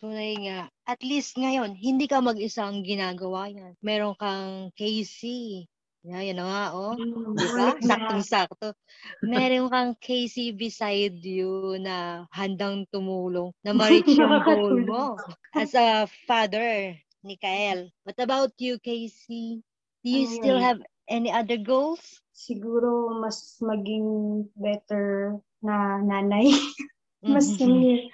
Tunay 0.00 0.32
nga. 0.48 0.60
At 0.88 1.04
least 1.04 1.36
ngayon, 1.36 1.76
hindi 1.76 2.08
ka 2.08 2.24
mag-isa 2.24 2.64
ang 2.64 2.80
ginagawa 2.80 3.52
yan. 3.52 3.76
Meron 3.84 4.16
kang 4.16 4.72
Casey. 4.72 5.68
Yeah, 6.00 6.22
yan 6.24 6.36
na 6.40 6.44
nga, 6.48 6.64
oh. 6.72 6.94
Mm, 6.96 7.36
Di 7.36 7.46
ba? 7.52 7.68
Saktong-sakto. 7.84 8.72
Meron 9.20 9.68
kang 9.68 9.92
Casey 10.00 10.52
beside 10.56 11.20
you 11.20 11.76
na 11.76 12.24
handang 12.32 12.88
tumulong 12.88 13.52
na 13.60 13.76
ma-reach 13.76 14.16
yung 14.16 14.40
goal 14.48 14.80
mo 14.80 15.20
as 15.52 15.76
a 15.76 16.08
father 16.24 16.96
ni 17.20 17.36
Kael. 17.36 17.92
What 18.08 18.16
about 18.16 18.56
you, 18.56 18.80
Casey? 18.80 19.60
Do 20.00 20.08
you 20.08 20.24
Ano 20.24 20.32
still 20.40 20.58
have 20.58 20.80
any 21.08 21.28
other 21.28 21.60
goals? 21.60 22.20
Siguro 22.32 23.12
mas 23.20 23.60
maging 23.60 24.48
better 24.56 25.36
na 25.60 26.00
nanay. 26.00 26.48
mas 27.28 27.52
Mhm. 27.60 27.68
mm 27.68 28.08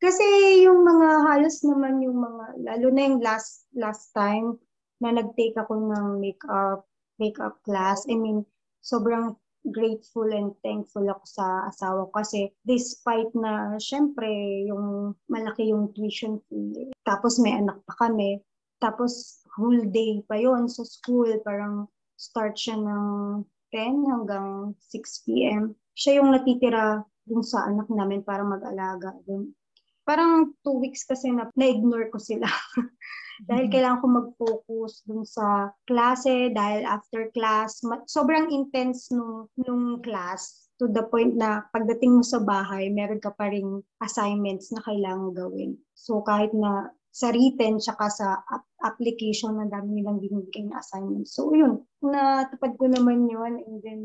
Kasi 0.00 0.24
yung 0.64 0.84
mga 0.84 1.08
halos 1.24 1.60
naman 1.64 2.00
yung 2.04 2.20
mga, 2.20 2.44
lalo 2.68 2.86
na 2.92 3.00
yung 3.08 3.18
last 3.20 3.64
last 3.76 4.12
time 4.12 4.56
na 5.00 5.12
nag-take 5.12 5.56
ako 5.56 5.72
ng 5.76 6.20
makeup, 6.20 6.84
makeup 7.18 7.60
class. 7.64 8.04
I 8.08 8.16
mean, 8.16 8.44
sobrang 8.84 9.36
grateful 9.72 10.30
and 10.30 10.54
thankful 10.62 11.02
ako 11.10 11.24
sa 11.26 11.66
asawa 11.66 12.06
ko 12.06 12.22
kasi 12.22 12.54
despite 12.62 13.30
na 13.34 13.74
syempre 13.82 14.28
yung 14.70 15.16
malaki 15.26 15.74
yung 15.74 15.90
tuition 15.90 16.38
fee, 16.46 16.94
tapos 17.02 17.42
may 17.42 17.58
anak 17.58 17.82
pa 17.82 18.06
kami, 18.06 18.38
tapos 18.78 19.42
whole 19.58 19.82
day 19.90 20.22
pa 20.28 20.38
yon 20.38 20.70
sa 20.70 20.84
school, 20.86 21.28
parang 21.42 21.90
start 22.14 22.54
siya 22.54 22.78
ng 22.78 23.06
10 23.74 24.12
hanggang 24.12 24.72
6 24.78 25.26
p.m. 25.26 25.74
Siya 25.96 26.22
yung 26.22 26.30
natitira 26.32 27.02
dun 27.26 27.42
sa 27.42 27.66
anak 27.66 27.90
namin 27.90 28.22
para 28.22 28.46
mag-alaga. 28.46 29.16
Dun. 29.26 29.50
Parang 30.06 30.54
two 30.62 30.78
weeks 30.78 31.02
kasi 31.02 31.34
na, 31.34 31.50
na-ignore 31.58 32.08
ko 32.14 32.22
sila. 32.22 32.46
dahil 33.44 33.68
Mhm. 33.68 33.72
kailangan 33.72 34.00
ko 34.00 34.06
mag-focus 34.08 34.92
dun 35.04 35.22
sa 35.28 35.68
klase, 35.84 36.48
dahil 36.54 36.88
after 36.88 37.28
class, 37.36 37.84
sobrang 38.08 38.48
intense 38.48 39.12
nung, 39.12 39.52
nung 39.60 40.00
class 40.00 40.66
to 40.76 40.88
the 40.88 41.04
point 41.08 41.36
na 41.36 41.64
pagdating 41.72 42.20
mo 42.20 42.24
sa 42.24 42.40
bahay, 42.40 42.88
meron 42.88 43.20
ka 43.20 43.32
pa 43.32 43.48
ring 43.48 43.80
assignments 44.00 44.72
na 44.72 44.84
kailangan 44.84 45.32
gawin. 45.32 45.76
So 45.96 46.20
kahit 46.20 46.52
na 46.52 46.92
sa 47.16 47.32
written 47.32 47.80
tsaka 47.80 48.12
sa 48.12 48.44
ap- 48.44 48.68
application 48.84 49.56
na 49.56 49.64
dami 49.64 50.04
nilang 50.04 50.20
binibigay 50.20 50.68
na 50.68 50.84
assignments. 50.84 51.32
So 51.32 51.48
yun, 51.56 51.80
natupad 52.04 52.76
ko 52.76 52.92
naman 52.92 53.24
yun 53.32 53.56
and 53.56 53.80
then 53.80 54.00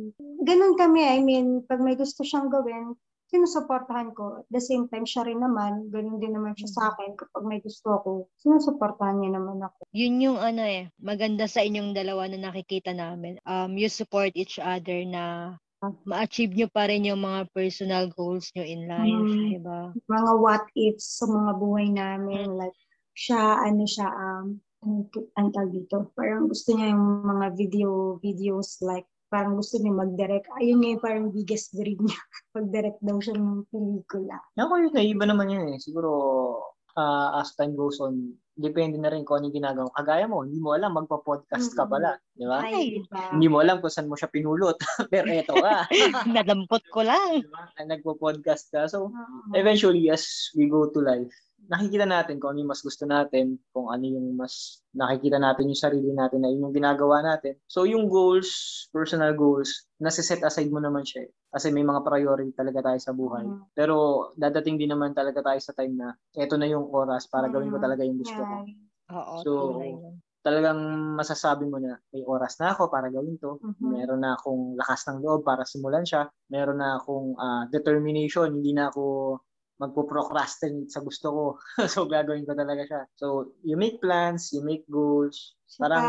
ganun 0.47 0.79
kami. 0.79 1.03
I 1.03 1.19
mean, 1.19 1.67
pag 1.67 1.83
may 1.83 1.99
gusto 1.99 2.23
siyang 2.23 2.47
gawin, 2.47 2.95
sinusuportahan 3.31 4.11
ko. 4.11 4.43
At 4.43 4.47
the 4.51 4.59
same 4.59 4.91
time, 4.91 5.07
siya 5.07 5.23
rin 5.23 5.39
naman, 5.39 5.87
ganun 5.87 6.19
din 6.19 6.35
naman 6.35 6.53
siya 6.59 6.69
sa 6.69 6.81
akin. 6.91 7.15
Kapag 7.15 7.43
may 7.47 7.63
gusto 7.63 7.95
ako, 7.95 8.09
sinusuportahan 8.43 9.23
niya 9.23 9.39
naman 9.39 9.63
ako. 9.63 9.87
Yun 9.95 10.19
yung 10.19 10.39
ano 10.39 10.61
eh, 10.67 10.91
maganda 10.99 11.47
sa 11.47 11.63
inyong 11.63 11.95
dalawa 11.95 12.27
na 12.27 12.51
nakikita 12.51 12.91
namin. 12.91 13.39
Um, 13.47 13.79
you 13.79 13.87
support 13.87 14.35
each 14.35 14.59
other 14.59 15.01
na 15.07 15.55
ma-achieve 16.05 16.53
nyo 16.53 16.69
pa 16.69 16.85
rin 16.85 17.09
yung 17.09 17.25
mga 17.25 17.49
personal 17.57 18.05
goals 18.13 18.53
nyo 18.53 18.61
in 18.61 18.85
life, 18.85 19.25
Mm. 19.25 19.49
di 19.49 19.59
ba? 19.65 19.89
Mga 19.97 20.31
what 20.37 20.65
ifs 20.77 21.17
sa 21.17 21.25
mga 21.25 21.51
buhay 21.57 21.87
namin. 21.89 22.53
Like, 22.53 22.77
siya, 23.17 23.65
ano 23.65 23.83
siya, 23.89 24.07
um, 24.13 24.61
ang, 25.37 25.49
tawag 25.53 25.73
dito, 25.73 26.13
parang 26.13 26.45
gusto 26.49 26.73
niya 26.73 26.93
yung 26.93 27.25
mga 27.25 27.45
video, 27.57 28.17
videos 28.21 28.77
like, 28.85 29.09
parang 29.31 29.55
gusto 29.55 29.79
niya 29.79 29.95
mag-direct. 29.95 30.51
Ayun 30.59 30.83
nga 30.83 30.89
yung 30.91 31.03
parang 31.03 31.25
biggest 31.31 31.71
dream 31.71 32.03
niya. 32.03 32.19
Mag-direct 32.59 32.99
daw 32.99 33.17
siya 33.23 33.39
ng 33.39 33.63
pelikula. 33.71 34.35
Ako 34.59 34.73
yun, 34.75 34.91
iba 34.99 35.23
naman 35.23 35.47
yun 35.47 35.71
eh. 35.71 35.79
Siguro, 35.79 36.11
ah, 36.99 37.39
as 37.39 37.55
time 37.55 37.71
goes 37.79 38.03
on, 38.03 38.35
depende 38.59 38.99
na 38.99 39.07
rin 39.07 39.23
kung 39.23 39.39
ano 39.39 39.47
yung 39.47 39.57
ginagawa. 39.63 39.87
mo. 39.87 39.95
Kagaya 39.95 40.25
mo, 40.27 40.43
hindi 40.43 40.59
mo 40.59 40.75
alam, 40.75 40.91
magpa-podcast 40.99 41.71
ka 41.71 41.87
pala. 41.87 42.19
Di 42.35 42.43
ba? 42.43 42.59
Ay, 42.59 42.99
diba? 42.99 43.31
Hindi 43.31 43.47
mo 43.47 43.63
alam 43.63 43.79
kung 43.79 43.89
saan 43.89 44.11
mo 44.11 44.19
siya 44.19 44.27
pinulot. 44.27 44.75
Pero 45.13 45.31
eto 45.31 45.55
ka. 45.55 45.87
Nadampot 46.35 46.83
ko 46.91 47.07
lang. 47.07 47.39
Diba? 47.39 47.71
Nagpo-podcast 47.79 48.67
ka. 48.67 48.91
So, 48.91 49.15
Oo. 49.15 49.55
eventually, 49.55 50.11
as 50.11 50.51
we 50.59 50.67
go 50.67 50.91
to 50.91 50.99
life, 50.99 51.31
nakikita 51.69 52.05
natin 52.07 52.39
kung 52.39 52.55
ano 52.55 52.65
yung 52.65 52.71
mas 52.71 52.81
gusto 52.81 53.03
natin, 53.05 53.59
kung 53.69 53.91
ano 53.91 54.03
yung 54.03 54.33
mas 54.33 54.81
nakikita 54.95 55.37
natin 55.37 55.69
yung 55.69 55.77
sarili 55.79 56.09
natin 56.11 56.41
na 56.41 56.49
yun 56.49 56.69
yung 56.69 56.75
ginagawa 56.75 57.21
natin. 57.21 57.59
So, 57.69 57.85
yung 57.85 58.09
goals, 58.09 58.49
personal 58.89 59.33
goals, 59.35 59.85
nasa-set 59.99 60.41
aside 60.41 60.71
mo 60.73 60.81
naman 60.81 61.05
siya. 61.05 61.27
eh. 61.27 61.31
Kasi 61.51 61.69
may 61.69 61.83
mga 61.83 62.01
priority 62.01 62.51
talaga 62.55 62.79
tayo 62.91 62.99
sa 62.99 63.11
buhay. 63.11 63.45
Mm. 63.45 63.61
Pero 63.75 63.95
dadating 64.39 64.79
din 64.79 64.91
naman 64.95 65.11
talaga 65.11 65.43
tayo 65.43 65.59
sa 65.59 65.75
time 65.75 65.93
na 65.99 66.15
eto 66.33 66.55
na 66.55 66.65
yung 66.65 66.87
oras 66.89 67.27
para 67.27 67.51
gawin 67.51 67.69
ko 67.69 67.77
Mm. 67.77 67.85
talaga 67.85 68.01
yung 68.07 68.19
gusto 68.19 68.41
ko. 68.41 68.55
Yan. 68.63 68.67
Oo, 69.11 69.33
So. 69.43 69.51
Talagang 70.41 70.81
masasabi 71.13 71.69
mo 71.69 71.77
na 71.77 72.01
may 72.09 72.25
oras 72.25 72.57
na 72.57 72.73
ako 72.73 72.89
para 72.89 73.13
gawin 73.13 73.37
to. 73.37 73.61
Mhm. 73.61 73.93
Meron 73.93 74.25
na 74.25 74.33
akong 74.33 74.73
lakas 74.73 75.05
ng 75.05 75.21
loob 75.21 75.45
para 75.45 75.69
simulan 75.69 76.01
siya. 76.01 76.33
Meron 76.49 76.81
na 76.81 76.97
akong 76.97 77.37
ah, 77.37 77.69
determination. 77.69 78.49
Hindi 78.49 78.73
na 78.73 78.89
ako 78.89 79.37
magpo-procrastinate 79.81 80.87
sa 80.87 81.01
gusto 81.01 81.27
ko. 81.27 81.43
so, 81.91 82.05
gagawin 82.05 82.45
ko 82.45 82.53
talaga 82.53 82.85
siya. 82.85 83.01
So, 83.15 83.25
you 83.61 83.73
make 83.75 83.97
plans, 83.97 84.53
you 84.53 84.61
make 84.61 84.85
goals. 84.85 85.57
Parang, 85.73 86.03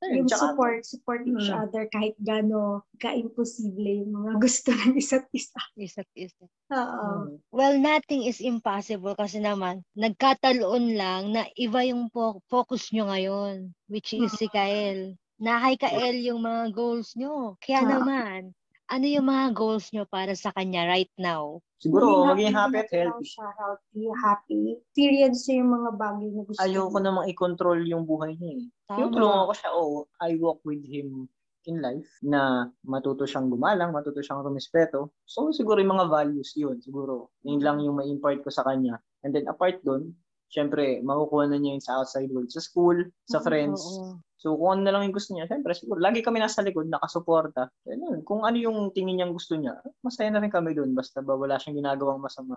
ayun, 0.00 0.22
yung 0.22 0.28
tsaka- 0.30 0.54
support, 0.54 0.80
support 0.82 1.20
each 1.24 1.50
Mm. 1.50 1.60
other 1.60 1.84
kahit 1.90 2.14
gano 2.16 2.86
ka-imposible 2.96 3.82
yung 4.00 4.14
mga 4.14 4.30
gusto 4.44 4.70
ng 4.70 4.94
isa't 4.94 5.26
isa. 5.30 5.60
Isa't 5.74 6.10
isa. 6.14 6.46
Oo. 6.70 7.28
mm, 7.28 7.42
Well, 7.50 7.76
nothing 7.76 8.22
is 8.22 8.38
impossible 8.38 9.12
kasi 9.12 9.38
naman, 9.38 9.82
nagkataloon 9.92 10.94
lang 10.94 11.34
na 11.34 11.44
iba 11.54 11.82
yung 11.82 12.06
fo- 12.08 12.40
focus 12.46 12.88
nyo 12.90 13.10
ngayon, 13.10 13.74
which 13.86 14.14
is 14.14 14.30
si 14.32 14.46
Kael. 14.46 15.18
Na 15.36 15.58
kay 15.58 15.74
Kael 15.76 16.22
yung 16.22 16.40
mga 16.40 16.70
goals 16.70 17.18
nyo. 17.18 17.58
Kaya 17.58 17.82
Ah. 17.82 17.90
naman, 17.90 18.54
ano 18.94 19.06
yung 19.10 19.26
mga 19.26 19.46
goals 19.58 19.90
nyo 19.90 20.06
para 20.06 20.38
sa 20.38 20.54
kanya 20.54 20.86
right 20.86 21.10
now? 21.18 21.58
siguro, 21.84 22.24
Maging 22.24 22.54
maging 22.54 22.54
happy 22.56 22.78
at 22.80 22.90
healthy. 22.94 23.26
Siya, 23.28 23.48
healthy, 23.60 24.02
happy. 24.22 24.62
Experience 24.80 25.40
niya 25.44 25.56
yung 25.60 25.72
mga 25.74 25.90
bagay 26.00 26.28
na 26.32 26.42
gusto 26.46 26.60
Ayoko 26.62 26.98
namang 27.02 27.26
i-control 27.28 27.80
yung 27.84 28.08
buhay 28.08 28.32
niya 28.40 28.52
eh. 28.56 28.64
Yung 29.02 29.10
Tama. 29.12 29.16
tulungan 29.20 29.44
ko 29.50 29.52
siya, 29.52 29.70
oh, 29.74 30.06
I 30.22 30.30
walk 30.40 30.64
with 30.64 30.80
him 30.86 31.28
in 31.64 31.80
life 31.80 32.08
na 32.20 32.68
matuto 32.84 33.24
siyang 33.24 33.48
gumalang, 33.48 33.92
matuto 33.92 34.20
siyang 34.20 34.44
rumispeto. 34.44 35.12
So 35.24 35.52
siguro 35.52 35.80
yung 35.80 35.96
mga 35.96 36.08
values 36.08 36.52
yun, 36.56 36.80
siguro. 36.80 37.32
Yun 37.44 37.60
lang 37.60 37.80
yung 37.84 38.00
ma-impart 38.00 38.40
ko 38.44 38.48
sa 38.52 38.64
kanya. 38.64 39.00
And 39.24 39.32
then 39.32 39.48
apart 39.48 39.80
dun, 39.84 40.12
syempre, 40.54 41.02
makukuha 41.02 41.50
na 41.50 41.58
niya 41.58 41.74
yun 41.74 41.82
sa 41.82 41.98
outside 41.98 42.30
world, 42.30 42.46
sa 42.48 42.62
school, 42.62 42.94
sa 43.26 43.42
Mm, 43.42 43.44
friends. 43.44 43.82
Oo. 43.82 44.22
So 44.38 44.54
kung 44.54 44.76
ano 44.76 44.80
na 44.84 44.92
lang 44.92 45.08
yung 45.08 45.16
gusto 45.16 45.32
niya, 45.32 45.48
syempre, 45.48 45.72
siguro, 45.72 45.98
lagi 45.98 46.20
kami 46.20 46.36
nasa 46.38 46.60
likod, 46.60 46.86
nakasuporta. 46.86 47.72
Ganun. 47.82 48.20
Kung 48.22 48.44
ano 48.44 48.54
yung 48.54 48.92
tingin 48.92 49.16
niyang 49.18 49.32
gusto 49.32 49.56
niya, 49.56 49.72
masaya 50.04 50.28
na 50.28 50.38
rin 50.38 50.52
kami 50.52 50.76
dun, 50.76 50.92
basta 50.92 51.24
ba 51.24 51.32
wala 51.34 51.56
siyang 51.56 51.80
ginagawang 51.80 52.20
masama. 52.20 52.54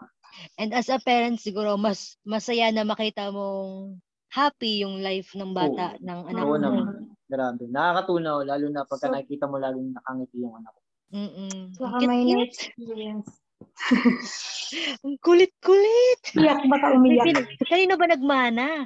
And 0.60 0.75
as 0.75 0.91
a 0.91 0.99
parent, 0.99 1.39
siguro, 1.39 1.79
mas 1.79 2.19
masaya 2.21 2.69
na 2.69 2.83
makita 2.83 3.31
mong 3.31 3.97
happy 4.27 4.83
yung 4.83 4.99
life 4.99 5.31
ng 5.33 5.55
bata, 5.55 5.95
ng 6.03 6.27
anak 6.27 6.43
Oo 6.43 6.60
mo. 6.60 6.62
naman. 6.62 6.86
Grabe. 7.23 7.63
Nakakatunaw, 7.71 8.43
lalo 8.43 8.65
na 8.67 8.83
pagka 8.83 9.07
So- 9.07 9.13
nakikita 9.15 9.47
mo 9.47 9.55
laging 9.55 9.95
nakangiti 9.95 10.43
yung 10.43 10.60
anak 10.60 10.75
ko. 10.75 10.81
Mm-mm. 11.07 11.71
Ang 11.79 12.03
may 12.03 12.19
cute-cute. 12.27 13.31
Ang 15.06 15.17
kulit-kulit. 15.24 16.20
Iyak, 16.38 16.65
baka 16.67 16.98
May 16.98 17.17
umiyak. 17.17 17.48
Kanino 17.65 17.93
ba 17.98 18.06
nagmana? 18.10 18.86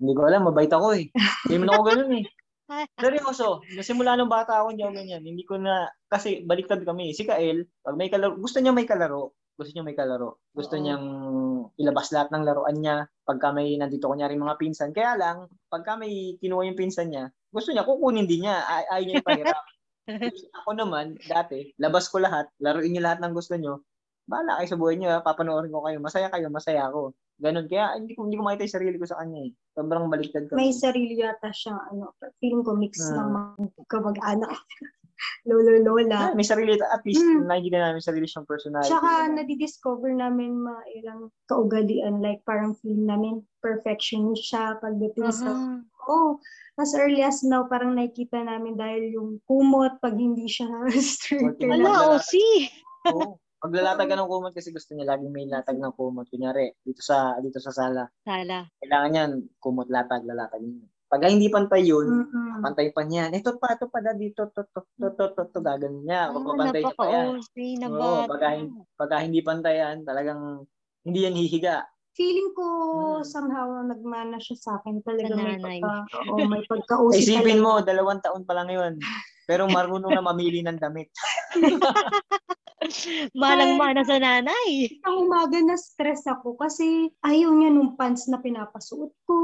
Hindi 0.00 0.12
ko 0.16 0.22
alam, 0.24 0.48
mabait 0.48 0.70
ako 0.70 0.96
eh. 0.96 1.12
Hindi 1.46 1.56
mo 1.60 1.64
na 1.68 1.72
ako 1.76 1.84
ganun 1.88 2.12
eh. 2.22 2.24
Seryoso, 3.02 3.66
simula 3.82 4.14
nung 4.14 4.30
bata 4.30 4.62
ako, 4.62 4.70
hindi 4.70 4.86
ako 4.86 4.94
ganyan. 4.94 5.22
Hindi 5.26 5.42
ko 5.42 5.58
na, 5.58 5.90
kasi 6.06 6.46
baliktad 6.46 6.86
kami. 6.86 7.10
Si 7.10 7.26
Kael, 7.26 7.66
pag 7.82 7.98
may 7.98 8.06
kalaro, 8.06 8.38
gusto 8.38 8.62
niya 8.62 8.70
may 8.70 8.86
kalaro. 8.86 9.34
Gusto 9.58 9.74
niya 9.74 9.84
may 9.84 9.98
kalaro. 9.98 10.40
Gusto 10.54 10.78
Oo. 10.78 10.80
niyang 10.80 11.06
ilabas 11.76 12.14
lahat 12.14 12.32
ng 12.32 12.46
laruan 12.46 12.78
niya. 12.78 12.96
Pagka 13.26 13.52
may 13.52 13.74
nandito 13.76 14.08
kunyari 14.08 14.38
mga 14.38 14.56
pinsan. 14.56 14.94
Kaya 14.94 15.18
lang, 15.18 15.50
pagka 15.68 15.98
may 15.98 16.38
kinuha 16.40 16.64
yung 16.70 16.78
pinsan 16.78 17.12
niya, 17.12 17.28
gusto 17.50 17.74
niya, 17.74 17.82
kukunin 17.82 18.30
din 18.30 18.46
niya. 18.46 18.62
Ay, 18.64 18.84
ayaw 18.88 19.04
niya 19.04 19.16
ipahirap. 19.20 19.58
ako 20.60 20.70
naman, 20.72 21.06
dati, 21.24 21.70
labas 21.76 22.08
ko 22.08 22.18
lahat, 22.18 22.48
laruin 22.58 22.90
niyo 22.90 23.02
lahat 23.02 23.18
ng 23.20 23.34
gusto 23.34 23.54
niyo. 23.54 23.84
Bahala 24.24 24.62
kayo 24.62 24.68
sa 24.68 24.78
buhay 24.78 24.94
niyo, 24.94 25.10
ha. 25.10 25.18
papanoorin 25.20 25.74
ko 25.74 25.82
kayo. 25.82 25.98
Masaya 25.98 26.30
kayo, 26.30 26.46
masaya 26.48 26.86
ako. 26.86 27.10
Ganun. 27.40 27.66
Kaya 27.66 27.98
hindi 27.98 28.14
ko, 28.14 28.28
hindi 28.28 28.36
ko 28.36 28.44
makita 28.44 28.62
yung 28.68 28.76
sarili 28.78 28.96
ko 29.00 29.06
sa 29.08 29.18
kanya 29.18 29.40
eh. 29.42 29.50
Sobrang 29.74 30.06
baliktad 30.06 30.44
kami. 30.46 30.56
May 30.60 30.70
sarili 30.70 31.18
yata 31.18 31.50
siyang, 31.50 31.80
ano, 31.90 32.14
feeling 32.38 32.62
ko 32.62 32.76
mix 32.78 33.00
Ah. 33.02 33.16
ng 33.16 33.28
mga 33.32 33.48
kamag-anak. 33.88 34.54
Lolo, 35.44 35.76
lola. 35.84 36.16
Ah, 36.16 36.32
may 36.32 36.44
sarili, 36.44 36.80
at 36.80 37.04
least 37.04 37.20
Mm. 37.20 37.44
nakikita 37.44 37.76
namin 37.76 38.00
sarili 38.00 38.24
siyang 38.24 38.48
personality. 38.48 38.88
Tsaka 38.88 39.28
nadidiscover 39.28 40.16
namin 40.16 40.64
mga 40.64 40.82
ilang 40.96 41.20
kaugalian. 41.44 42.24
Like 42.24 42.40
parang 42.44 42.72
feeling 42.80 43.04
namin 43.04 43.34
perfectionist 43.60 44.48
siya 44.48 44.80
pagdating 44.80 45.28
sa 45.28 45.52
Aha. 45.52 45.84
Oh, 46.08 46.40
as 46.80 46.96
early 46.96 47.20
as 47.20 47.44
now, 47.44 47.68
parang 47.68 47.96
nakikita 47.96 48.40
namin 48.40 48.76
dahil 48.78 49.12
yung 49.12 49.30
kumot 49.44 50.00
pag 50.00 50.16
hindi 50.16 50.48
siya 50.48 50.68
straight. 50.96 51.60
Wala. 51.60 51.76
Ala, 51.76 51.92
o 52.14 52.22
si. 52.22 52.40
Oo. 53.10 53.36
Paglalatag 53.60 54.08
ka 54.08 54.16
ng 54.16 54.30
kumot 54.32 54.56
kasi 54.56 54.72
gusto 54.72 54.96
niya 54.96 55.12
laging 55.12 55.36
may 55.36 55.44
latag 55.44 55.76
ng 55.76 55.92
kumot. 55.92 56.24
Kunyari, 56.32 56.72
dito 56.80 57.04
sa 57.04 57.36
dito 57.44 57.60
sa 57.60 57.68
sala. 57.68 58.08
Sala. 58.24 58.64
Kailangan 58.80 59.10
niyan, 59.12 59.30
kumot 59.60 59.92
latag, 59.92 60.24
lalatag 60.24 60.64
niya. 60.64 60.88
Pag 61.10 61.26
hindi 61.26 61.50
pantay 61.50 61.82
yun, 61.84 62.22
Mm-mm. 62.24 62.62
pantay 62.62 62.94
pa 62.94 63.02
niyan. 63.02 63.34
Ito 63.34 63.58
pa, 63.58 63.74
ito 63.74 63.90
pa, 63.90 63.98
da, 63.98 64.14
dito, 64.14 64.46
to, 64.54 64.62
to, 64.70 64.80
to, 64.94 65.10
to, 65.12 65.26
to, 65.34 65.42
to, 65.50 65.58
gagawin 65.58 66.06
niya. 66.06 66.30
Ah, 66.30 66.38
Papapantay 66.38 66.82
niya 66.86 66.94
pa 66.94 67.06
yan. 67.10 67.26
Oo, 67.90 68.24
bata. 68.24 68.30
pagka, 68.30 68.48
pagka 68.94 69.16
hindi 69.18 69.40
pantay 69.42 69.76
yan, 69.82 69.96
talagang 70.06 70.64
hindi 71.02 71.18
yan 71.26 71.34
hihiga. 71.34 71.82
Feeling 72.20 72.52
ko 72.52 72.66
Mm. 72.92 73.24
somehow 73.24 73.80
nagmana 73.80 74.36
siya 74.36 74.56
sa 74.60 74.70
akin. 74.76 75.00
Talaga 75.00 75.32
may 75.40 75.56
nanay. 75.56 75.80
pagka, 75.80 76.20
oo, 76.28 76.44
may 76.44 76.60
pagka-OC 76.68 77.16
Isipin 77.16 77.64
mo, 77.64 77.80
dalawang 77.80 78.20
taon 78.20 78.44
pa 78.44 78.60
lang 78.60 78.68
yun. 78.68 79.00
Pero 79.48 79.64
marunong 79.64 80.12
na 80.12 80.20
mamili 80.20 80.60
ng 80.60 80.76
damit. 80.76 81.08
Malang-mana 83.40 84.04
sa 84.04 84.20
nanay. 84.20 85.00
Ang 85.08 85.16
umaga 85.32 85.64
na 85.64 85.80
stress 85.80 86.28
ako 86.28 86.60
kasi 86.60 87.08
ayaw 87.24 87.56
niya 87.56 87.72
nung 87.72 87.96
pants 87.96 88.28
na 88.28 88.36
pinapasuot 88.36 89.16
ko. 89.24 89.38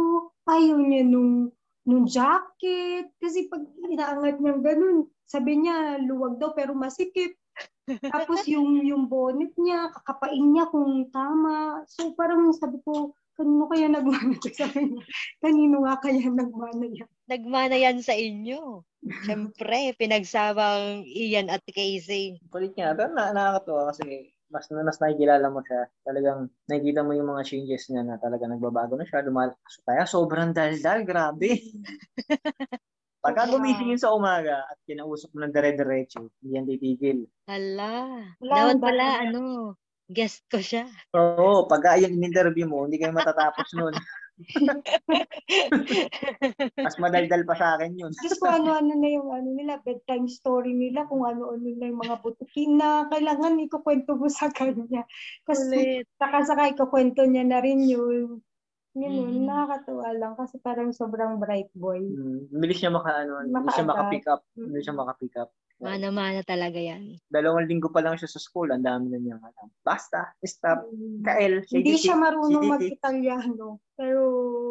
Ayaw 0.44 0.76
niya 0.76 1.00
nung 1.08 1.48
nung 1.88 2.04
jacket. 2.04 3.08
Kasi 3.16 3.48
pag 3.48 3.64
inaangat 3.88 4.36
niya 4.36 4.52
ganun, 4.60 5.08
sabi 5.24 5.64
niya 5.64 5.96
luwag 6.04 6.36
daw 6.36 6.52
pero 6.52 6.76
masikip. 6.76 7.32
Tapos 7.86 8.42
yung 8.50 8.82
yung 8.82 9.06
bonnet 9.06 9.54
niya, 9.54 9.90
kakapain 9.94 10.46
niya 10.50 10.66
kung 10.70 11.06
tama. 11.14 11.82
So 11.86 12.12
parang 12.18 12.50
sabi 12.54 12.82
ko, 12.82 13.14
kanino 13.38 13.68
kaya 13.70 13.86
nagmana 13.86 14.34
to 14.42 14.50
sa 14.50 14.66
kanya? 14.66 15.02
Kanino 15.38 15.76
nga 15.84 15.94
kaya 16.00 16.26
nagmana 16.26 16.86
yan? 16.88 17.10
Nagmana 17.30 17.76
yan 17.78 17.98
sa 18.02 18.16
inyo. 18.16 18.82
Siyempre, 19.22 19.94
pinagsabang 19.94 21.06
Ian 21.06 21.52
at 21.52 21.62
Casey. 21.70 22.42
Kulit 22.50 22.74
niya. 22.74 22.96
Pero 22.96 23.14
na, 23.14 23.30
nakakatuwa 23.30 23.92
kasi 23.94 24.34
mas 24.50 24.66
mas 24.70 24.98
nakikilala 24.98 25.46
mo 25.50 25.62
siya. 25.62 25.90
Talagang 26.02 26.50
nakikita 26.66 27.02
mo 27.06 27.12
yung 27.14 27.30
mga 27.34 27.46
changes 27.46 27.86
niya 27.90 28.02
na 28.02 28.16
talaga 28.18 28.50
nagbabago 28.50 28.98
na 28.98 29.06
siya. 29.06 29.22
Lumalakas 29.26 29.78
kaya 29.86 30.02
sobrang 30.06 30.50
dal-dal. 30.50 31.06
Grabe. 31.06 31.50
Pagka 33.26 33.50
gumising 33.50 33.90
yun 33.90 33.98
sa 33.98 34.14
umaga 34.14 34.62
at 34.70 34.78
kinausap 34.86 35.34
mo 35.34 35.42
ng 35.42 35.50
dire-diretso, 35.50 36.30
hindi 36.38 36.54
yan 36.54 36.70
titigil. 36.70 37.26
Hala. 37.50 38.22
Dapat 38.38 38.78
pala, 38.78 39.26
ano, 39.26 39.74
guest 40.06 40.46
ko 40.46 40.62
siya. 40.62 40.86
Oo, 41.18 41.66
pagka 41.66 41.98
yan 41.98 42.14
in-interview 42.14 42.70
mo, 42.70 42.86
hindi 42.86 43.02
kayo 43.02 43.10
matatapos 43.10 43.66
nun. 43.74 43.90
Mas 46.86 47.00
madaldal 47.00 47.48
pa 47.48 47.56
sa 47.56 47.74
akin 47.74 47.98
yun. 47.98 48.12
Diyos 48.14 48.38
ko 48.38 48.46
ano-ano 48.46 48.94
na 48.94 49.08
yung 49.10 49.34
ano 49.34 49.50
nila, 49.50 49.82
bedtime 49.82 50.30
story 50.30 50.76
nila, 50.76 51.08
kung 51.10 51.26
ano-ano 51.26 51.66
na 51.66 51.90
yung 51.90 51.98
mga 51.98 52.22
butukin 52.22 52.78
na 52.78 53.10
kailangan 53.10 53.58
ikukwento 53.58 54.14
mo 54.14 54.30
sa 54.30 54.46
kanya. 54.52 55.02
Kasi 55.42 56.04
Ulit. 56.04 56.06
saka 56.20 56.46
saka 56.46 56.70
ikukwento 56.70 57.26
niya 57.26 57.42
na 57.42 57.58
rin 57.58 57.82
yun. 57.82 58.38
Yun, 58.96 59.12
yun, 59.12 59.28
Mhm. 59.36 59.44
nakakatuwa 59.44 60.08
lang 60.16 60.32
kasi 60.34 60.56
parang 60.56 60.88
sobrang 60.88 61.36
bright 61.36 61.68
boy. 61.76 62.00
Hmm, 62.00 62.48
bilis 62.48 62.80
siya 62.80 62.88
maka, 62.88 63.28
ano, 63.28 63.44
bilis 63.44 63.76
siya 63.76 63.84
maka-pick 63.84 64.24
up. 64.24 64.40
Bilis 64.56 64.82
siya 64.82 64.96
maka-pick 64.96 65.36
up. 65.36 65.52
Mana-mana 65.76 66.40
talaga 66.40 66.80
yan. 66.80 67.20
Dalawang 67.28 67.68
linggo 67.68 67.92
pa 67.92 68.00
lang 68.00 68.16
siya 68.16 68.24
sa 68.24 68.40
school, 68.40 68.72
ang 68.72 68.80
dami 68.80 69.12
na 69.12 69.20
niyang 69.20 69.44
alam. 69.44 69.68
Basta, 69.84 70.32
stop, 70.40 70.88
Mm. 70.88 71.20
Kael, 71.20 71.54
Hindi 71.68 71.92
CDT, 71.92 72.08
siya 72.08 72.16
marunong 72.16 72.64
CDT. 72.64 72.72
mag-Italiano. 72.72 73.66
Pero 73.92 74.20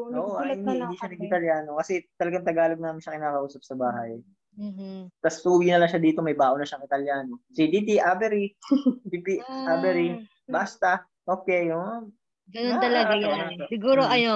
nagugulat 0.10 0.58
hindi, 0.58 0.66
na 0.66 0.74
lang 0.74 0.90
hindi 0.90 0.98
siya 0.98 1.10
nag-Italiano 1.14 1.70
kasi 1.78 1.94
talagang 2.18 2.42
Tagalog 2.42 2.82
namin 2.82 3.02
siya 3.06 3.14
kinakausap 3.14 3.62
sa 3.62 3.78
bahay. 3.78 4.18
Mhm. 4.58 5.14
Tapos 5.22 5.38
uwi 5.46 5.70
na 5.70 5.86
lang 5.86 5.90
siya 5.92 6.02
dito, 6.02 6.26
may 6.26 6.34
baon 6.34 6.58
na 6.58 6.66
siyang 6.66 6.82
Italiano. 6.82 7.46
CDT, 7.54 8.02
Avery, 8.02 8.58
Pipi, 9.14 9.38
Ah, 9.46 9.78
Avery, 9.78 10.18
basta, 10.48 11.06
okay, 11.22 11.70
yun. 11.70 12.14
Ganun 12.49 12.77
Ah, 12.77 12.84
talaga 12.84 13.13
ito, 13.15 13.27
yan. 13.27 13.49
ito. 13.55 13.65
Siguro, 13.69 14.01
Mm. 14.05 14.13
ayo, 14.15 14.36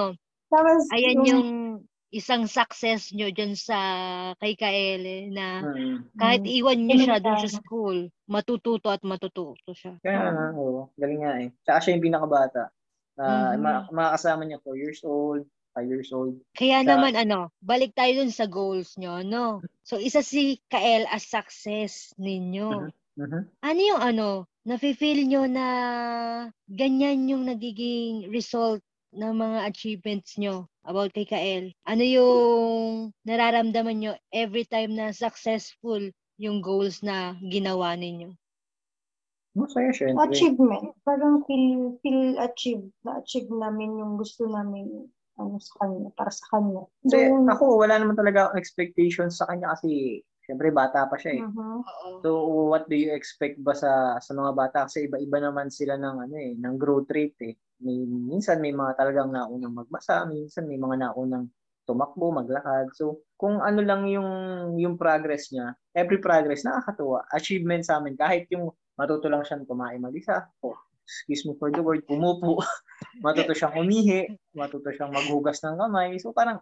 Tapos, 0.50 0.82
ayan 0.90 1.18
yung 1.22 1.48
isang 2.10 2.50
success 2.50 3.14
nyo 3.14 3.30
dyan 3.30 3.54
sa 3.54 3.78
kay 4.42 4.58
Kaele 4.58 5.30
na 5.30 5.62
Hmm. 5.62 6.10
kahit 6.18 6.42
Mm. 6.42 6.50
iwan 6.58 6.78
nyo 6.82 6.96
siya 6.98 7.18
dun 7.22 7.38
sa 7.38 7.46
school, 7.46 7.98
matututo 8.26 8.90
at 8.90 8.98
matututo 9.06 9.70
siya. 9.70 9.94
Kaya 10.02 10.34
nga, 10.34 10.46
oo, 10.58 10.90
galing 10.98 11.22
nga 11.22 11.32
eh. 11.38 11.48
Tsaka 11.62 11.78
siya 11.78 11.92
yung 11.94 12.06
pinakabata. 12.10 12.74
Ah, 13.14 13.54
Mhm. 13.54 13.62
ma- 13.62 13.86
makakasama 13.94 14.42
niya 14.42 14.58
4 14.58 14.74
years 14.74 15.06
old, 15.06 15.46
5 15.70 15.86
years 15.86 16.10
old. 16.10 16.34
Kaya 16.50 16.82
Sa- 16.82 16.88
naman 16.98 17.14
ano, 17.14 17.54
balik 17.62 17.94
tayo 17.94 18.10
dun 18.18 18.34
sa 18.34 18.50
goals 18.50 18.98
nyo, 18.98 19.22
no? 19.22 19.62
So, 19.86 20.02
isa 20.02 20.18
si 20.18 20.58
Kael 20.66 21.06
as 21.06 21.30
success 21.30 22.10
ninyo. 22.18 22.90
Mhm. 23.14 23.40
Ano 23.62 23.80
yung 23.86 24.02
ano, 24.02 24.49
nafe-feel 24.64 25.24
nyo 25.26 25.42
na 25.48 25.66
ganyan 26.68 27.28
yung 27.28 27.44
nagiging 27.48 28.28
result 28.28 28.84
ng 29.10 29.32
mga 29.34 29.58
achievements 29.66 30.38
nyo 30.38 30.68
about 30.86 31.10
kay 31.10 31.26
Kael? 31.26 31.72
Ano 31.88 32.04
yung 32.04 33.10
nararamdaman 33.26 33.96
nyo 33.98 34.12
every 34.30 34.64
time 34.68 34.94
na 34.94 35.10
successful 35.10 36.00
yung 36.40 36.62
goals 36.64 37.02
na 37.04 37.36
ginawa 37.42 37.96
ninyo? 37.96 38.32
Masaya, 39.58 39.90
syempre. 39.90 40.30
Achievement. 40.30 40.94
Parang 41.02 41.42
feel, 41.44 41.98
feel 42.06 42.38
achieve, 42.38 42.86
na-achieve 43.02 43.50
namin 43.50 43.98
yung 43.98 44.14
gusto 44.14 44.46
namin 44.46 45.10
ano 45.40 45.56
sa 45.58 45.72
kanya, 45.82 46.08
para 46.14 46.30
sa 46.30 46.44
kanya. 46.54 46.86
Kasi 47.02 47.16
Doon- 47.26 47.50
ako, 47.50 47.64
wala 47.82 47.98
naman 47.98 48.14
talaga 48.14 48.46
akong 48.46 48.60
expectations 48.60 49.40
sa 49.40 49.48
kanya 49.50 49.74
kasi 49.74 50.22
syempre 50.50 50.74
bata 50.74 51.06
pa 51.06 51.14
siya 51.14 51.38
eh. 51.38 51.42
Oo. 51.46 52.18
So, 52.26 52.30
what 52.74 52.90
do 52.90 52.98
you 52.98 53.14
expect 53.14 53.62
ba 53.62 53.70
sa 53.70 54.18
sa 54.18 54.34
mga 54.34 54.50
bata? 54.58 54.78
Kasi 54.90 55.06
iba-iba 55.06 55.38
naman 55.38 55.70
sila 55.70 55.94
ng 55.94 56.16
ano 56.26 56.34
eh, 56.34 56.58
ng 56.58 56.74
growth 56.74 57.06
rate 57.14 57.38
eh. 57.46 57.54
May, 57.80 58.02
minsan 58.02 58.58
may 58.58 58.74
mga 58.74 58.98
talagang 58.98 59.30
naunang 59.30 59.72
magbasa, 59.72 60.26
minsan 60.26 60.66
may 60.66 60.76
mga 60.76 61.06
naunang 61.06 61.46
tumakbo, 61.86 62.34
maglakad. 62.34 62.90
So, 62.98 63.22
kung 63.38 63.62
ano 63.62 63.78
lang 63.86 64.10
yung 64.10 64.30
yung 64.74 64.98
progress 64.98 65.54
niya, 65.54 65.78
every 65.94 66.18
progress 66.18 66.66
nakakatuwa. 66.66 67.30
Achievement 67.30 67.86
sa 67.86 68.02
amin 68.02 68.18
kahit 68.18 68.50
yung 68.50 68.74
matuto 68.98 69.30
lang 69.30 69.46
siyang 69.46 69.64
kumain 69.64 70.02
mag-isa. 70.02 70.50
Oh, 70.66 70.76
excuse 71.06 71.46
me 71.46 71.54
for 71.56 71.70
the 71.70 71.80
word, 71.80 72.02
pumupo. 72.10 72.58
matuto 73.24 73.54
siyang 73.54 73.78
umihi, 73.80 74.28
matuto 74.52 74.90
siyang 74.90 75.14
maghugas 75.14 75.62
ng 75.62 75.78
kamay. 75.78 76.18
So, 76.18 76.34
parang 76.34 76.58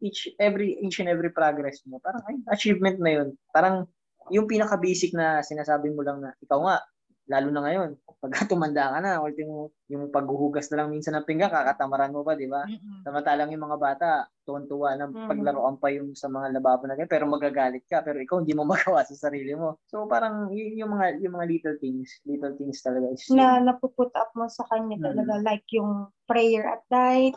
each 0.00 0.30
every 0.38 0.78
each 0.82 0.98
and 1.02 1.08
every 1.10 1.30
progress 1.32 1.82
mo, 1.86 1.98
parang 2.02 2.22
ay, 2.28 2.36
achievement 2.54 2.98
na 3.02 3.10
yun. 3.22 3.28
Parang 3.50 3.86
yung 4.30 4.46
pinaka 4.48 4.76
basic 4.76 5.12
na 5.16 5.40
sinasabi 5.40 5.88
mo 5.92 6.04
lang 6.04 6.20
na 6.20 6.30
ikaw 6.44 6.60
nga 6.64 6.76
lalo 7.28 7.48
na 7.52 7.60
ngayon 7.64 7.90
pag 8.24 8.32
tumanda 8.50 8.88
ka 8.92 8.98
na 9.04 9.20
ultimo 9.20 9.72
yung 9.92 10.08
paghuhugas 10.08 10.68
na 10.72 10.84
lang 10.84 10.88
minsan 10.92 11.12
ng 11.16 11.28
pinggan 11.28 11.52
kakatamaran 11.52 12.12
mo 12.12 12.24
pa 12.24 12.36
di 12.36 12.48
ba? 12.48 12.64
Samantalang 13.04 13.52
yung 13.52 13.64
mga 13.68 13.78
bata 13.80 14.08
tuwan-tuwa 14.44 14.96
na 14.96 15.06
Mhm. 15.12 15.28
paglaruan 15.28 15.76
pa 15.80 15.88
yung 15.92 16.12
sa 16.16 16.28
mga 16.28 16.56
lababo 16.56 16.84
na 16.88 16.96
ganyan 16.96 17.08
pero 17.12 17.24
magagalit 17.28 17.84
ka 17.88 18.00
pero 18.04 18.16
ikaw 18.20 18.40
hindi 18.40 18.52
mo 18.56 18.64
magawa 18.72 19.04
sa 19.04 19.16
sarili 19.16 19.52
mo. 19.56 19.76
So 19.88 20.08
parang 20.08 20.48
yun 20.52 20.76
yung 20.76 20.92
mga 20.96 21.20
yung 21.24 21.36
mga 21.36 21.46
little 21.48 21.76
things 21.80 22.08
little 22.24 22.52
things 22.56 22.80
talaga 22.84 23.12
is 23.12 23.24
na 23.28 23.60
napuput 23.60 24.08
up 24.16 24.32
mo 24.32 24.48
sa 24.48 24.64
kanya 24.72 24.96
talaga 25.04 25.36
like 25.44 25.64
yung 25.72 26.08
prayer 26.24 26.64
at 26.64 26.82
night 26.88 27.36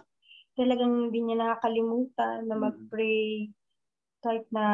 talagang 0.62 1.10
hindi 1.10 1.20
niya 1.26 1.38
nakakalimutan 1.42 2.46
na 2.46 2.54
Mhm. 2.56 2.64
mag-pray 2.70 3.50
kahit 4.22 4.46
na 4.54 4.66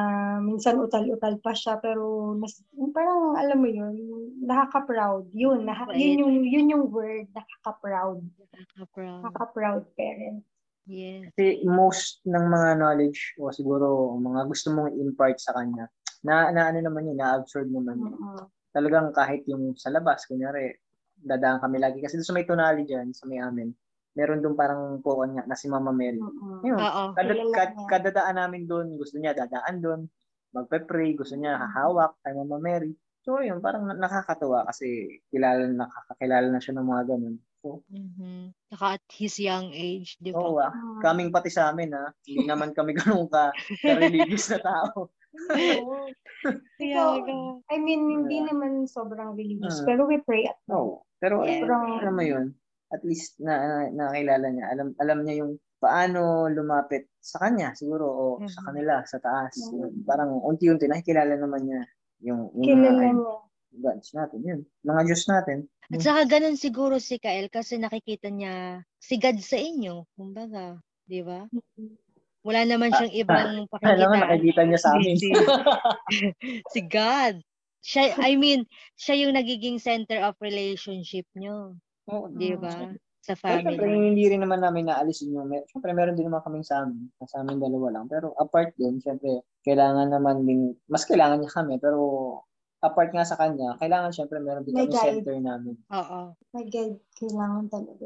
minsan 0.44 0.76
utal-utal 0.76 1.40
pa 1.40 1.56
siya 1.56 1.80
pero 1.80 2.36
nas, 2.36 2.60
parang 2.92 3.40
alam 3.40 3.64
mo 3.64 3.72
yun 3.72 3.96
nakaka-proud 4.44 5.32
yun 5.32 5.64
naka, 5.64 5.96
yun 5.96 6.20
yung 6.20 6.34
yun 6.44 6.68
yung 6.76 6.86
word 6.92 7.32
nakaka-proud 7.32 8.28
Nakaka-proud. 8.52 9.24
nakaka-proud 9.24 9.84
parent 9.96 10.44
Yes. 10.84 11.32
kasi 11.32 11.64
most 11.68 12.20
ng 12.28 12.46
mga 12.48 12.80
knowledge 12.80 13.36
o 13.40 13.52
siguro 13.56 14.16
mga 14.20 14.48
gusto 14.52 14.68
mong 14.76 14.92
impart 14.96 15.40
sa 15.40 15.56
kanya 15.56 15.88
na, 16.28 16.52
na 16.52 16.68
ano 16.68 16.80
naman 16.84 17.08
yun 17.08 17.20
na-absorb 17.20 17.72
naman 17.72 18.04
yun 18.04 18.20
Oo. 18.20 18.52
talagang 18.76 19.10
kahit 19.16 19.48
yung 19.48 19.74
sa 19.80 19.90
labas, 19.90 20.28
kunyari, 20.30 20.76
dadaan 21.18 21.58
kami 21.58 21.82
lagi. 21.82 21.98
Kasi 21.98 22.20
doon 22.20 22.28
sa 22.30 22.36
may 22.38 22.46
tunali 22.46 22.86
dyan, 22.86 23.10
sa 23.10 23.26
may 23.26 23.42
amin, 23.42 23.74
meron 24.18 24.42
doon 24.42 24.58
parang 24.58 24.82
puwan 25.00 25.30
niya 25.32 25.44
na 25.46 25.54
si 25.54 25.70
Mama 25.70 25.94
Mary. 25.94 26.18
Oo. 26.18 26.66
Yun, 26.66 26.74
Oo. 26.76 27.04
kada, 27.14 27.34
kad, 27.54 27.72
kadadaan 27.86 28.36
namin 28.36 28.66
doon, 28.66 28.98
gusto 28.98 29.16
niya 29.16 29.38
dadaan 29.38 29.78
doon, 29.78 30.02
magpe-pray, 30.52 31.14
gusto 31.14 31.38
niya 31.38 31.54
hahawak 31.56 32.18
kay 32.20 32.34
Mama 32.34 32.58
Mary. 32.58 32.98
So 33.22 33.38
yun, 33.38 33.60
parang 33.60 33.86
na- 33.86 34.00
nakakatuwa 34.00 34.66
kasi 34.66 35.22
kilala, 35.30 35.70
nakakakilala 35.70 36.48
na 36.50 36.58
siya 36.58 36.74
ng 36.74 36.88
mga 36.88 37.04
ganun. 37.06 37.36
So, 37.60 37.84
Mhm. 37.90 38.56
Saka 38.70 38.86
at 38.96 39.06
his 39.12 39.36
young 39.38 39.70
age, 39.70 40.16
di 40.18 40.32
ba? 40.32 40.40
oo 40.40 40.58
ah. 40.58 40.72
Oo. 40.72 41.02
Kaming 41.04 41.30
pati 41.30 41.52
sa 41.52 41.70
amin 41.70 41.92
ah. 41.92 42.10
Hindi 42.24 42.48
naman 42.48 42.72
kami 42.72 42.96
ganun 42.96 43.28
ka, 43.28 43.52
ka-religious 43.84 44.56
na 44.56 44.60
tao. 44.64 45.12
Nga. 46.80 47.06
I 47.68 47.78
mean, 47.78 48.02
hindi 48.08 48.38
Yeah. 48.40 48.48
naman 48.54 48.88
sobrang 48.88 49.36
religious, 49.36 49.82
Mm. 49.82 49.86
pero 49.86 50.02
we 50.08 50.18
pray 50.22 50.48
at 50.48 50.58
night. 50.66 50.78
Oo. 50.78 51.04
Pero 51.18 51.44
Yeah. 51.44 51.66
yeah. 51.66 52.00
alam 52.00 52.14
mo 52.16 52.24
yun, 52.24 52.46
at 52.88 53.02
least 53.04 53.36
na, 53.40 53.54
na 53.90 54.10
nakilala 54.10 54.48
niya. 54.50 54.66
Alam 54.72 54.88
alam 54.98 55.20
niya 55.24 55.44
yung 55.44 55.60
paano 55.78 56.50
lumapit 56.50 57.06
sa 57.22 57.38
kanya 57.44 57.76
siguro 57.78 58.06
o 58.08 58.24
sa 58.50 58.64
Mhm. 58.64 58.66
kanila 58.66 58.94
sa 59.06 59.20
taas. 59.22 59.54
Mhm. 59.70 60.08
Parang 60.08 60.32
unti-unti 60.42 60.88
nakikilala 60.90 61.38
naman 61.38 61.68
niya 61.68 61.82
yung, 62.24 62.50
yung 62.58 62.66
Kilala 62.66 62.98
mga 62.98 63.14
niya. 63.14 63.36
gods 63.78 64.10
natin 64.16 64.40
yun. 64.42 64.60
Mga 64.82 65.02
Diyos 65.06 65.24
natin. 65.30 65.58
At 65.88 66.00
saka 66.04 66.22
ganun 66.28 66.58
siguro 66.58 66.98
si 67.00 67.16
Kael 67.16 67.48
kasi 67.48 67.78
nakikita 67.78 68.28
niya 68.28 68.82
si 69.00 69.16
God 69.22 69.40
sa 69.40 69.56
inyo, 69.56 70.04
kumbaga, 70.18 70.82
di 71.08 71.22
ba? 71.24 71.48
Wala 72.44 72.64
naman 72.64 72.92
siyang 72.92 73.14
ibang 73.14 73.38
Alam 73.38 73.64
mo, 73.64 73.72
pakikitaan. 73.72 74.20
nakikita 74.24 74.62
niya 74.68 74.80
sa 74.80 74.90
amin. 74.96 75.16
Si, 75.16 75.28
si 76.74 76.80
God. 76.88 77.40
Siya, 77.80 78.20
I 78.20 78.36
mean, 78.36 78.68
siya 79.00 79.16
yung 79.16 79.36
nagiging 79.38 79.80
center 79.80 80.20
of 80.20 80.36
relationship 80.44 81.24
nyo, 81.38 81.78
Oo, 82.08 82.32
di 82.32 82.56
Mm. 82.56 82.62
ba? 82.62 82.74
Sa 83.28 83.36
Pero 83.36 83.60
syempre, 83.60 83.84
family. 83.92 84.08
hindi 84.08 84.24
rin 84.32 84.40
naman 84.40 84.64
namin 84.64 84.88
naalisin 84.88 85.36
yung, 85.36 85.52
mer- 85.52 85.68
syempre 85.68 85.92
meron 85.92 86.16
din 86.16 86.32
naman 86.32 86.40
kaming 86.48 86.64
sa 86.64 86.88
amin, 86.88 87.12
sa 87.28 87.44
amin 87.44 87.60
dalawa 87.60 88.00
lang. 88.00 88.06
Pero 88.08 88.32
apart 88.40 88.72
din, 88.80 89.04
syempre, 89.04 89.44
kailangan 89.68 90.08
naman 90.08 90.48
din, 90.48 90.72
mas 90.88 91.04
kailangan 91.04 91.44
niya 91.44 91.52
kami, 91.52 91.76
pero 91.76 92.00
apart 92.80 93.12
nga 93.12 93.28
sa 93.28 93.36
kanya, 93.36 93.76
kailangan 93.78 94.16
syempre 94.16 94.40
meron 94.40 94.64
din 94.64 94.72
May 94.74 94.88
kami 94.88 94.96
guide. 94.96 95.04
center 95.28 95.36
namin. 95.44 95.76
Oo. 95.92 96.22
May 96.56 96.66
guide 96.72 96.98
kailangan 97.20 97.68
talaga. 97.68 98.06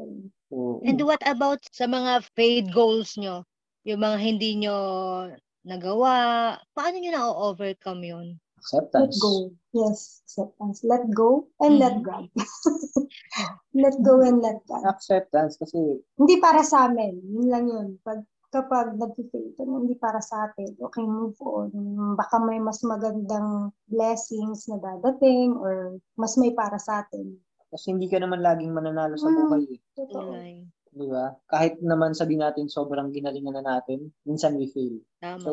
So, 0.50 0.82
And 0.82 0.98
what 1.06 1.22
about 1.22 1.62
sa 1.70 1.86
mga 1.86 2.26
faith 2.34 2.66
goals 2.74 3.14
nyo? 3.14 3.46
Yung 3.86 4.02
mga 4.02 4.18
hindi 4.18 4.58
nyo 4.58 4.76
nagawa, 5.62 6.14
paano 6.74 6.98
nyo 6.98 7.10
na-overcome 7.14 8.02
yun? 8.02 8.28
Let 8.62 8.86
acceptance. 8.86 9.18
go. 9.18 9.34
Yes, 9.74 10.22
acceptance. 10.22 10.78
Let 10.84 11.10
go 11.10 11.50
and 11.58 11.82
let 11.82 11.98
Mhm. 11.98 12.04
God. 12.04 12.26
let 13.74 13.94
go 14.00 14.22
and 14.22 14.38
let 14.38 14.62
God. 14.64 14.86
Acceptance 14.86 15.58
kasi 15.58 15.98
Hindi 16.14 16.38
para 16.38 16.62
sa 16.62 16.86
amin. 16.86 17.18
Yun 17.26 17.48
lang 17.50 17.64
yun. 17.66 17.88
Pag, 18.00 18.22
kapag 18.52 18.94
nag-faith, 18.94 19.58
ano, 19.58 19.82
hindi 19.82 19.96
para 19.96 20.20
sa 20.20 20.46
atin. 20.46 20.76
Okay, 20.78 21.02
move 21.02 21.34
on. 21.42 21.72
Baka 22.14 22.38
may 22.38 22.60
mas 22.60 22.84
magandang 22.84 23.72
blessings 23.88 24.68
na 24.68 24.78
dadating 24.78 25.56
or 25.56 25.98
mas 26.14 26.36
may 26.36 26.52
para 26.52 26.78
sa 26.78 27.02
atin. 27.02 27.34
kasi 27.72 27.88
hindi 27.88 28.04
ka 28.04 28.20
naman 28.20 28.44
laging 28.44 28.68
mananalo 28.68 29.16
sa 29.16 29.32
Mm. 29.32 29.36
buhay 29.40 29.64
eh. 29.64 29.80
Totoo. 29.96 30.36
Tulay. 30.36 30.60
Di 30.92 31.08
ba? 31.08 31.32
Kahit 31.48 31.80
naman 31.80 32.12
sabihin 32.12 32.44
natin 32.44 32.68
sobrang 32.68 33.08
ginalingan 33.16 33.56
na 33.56 33.64
natin, 33.64 34.12
minsan 34.28 34.60
we 34.60 34.68
fail. 34.68 35.00
Tama. 35.24 35.40
So, 35.40 35.50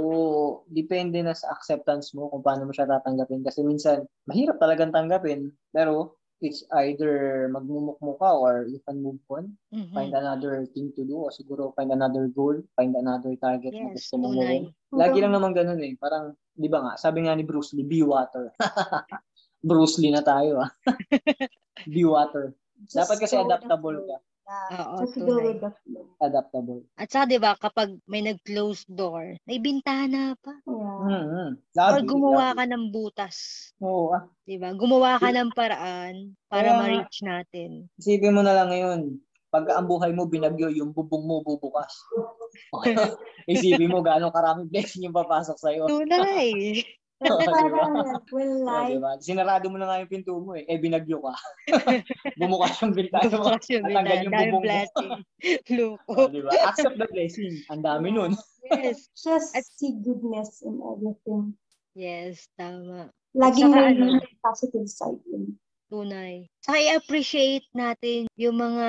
depende 0.67 1.23
na 1.23 1.31
sa 1.31 1.55
acceptance 1.55 2.11
mo 2.11 2.27
kung 2.27 2.43
paano 2.43 2.67
mo 2.67 2.75
siya 2.75 2.91
tatanggapin. 2.91 3.47
Kasi 3.47 3.63
minsan, 3.63 4.03
mahirap 4.27 4.59
talagang 4.59 4.91
tanggapin. 4.91 5.55
Pero, 5.71 6.19
it's 6.39 6.63
either 6.83 7.47
magmumukmo 7.51 8.15
ka 8.15 8.31
or 8.35 8.67
you 8.67 8.79
can 8.87 8.99
move 9.03 9.19
on. 9.31 9.51
Mhm. 9.75 9.91
Find 9.91 10.11
another 10.15 10.63
thing 10.71 10.91
to 10.95 11.03
do. 11.03 11.27
O 11.27 11.31
siguro 11.31 11.75
find 11.75 11.91
another 11.91 12.27
goal. 12.31 12.59
Find 12.79 12.95
another 12.95 13.35
target 13.39 13.75
na 13.75 13.91
Yes, 13.91 14.07
gusto 14.07 14.15
mo 14.19 14.35
gawin. 14.35 14.71
Lagi 14.95 15.19
lang 15.19 15.35
naman 15.35 15.51
ganun 15.55 15.79
eh. 15.83 15.95
Parang, 15.99 16.35
di 16.55 16.67
ba 16.71 16.79
nga, 16.83 16.93
sabi 16.95 17.27
nga 17.27 17.35
ni 17.35 17.43
Bruce 17.43 17.75
Lee, 17.75 17.87
be 17.87 18.03
water. 18.03 18.51
Bruce 19.69 19.99
Lee 19.99 20.15
na 20.15 20.23
tayo 20.23 20.63
ah. 20.63 20.71
be 21.91 22.03
water. 22.07 22.55
Dapat 22.87 23.23
kasi 23.23 23.35
adaptable 23.35 23.99
ka. 24.07 24.17
Yeah. 24.49 24.81
Oo, 24.81 25.05
go 25.05 25.13
tunay. 25.13 25.45
with 25.45 25.61
the 25.61 25.71
flow. 25.85 26.05
Adaptable. 26.25 26.81
At 26.97 27.13
saka 27.13 27.29
'di 27.29 27.37
ba 27.37 27.53
kapag 27.53 28.01
may 28.09 28.25
nag-close 28.25 28.81
door, 28.89 29.37
may 29.45 29.61
bintana 29.61 30.33
pa. 30.41 30.57
Yeah. 30.65 30.97
Mm-hmm. 31.05 31.49
Or 31.77 32.01
gumawa 32.01 32.57
ka 32.57 32.65
ng 32.65 32.85
butas. 32.89 33.37
Oo 33.77 34.17
ah. 34.17 34.25
'Di 34.49 34.57
ba? 34.57 34.73
Gumawa 34.73 35.21
ka 35.21 35.29
ng 35.29 35.53
paraan 35.53 36.33
para 36.49 36.73
nga. 36.73 36.79
ma-reach 36.81 37.21
natin. 37.21 37.85
Isipin 38.01 38.33
mo 38.33 38.41
na 38.41 38.57
lang 38.57 38.73
ngayon, 38.73 39.21
pag 39.53 39.69
ang 39.69 39.85
buhay 39.85 40.17
mo 40.17 40.25
binagyo, 40.25 40.73
yung 40.73 40.97
bubong 40.97 41.29
mo 41.29 41.45
bubukas. 41.45 41.93
Isipin 43.53 43.93
mo 43.93 44.01
gaano 44.01 44.33
karaming 44.33 44.65
blessing 44.65 45.05
yung 45.05 45.13
papasok 45.13 45.57
sa'yo. 45.61 45.85
Tunay. 45.85 46.81
Oo, 47.19 47.39
di 47.39 47.47
ba? 47.51 47.83
Parang 47.83 48.23
when 48.31 48.51
Oo, 48.63 48.67
life, 48.67 48.91
diba? 48.95 49.11
Sinarado 49.19 49.67
mo 49.67 49.75
na 49.75 49.91
nga 49.91 49.99
yung 49.99 50.11
pinto 50.11 50.39
mo 50.39 50.55
eh. 50.55 50.63
Eh, 50.71 50.79
binagyo 50.79 51.19
ka. 51.19 51.35
Bumukas 52.39 52.79
yung 52.79 52.95
bintana 52.95 53.27
mo. 53.27 53.43
Bukas 53.43 53.67
yung 53.67 53.83
bintana. 53.83 54.23
yung 54.23 54.31
bubong 54.31 54.63
mo. 54.63 54.67
blessing. 54.67 55.11
Luko. 55.75 56.11
Oh, 56.15 56.31
diba? 56.31 56.51
Accept 56.63 56.95
the 56.95 57.07
blessing. 57.11 57.59
Ang 57.67 57.83
dami 57.83 58.15
nun. 58.15 58.31
Yes. 58.71 59.11
just 59.19 59.51
At- 59.51 59.67
see 59.67 59.99
goodness 59.99 60.63
in 60.63 60.79
everything. 60.79 61.51
Yes, 61.97 62.47
tama. 62.55 63.11
Laging 63.35 63.75
saka 63.75 63.91
ano? 63.91 64.23
positive 64.39 64.87
side 64.87 65.21
yun. 65.27 65.59
Tunay. 65.91 66.47
Saka 66.63 66.77
i-appreciate 66.79 67.67
natin 67.75 68.29
yung 68.39 68.61
mga 68.61 68.87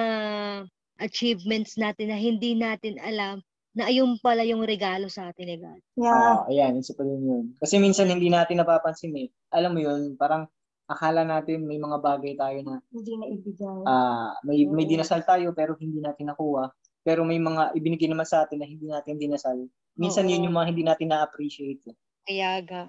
achievements 1.01 1.75
natin 1.81 2.13
na 2.13 2.19
hindi 2.21 2.55
natin 2.55 3.01
alam 3.01 3.41
na 3.81 3.89
ayun 3.89 4.21
pala 4.21 4.45
yung 4.45 4.61
regalo 4.61 5.09
sa 5.09 5.33
atin 5.33 5.49
ni 5.49 5.57
God. 5.57 5.81
Yeah. 5.97 6.13
Ah, 6.13 6.45
ayan, 6.47 6.77
isa 6.77 6.93
pa 6.93 7.03
din 7.03 7.25
yun. 7.25 7.45
Kasi 7.57 7.81
minsan 7.81 8.07
hindi 8.07 8.29
natin 8.29 8.61
napapansin 8.61 9.17
eh. 9.17 9.33
Alam 9.51 9.77
mo 9.77 9.81
yun, 9.81 10.15
parang 10.15 10.45
akala 10.85 11.23
natin 11.23 11.65
may 11.65 11.79
mga 11.79 12.03
bagay 12.03 12.35
tayo 12.35 12.59
na 12.67 12.83
hindi 12.91 13.15
na 13.15 13.27
ibigay. 13.31 13.79
ah 13.87 14.35
may 14.43 14.67
may 14.67 14.85
dinasal 14.85 15.23
tayo 15.23 15.55
pero 15.55 15.79
hindi 15.79 16.03
natin 16.03 16.29
nakuha. 16.29 16.67
Pero 17.01 17.23
may 17.23 17.39
mga 17.39 17.73
ibinigay 17.79 18.11
naman 18.11 18.27
sa 18.27 18.45
atin 18.45 18.61
na 18.61 18.67
hindi 18.69 18.91
natin 18.91 19.17
dinasal. 19.17 19.57
Minsan 19.97 20.27
Oo. 20.27 20.31
yun 20.35 20.51
yung 20.51 20.57
mga 20.59 20.69
hindi 20.75 20.83
natin 20.85 21.09
na-appreciate. 21.15 21.81
eh. 21.89 21.97
Kaya 22.27 22.61
ga. 22.61 22.83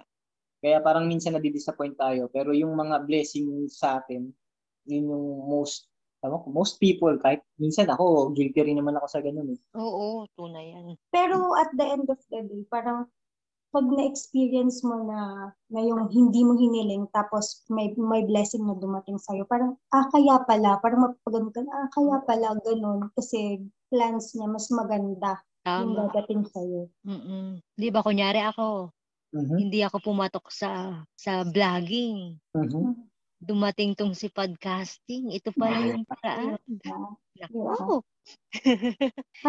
Kaya 0.60 0.78
parang 0.82 1.08
minsan 1.08 1.34
nadi-disappoint 1.34 1.96
tayo. 1.96 2.28
Pero 2.28 2.52
yung 2.52 2.74
mga 2.74 3.06
blessing 3.06 3.70
sa 3.72 4.02
atin, 4.02 4.28
yun 4.90 5.06
yung 5.08 5.26
most 5.48 5.91
tama 6.22 6.38
ko, 6.38 6.48
most 6.54 6.78
people, 6.78 7.12
kahit 7.18 7.42
minsan 7.58 7.90
ako, 7.90 8.30
guilty 8.32 8.62
rin 8.62 8.78
naman 8.78 8.94
ako 8.96 9.08
sa 9.10 9.20
ganun 9.20 9.52
eh. 9.52 9.60
Oo, 9.74 10.30
tunay 10.38 10.72
yan. 10.72 10.94
Pero 11.10 11.58
at 11.58 11.74
the 11.74 11.86
end 11.86 12.06
of 12.08 12.22
the 12.30 12.46
day, 12.46 12.62
parang 12.70 13.10
pag 13.72 13.88
na-experience 13.88 14.84
mo 14.84 15.02
na, 15.02 15.50
na 15.72 15.82
yung 15.82 16.12
hindi 16.12 16.44
mo 16.44 16.54
hiniling, 16.54 17.08
tapos 17.10 17.64
may, 17.72 17.90
may 17.98 18.22
blessing 18.22 18.62
na 18.68 18.76
dumating 18.76 19.18
sa'yo, 19.18 19.48
parang, 19.48 19.80
ah, 19.90 20.06
kaya 20.12 20.44
pala, 20.46 20.78
parang 20.78 21.10
mapapagano 21.10 21.50
ka, 21.50 21.64
ah, 21.66 21.88
kaya 21.90 22.16
pala, 22.28 22.48
ganun. 22.62 23.10
Kasi 23.16 23.64
plans 23.90 24.36
niya 24.36 24.48
mas 24.48 24.68
maganda 24.70 25.40
yung 25.80 25.96
Tama. 25.96 26.12
dadating 26.12 26.44
sa'yo. 26.46 26.92
Mm-mm. 27.08 27.64
Di 27.74 27.88
ba, 27.90 28.04
kunyari 28.04 28.44
ako, 28.44 28.92
Mhm. 29.32 29.56
hindi 29.56 29.80
ako 29.80 30.04
pumatok 30.04 30.52
sa 30.52 31.02
sa 31.16 31.48
vlogging. 31.48 32.36
Mhm. 32.52 33.08
Dumating 33.42 33.98
tong 33.98 34.14
si 34.14 34.30
podcasting. 34.30 35.34
Ito 35.34 35.50
pala 35.58 35.82
yung 35.82 36.06
paraan. 36.06 36.62
Nako. 37.42 38.06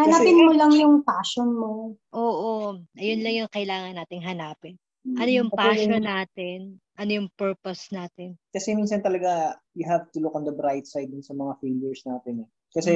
Hanapin 0.01 0.49
mo 0.49 0.51
lang 0.57 0.73
yung 0.73 1.05
passion 1.05 1.53
mo. 1.53 1.93
Oo. 2.09 2.81
Ayun 2.97 3.21
lang 3.21 3.45
yung 3.45 3.51
kailangan 3.53 3.93
nating 3.93 4.25
hanapin. 4.25 4.81
Ano 5.05 5.29
Mm. 5.29 5.37
yung 5.37 5.51
passion 5.53 6.01
natin? 6.01 6.81
Ano 6.97 7.11
yung 7.11 7.29
purpose 7.37 7.93
natin? 7.93 8.33
Kasi 8.49 8.73
minsan 8.73 9.05
talaga, 9.05 9.53
you 9.77 9.85
have 9.85 10.09
to 10.09 10.17
look 10.17 10.33
on 10.33 10.41
the 10.41 10.55
bright 10.55 10.89
side 10.89 11.13
dun 11.13 11.21
sa 11.21 11.37
mga 11.37 11.53
failures 11.61 12.01
natin 12.09 12.47
eh. 12.47 12.49
Kasi 12.73 12.93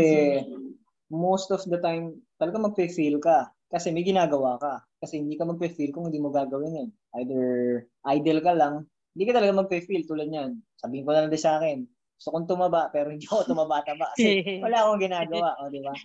most 1.14 1.54
of 1.54 1.62
the 1.70 1.78
time, 1.78 2.18
talaga 2.42 2.58
magpe-fail 2.58 3.22
ka. 3.22 3.54
Kasi 3.70 3.94
may 3.94 4.02
ginagawa 4.02 4.58
ka. 4.58 4.82
Kasi 4.98 5.22
hindi 5.22 5.38
ka 5.38 5.46
magpe-fail 5.46 5.94
kung 5.94 6.10
hindi 6.10 6.18
mo 6.18 6.34
gagawin 6.34 6.80
yan. 6.80 6.90
Either 7.22 7.46
idle 8.08 8.42
ka 8.42 8.54
lang, 8.58 8.88
hindi 9.18 9.26
ka 9.26 9.34
talaga 9.42 9.66
magpe-fail 9.66 10.06
tulad 10.06 10.30
yan. 10.30 10.62
Sabihin 10.78 11.02
ko 11.02 11.10
na 11.10 11.26
lang 11.26 11.34
din 11.34 11.42
sa 11.42 11.58
akin, 11.58 11.90
gusto 12.22 12.30
kong 12.30 12.46
tumaba 12.46 12.94
pero 12.94 13.10
hindi 13.10 13.26
ako 13.26 13.50
tumaba-taba 13.50 14.14
kasi 14.14 14.46
wala 14.64 14.78
akong 14.86 15.02
ginagawa. 15.02 15.58
O, 15.58 15.74
di 15.74 15.82
ba? 15.82 15.98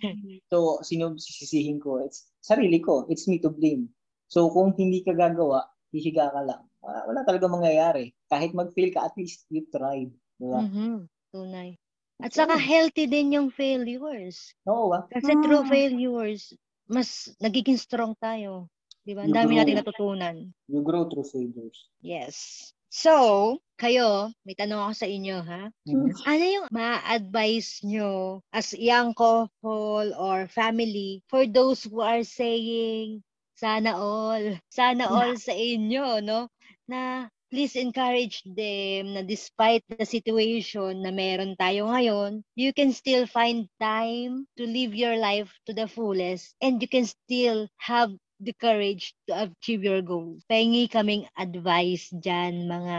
So, 0.49 0.81
sino 0.81 1.13
sisisihin 1.13 1.77
ko? 1.77 2.01
It's 2.01 2.25
sarili 2.41 2.81
ko. 2.81 3.05
It's 3.13 3.29
me 3.29 3.37
to 3.45 3.53
blame. 3.53 3.93
So, 4.33 4.49
kung 4.49 4.73
hindi 4.73 5.05
ka 5.05 5.13
gagawa, 5.13 5.69
hihiga 5.93 6.33
ka 6.33 6.41
lang. 6.41 6.65
Wala, 6.81 7.05
wala 7.05 7.21
talaga 7.21 7.45
mangyayari. 7.45 8.17
Kahit 8.33 8.57
mag-fail 8.57 8.89
ka, 8.89 9.05
at 9.05 9.13
least 9.13 9.45
you 9.53 9.61
tried. 9.69 10.09
Di 10.41 10.49
ba? 10.49 10.65
Mhm. 10.65 11.05
Tunay. 11.29 11.77
At 12.17 12.33
saka 12.33 12.57
healthy 12.57 13.05
din 13.05 13.29
yung 13.37 13.49
failures. 13.53 14.57
Oo 14.65 14.89
ba? 14.89 15.05
Kasi 15.13 15.37
through 15.45 15.65
Mm. 15.65 15.69
failures, 15.69 16.41
mas 16.89 17.29
nagiging 17.37 17.77
strong 17.77 18.17
tayo. 18.17 18.69
Di 19.05 19.13
ba? 19.13 19.25
Ang 19.25 19.33
You 19.33 19.37
dami 19.37 19.51
grow. 19.53 19.59
nating 19.61 19.77
natutunan. 19.81 20.35
You 20.71 20.81
grow 20.81 21.09
through 21.09 21.27
failures. 21.27 21.89
Yes. 22.01 22.69
So, 22.93 23.57
kayo, 23.81 24.29
may 24.45 24.53
tanong 24.53 24.77
ako 24.77 24.93
sa 24.93 25.09
inyo, 25.09 25.41
ha? 25.41 25.73
Mhm. 25.89 26.13
Ano 26.29 26.43
yung 26.45 26.67
ma-advise 26.69 27.81
nyo 27.81 28.45
as 28.53 28.77
young 28.77 29.17
couple 29.17 30.13
or 30.13 30.45
family 30.45 31.25
for 31.25 31.49
those 31.49 31.81
who 31.89 32.05
are 32.05 32.21
saying, 32.21 33.25
sana 33.57 33.97
all, 33.97 34.61
sana 34.69 35.09
all 35.09 35.33
sa 35.41 35.57
inyo, 35.57 36.21
no? 36.21 36.53
Na 36.85 37.33
please 37.49 37.73
encourage 37.81 38.45
them 38.45 39.17
na 39.17 39.25
despite 39.25 39.81
the 39.89 40.05
situation 40.05 41.01
na 41.01 41.09
meron 41.09 41.57
tayo 41.57 41.89
ngayon, 41.89 42.45
you 42.53 42.73
can 42.77 42.93
still 42.93 43.25
find 43.25 43.65
time 43.81 44.45
to 44.53 44.69
live 44.69 44.93
your 44.93 45.17
life 45.17 45.49
to 45.65 45.73
the 45.73 45.89
fullest 45.89 46.53
and 46.61 46.77
you 46.77 46.89
can 46.89 47.09
still 47.09 47.65
have 47.81 48.13
the 48.43 48.53
courage 48.53 49.15
to 49.27 49.47
achieve 49.47 49.83
your 49.83 50.03
goals. 50.03 50.43
Pahingi 50.45 50.91
kaming 50.91 51.25
advice 51.39 52.11
dyan, 52.11 52.67
mga 52.67 52.97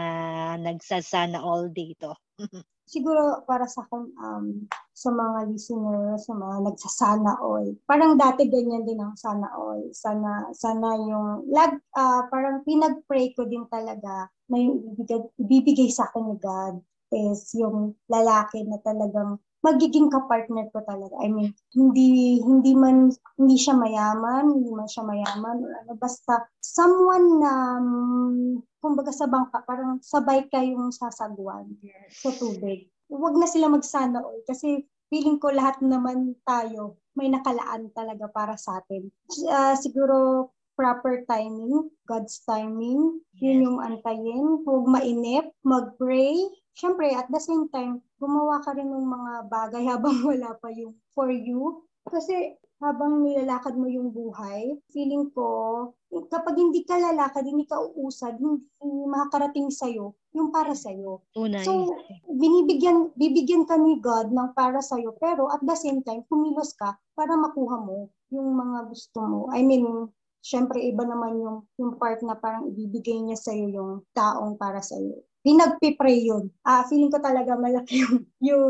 nagsasana 0.65 1.39
all 1.39 1.69
dito. 1.69 2.17
siguro 2.85 3.41
para 3.49 3.65
sa 3.65 3.83
akin, 3.83 4.13
um, 4.21 4.45
sa 4.93 5.09
mga 5.11 5.51
listeners, 5.51 6.29
sa 6.29 6.33
mga 6.37 6.55
nagsasana 6.69 7.33
all. 7.41 7.67
Parang 7.89 8.15
dati 8.15 8.47
ganyan 8.47 8.85
din 8.85 9.01
ang 9.01 9.17
sana 9.17 9.49
all. 9.57 9.89
Sana, 9.91 10.53
sana 10.53 10.95
yung, 10.95 11.49
lag, 11.49 11.75
ah, 11.97 12.29
parang 12.29 12.61
pinag-pray 12.63 13.33
ko 13.33 13.49
din 13.49 13.65
talaga 13.67 14.29
na 14.47 14.57
yung 14.61 14.93
ibibigay, 14.93 15.21
ibibigay 15.41 15.89
sa 15.89 16.07
akin 16.07 16.25
ni 16.29 16.37
God 16.37 16.75
is 17.13 17.53
yung 17.57 17.97
lalaki 18.09 18.65
na 18.65 18.77
talagang 18.81 19.41
magiging 19.65 20.13
kapartner 20.13 20.69
ko 20.69 20.85
talaga. 20.85 21.17
I 21.25 21.33
mean, 21.33 21.57
hindi 21.73 22.37
hindi 22.37 22.77
man 22.77 23.09
hindi 23.41 23.57
siya 23.57 23.73
mayaman, 23.73 24.53
hindi 24.53 24.69
man 24.69 24.85
siya 24.85 25.01
mayaman 25.01 25.57
or 25.65 25.73
ano 25.81 25.93
basta 25.97 26.45
someone 26.61 27.41
na 27.41 27.51
um, 27.81 28.61
kumbaga 28.77 29.09
sa 29.09 29.25
bangka 29.25 29.65
parang 29.65 29.97
sabay 30.05 30.45
kayong 30.53 30.93
sasagwan 30.93 31.73
sa 32.13 32.29
tubig. 32.37 32.85
Huwag 33.09 33.41
na 33.41 33.49
sila 33.49 33.73
magsana 33.73 34.21
all 34.21 34.45
kasi 34.45 34.85
feeling 35.09 35.41
ko 35.41 35.49
lahat 35.49 35.81
naman 35.81 36.37
tayo 36.45 37.01
may 37.17 37.31
nakalaan 37.31 37.89
talaga 37.95 38.27
para 38.29 38.59
sa 38.59 38.83
atin. 38.83 39.07
Ah, 39.49 39.73
siguro 39.79 40.49
proper 40.75 41.23
timing, 41.25 41.89
God's 42.05 42.43
timing, 42.43 43.19
yun 43.39 43.65
yung 43.65 43.79
antayin. 43.81 44.61
Huwag 44.63 44.85
mainip, 44.87 45.51
mag-pray. 45.63 46.35
Siyempre, 46.75 47.15
at 47.15 47.31
the 47.31 47.39
same 47.39 47.71
time, 47.71 48.03
gumawa 48.19 48.59
ka 48.61 48.75
rin 48.75 48.91
ng 48.91 49.07
mga 49.07 49.33
bagay 49.47 49.83
habang 49.91 50.21
wala 50.23 50.53
pa 50.59 50.69
yung 50.75 50.93
for 51.15 51.31
you. 51.31 51.81
Kasi 52.05 52.59
habang 52.83 53.23
nilalakad 53.23 53.73
mo 53.79 53.87
yung 53.87 54.11
buhay, 54.11 54.75
feeling 54.91 55.31
ko, 55.31 55.89
kapag 56.27 56.59
hindi 56.59 56.83
ka 56.83 56.99
lalakad, 56.99 57.47
hindi 57.47 57.63
ka 57.63 57.79
uusad, 57.79 58.35
hindi 58.35 58.67
makakarating 59.07 59.71
sa'yo 59.71 60.11
yung 60.35 60.51
para 60.51 60.75
sa'yo. 60.75 61.23
Tunay. 61.31 61.63
So, 61.63 61.95
binibigyan, 62.27 63.15
bibigyan 63.15 63.63
ka 63.63 63.79
ni 63.79 64.03
God 64.03 64.35
ng 64.35 64.51
para 64.51 64.83
sa'yo, 64.83 65.15
pero 65.15 65.47
at 65.47 65.63
the 65.63 65.73
same 65.79 66.03
time, 66.03 66.27
kumilos 66.27 66.75
ka 66.75 66.99
para 67.15 67.39
makuha 67.39 67.79
mo 67.79 68.11
yung 68.29 68.51
mga 68.51 68.91
gusto 68.91 69.23
mo. 69.23 69.39
I 69.55 69.63
mean, 69.63 70.11
syempre 70.45 70.77
iba 70.85 71.01
naman 71.01 71.41
yung, 71.41 71.57
yung 71.81 71.97
part 71.97 72.21
na 72.21 72.37
parang 72.37 72.69
ibibigay 72.69 73.17
niya 73.17 73.33
sa'yo 73.33 73.65
yung 73.73 73.91
taong 74.13 74.61
para 74.61 74.77
sa'yo. 74.77 75.25
Pinagpipray 75.41 76.21
yun. 76.21 76.53
Ah, 76.61 76.85
feeling 76.85 77.09
ko 77.09 77.17
talaga 77.17 77.57
malaki 77.57 78.05
yung, 78.05 78.17
yung 78.45 78.65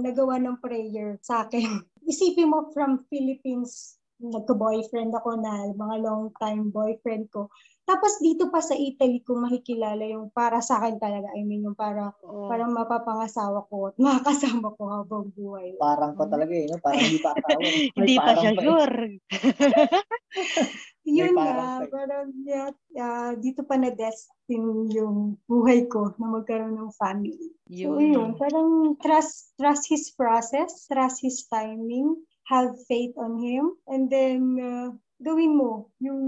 nagawa 0.00 0.40
ng 0.40 0.56
prayer 0.64 1.20
sa 1.20 1.44
akin. 1.44 1.84
Isipin 2.08 2.48
mo 2.48 2.72
from 2.72 3.04
Philippines, 3.12 4.00
nagka-boyfriend 4.16 5.12
ako 5.12 5.36
na 5.36 5.68
mga 5.76 5.96
long 6.00 6.32
time 6.40 6.72
boyfriend 6.72 7.28
ko. 7.28 7.52
Tapos 7.88 8.20
dito 8.20 8.52
pa 8.52 8.60
sa 8.60 8.76
Italy 8.76 9.24
ko 9.24 9.36
makikilala 9.40 10.04
yung 10.04 10.28
para 10.32 10.60
sa 10.60 10.80
akin 10.80 11.00
talaga. 11.00 11.32
I 11.32 11.44
mean, 11.44 11.64
yung 11.64 11.78
para 11.78 12.12
Oo. 12.24 12.48
parang 12.48 12.72
mapapangasawa 12.76 13.64
ko 13.68 13.92
at 13.92 13.96
makakasama 14.04 14.72
ko 14.76 14.82
habang 14.92 15.32
buhay. 15.32 15.76
Parang 15.80 16.12
pa 16.16 16.24
talaga 16.28 16.52
eh. 16.52 16.68
No? 16.68 16.76
Parang 16.80 17.04
hindi 17.04 17.20
pa 17.20 17.32
asawa. 17.36 17.60
Hindi 17.96 18.14
pa 18.16 18.22
parang 18.24 18.44
siya 18.44 18.52
eh. 18.52 18.64
sure. 18.64 18.96
Yun 21.08 21.32
parang 21.32 21.56
nga, 21.56 21.72
pa 21.80 21.84
eh. 21.84 21.90
parang 21.90 22.26
yeah, 22.44 22.68
ah, 23.00 23.32
dito 23.32 23.64
pa 23.64 23.80
na-destin 23.80 24.92
yung 24.92 25.40
buhay 25.48 25.88
ko 25.88 26.12
na 26.20 26.28
magkaroon 26.28 26.76
ng 26.76 26.92
family. 27.00 27.56
So 27.72 27.96
yun, 27.96 28.36
parang 28.36 29.00
trust 29.00 29.56
trust 29.56 29.88
his 29.88 30.12
process, 30.12 30.84
trust 30.84 31.24
his 31.24 31.48
timing, 31.48 32.12
have 32.52 32.76
faith 32.84 33.16
on 33.16 33.40
him, 33.40 33.72
and 33.88 34.12
then 34.12 34.60
uh, 34.60 34.88
gawin 35.20 35.56
mo 35.56 35.90
yung 35.98 36.20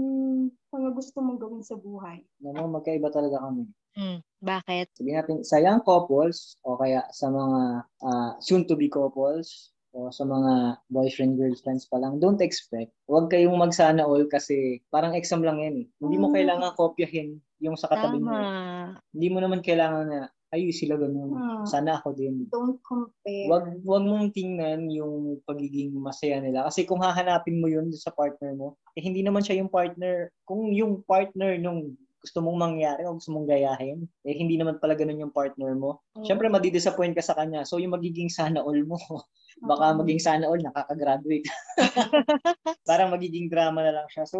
mga 0.73 0.89
gusto 0.97 1.17
mong 1.21 1.39
gawin 1.39 1.63
sa 1.63 1.77
buhay. 1.77 2.25
Naman, 2.41 2.75
magkaiba 2.75 3.13
talaga 3.13 3.41
kami. 3.41 3.69
Hmm, 3.91 4.23
bakit? 4.39 4.87
Sabihin 4.95 5.19
natin, 5.19 5.37
sa 5.43 5.59
young 5.59 5.83
couples 5.83 6.55
o 6.63 6.79
kaya 6.79 7.03
sa 7.11 7.27
mga 7.27 7.59
ah, 8.07 8.31
soon-to-be 8.39 8.87
couples 8.87 9.70
o 9.91 10.07
sa 10.09 10.23
mga 10.23 10.79
boyfriend, 10.87 11.35
girlfriends 11.35 11.83
pa 11.85 11.99
lang, 11.99 12.17
don't 12.17 12.39
expect. 12.39 12.95
Huwag 13.11 13.27
kayong 13.27 13.59
magsana 13.59 14.07
all 14.07 14.23
kasi 14.27 14.79
parang 14.87 15.11
exam 15.11 15.43
lang 15.43 15.59
yan 15.59 15.83
eh. 15.83 15.87
Hindi 15.99 16.15
mo 16.17 16.31
Mm. 16.31 16.35
kailangan 16.35 16.71
kopyahin 16.79 17.29
yung 17.59 17.75
sa 17.75 17.91
katabi 17.91 18.23
mo. 18.23 18.31
Tama. 18.31 18.97
Hindi 19.11 19.27
mo 19.29 19.37
naman 19.43 19.59
kailangan 19.59 20.05
na, 20.07 20.19
ay, 20.51 20.67
sila 20.71 20.95
ganun. 20.95 21.31
Mm. 21.31 21.63
Sana 21.63 21.99
ako 21.99 22.11
din. 22.11 22.47
Don't 22.51 22.79
compare. 22.83 23.47
Wag 23.47 23.83
wag 23.83 24.03
mong 24.03 24.31
tingnan 24.31 24.87
yung 24.91 25.39
pagiging 25.43 25.95
masaya 25.95 26.39
nila 26.39 26.67
kasi 26.67 26.83
kung 26.83 26.99
hahanapin 26.99 27.59
mo 27.59 27.67
yun 27.67 27.91
sa 27.91 28.11
partner 28.11 28.55
mo, 28.55 28.75
eh 28.95 29.03
hindi 29.03 29.23
naman 29.23 29.43
siya 29.43 29.59
yung 29.59 29.71
partner. 29.71 30.31
Kung 30.43 30.71
yung 30.71 31.03
partner 31.03 31.55
nung 31.55 31.95
gusto 32.21 32.37
mong 32.37 32.59
mangyari 32.59 33.01
o 33.07 33.17
gusto 33.17 33.33
mong 33.33 33.49
gayahin, 33.49 34.05
eh 34.21 34.35
hindi 34.37 34.53
naman 34.53 34.77
pala 34.77 34.93
ganun 34.93 35.23
yung 35.25 35.33
partner 35.33 35.73
mo. 35.73 36.03
Oo. 36.13 36.21
Siyempre 36.21 36.51
madidisappoint 36.51 37.15
ka 37.17 37.23
sa 37.23 37.33
kanya. 37.33 37.65
So 37.65 37.79
yung 37.81 37.97
magiging 37.97 38.29
sana 38.29 38.61
all 38.61 38.77
mo, 38.85 38.99
baka 39.61 39.93
maging 39.93 40.21
sana 40.21 40.49
all 40.49 40.57
nakaka-graduate. 40.57 41.45
Parang 42.89 43.13
magiging 43.13 43.47
drama 43.47 43.85
na 43.85 43.93
lang 44.01 44.07
siya. 44.09 44.25
So 44.25 44.39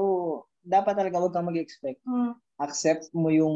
dapat 0.66 0.98
talaga 0.98 1.22
wag 1.22 1.34
kang 1.34 1.50
mag-expect. 1.50 2.02
Mm. 2.06 2.34
Accept 2.62 3.10
mo 3.14 3.30
yung 3.34 3.56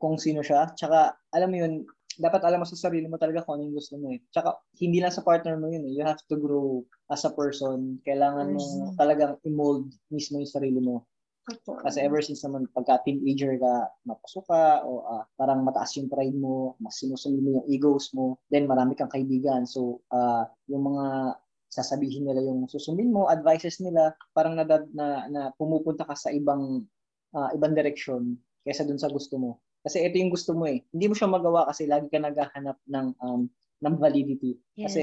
kung 0.00 0.16
sino 0.16 0.40
siya. 0.40 0.72
Tsaka 0.76 1.16
alam 1.32 1.48
mo 1.52 1.56
yun, 1.60 1.72
dapat 2.18 2.40
alam 2.44 2.60
mo 2.60 2.66
sa 2.68 2.76
sarili 2.76 3.06
mo 3.08 3.16
talaga 3.20 3.44
kung 3.44 3.60
ano 3.60 3.68
yung 3.68 3.76
gusto 3.76 3.94
mo 4.00 4.12
eh. 4.12 4.20
Tsaka 4.32 4.56
hindi 4.80 5.00
lang 5.00 5.12
sa 5.12 5.24
partner 5.24 5.56
mo 5.56 5.68
yun 5.68 5.84
eh. 5.88 5.92
You 5.92 6.04
have 6.04 6.20
to 6.28 6.36
grow 6.36 6.84
as 7.12 7.24
a 7.24 7.32
person. 7.32 8.00
Kailangan 8.04 8.56
mo 8.56 8.60
Person. 8.60 8.96
talagang 8.96 9.32
i-mold 9.44 9.92
mismo 10.12 10.40
yung 10.40 10.50
sarili 10.50 10.80
mo 10.80 11.04
Totoo. 11.48 11.80
Kasi 11.80 12.04
ever 12.04 12.20
since 12.20 12.44
naman 12.44 12.68
pagka 12.76 13.00
teenager 13.08 13.56
ka, 13.56 13.88
mapasok 14.04 14.44
ka 14.44 14.84
o 14.84 15.00
ah, 15.08 15.24
parang 15.40 15.64
mataas 15.64 15.96
yung 15.96 16.12
pride 16.12 16.36
mo, 16.36 16.76
mas 16.76 17.00
sinusunod 17.00 17.40
mo 17.40 17.50
yung 17.60 17.66
egos 17.72 18.12
mo, 18.12 18.36
then 18.52 18.68
marami 18.68 18.92
kang 18.92 19.08
kaibigan. 19.08 19.64
So, 19.64 20.04
ah, 20.12 20.44
yung 20.68 20.84
mga 20.92 21.36
sasabihin 21.72 22.28
nila 22.28 22.44
yung 22.44 22.68
susundin 22.68 23.12
mo, 23.12 23.28
advices 23.32 23.80
nila, 23.80 24.12
parang 24.36 24.56
na, 24.56 24.64
na, 24.92 25.06
na 25.28 25.40
pumupunta 25.56 26.04
ka 26.04 26.12
sa 26.12 26.28
ibang 26.28 26.84
ah, 27.32 27.48
ibang 27.56 27.72
direction 27.72 28.36
kaysa 28.68 28.84
dun 28.84 29.00
sa 29.00 29.08
gusto 29.08 29.40
mo. 29.40 29.50
Kasi 29.80 30.04
ito 30.04 30.20
yung 30.20 30.32
gusto 30.34 30.52
mo 30.52 30.68
eh. 30.68 30.84
Hindi 30.92 31.08
mo 31.08 31.14
siya 31.16 31.32
magawa 31.32 31.64
kasi 31.70 31.88
lagi 31.88 32.12
ka 32.12 32.20
naghahanap 32.20 32.76
ng 32.92 33.06
um, 33.24 33.48
ng 33.78 33.94
validity. 33.96 34.58
Yes. 34.76 34.90
Kasi 34.90 35.02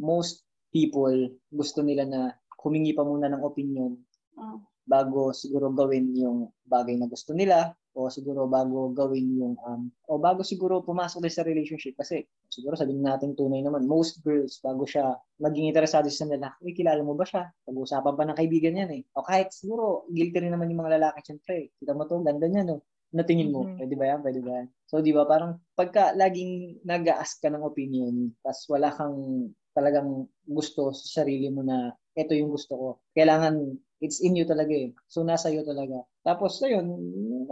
most 0.00 0.46
people 0.70 1.12
gusto 1.52 1.82
nila 1.82 2.06
na 2.06 2.20
humingi 2.62 2.94
pa 2.94 3.02
muna 3.02 3.26
ng 3.28 3.42
opinion 3.42 3.98
Ah. 4.40 4.56
Bago 4.90 5.30
siguro 5.30 5.70
gawin 5.70 6.10
yung 6.18 6.50
bagay 6.66 6.98
na 6.98 7.06
gusto 7.06 7.30
nila 7.30 7.70
o 7.94 8.10
siguro 8.10 8.46
bago 8.50 8.90
gawin 8.94 9.38
yung 9.38 9.54
um 9.62 9.86
o 10.10 10.18
bago 10.18 10.42
siguro 10.42 10.82
pumasok 10.82 11.22
din 11.26 11.34
sa 11.34 11.46
relationship 11.46 11.94
kasi 11.98 12.26
siguro 12.50 12.74
sabihin 12.74 13.02
natin 13.06 13.34
tunay 13.38 13.62
naman 13.62 13.86
most 13.86 14.18
girls 14.26 14.58
bago 14.62 14.82
siya 14.86 15.14
maging 15.38 15.70
interesado 15.70 16.06
sa 16.10 16.26
lalaki 16.26 16.58
"Uy, 16.66 16.72
kilala 16.74 17.02
mo 17.06 17.14
ba 17.14 17.22
siya? 17.26 17.50
Pag-uusapan 17.66 18.14
pa 18.18 18.24
ng 18.26 18.38
kaibigan 18.38 18.78
yan 18.78 18.90
eh. 18.94 19.02
O 19.14 19.22
kahit 19.26 19.54
siguro 19.54 20.06
guilty 20.10 20.38
rin 20.42 20.52
naman 20.54 20.70
yung 20.70 20.82
mga 20.82 20.98
lalaki 20.98 21.20
syempre 21.22 21.70
kita 21.78 21.94
mo 21.94 22.06
to 22.10 22.18
ganda 22.26 22.46
niya 22.50 22.62
no? 22.66 22.82
Ano 23.10 23.26
tingin 23.26 23.50
mo. 23.50 23.66
Mhm. 23.66 23.74
pwede 23.82 23.94
ba 23.98 24.04
yan? 24.06 24.18
Pwede 24.22 24.40
ba 24.42 24.50
yan? 24.62 24.66
So 24.86 25.02
di 25.02 25.10
ba 25.10 25.26
parang 25.26 25.58
pagka 25.74 26.14
laging 26.14 26.82
nag-ask 26.86 27.42
ka 27.42 27.50
ng 27.50 27.62
opinion 27.66 28.30
tas 28.46 28.62
wala 28.70 28.90
kang 28.94 29.50
talagang 29.74 30.26
gusto 30.46 30.90
sa 30.94 31.22
sarili 31.22 31.46
mo 31.50 31.62
na 31.66 31.94
ito 32.20 32.36
yung 32.36 32.52
gusto 32.52 32.72
ko 32.76 32.88
kailangan 33.16 33.80
it's 34.00 34.24
in 34.24 34.34
you 34.34 34.48
talaga 34.48 34.72
eh. 34.72 34.90
So, 35.06 35.22
nasa 35.22 35.52
iyo 35.52 35.62
talaga. 35.62 36.02
Tapos, 36.24 36.56
ayun, 36.64 36.88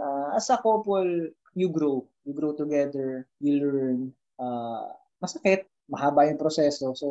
uh, 0.01 0.33
as 0.33 0.49
a 0.49 0.57
couple, 0.57 1.29
you 1.53 1.69
grow. 1.69 2.09
You 2.25 2.33
grow 2.33 2.57
together. 2.57 3.29
You 3.37 3.61
learn. 3.61 3.99
Uh, 4.41 4.89
masakit. 5.21 5.69
Mahaba 5.89 6.25
yung 6.29 6.41
proseso. 6.41 6.93
So, 6.97 7.07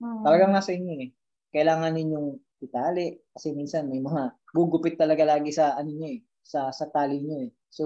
Mm. 0.00 0.24
talagang 0.24 0.52
nasa 0.56 0.72
inyo 0.72 0.94
eh. 1.04 1.10
Kailangan 1.52 1.96
ninyong 1.96 2.40
itali. 2.64 3.20
Kasi 3.36 3.52
minsan 3.52 3.92
may 3.92 4.00
mga 4.00 4.32
gugupit 4.56 4.96
talaga 4.96 5.24
lagi 5.24 5.52
sa 5.52 5.76
ano 5.76 5.92
niyo 5.92 6.18
eh. 6.18 6.20
Sa, 6.44 6.72
sa 6.72 6.88
tali 6.88 7.20
niyo 7.20 7.48
eh. 7.48 7.50
So, 7.68 7.84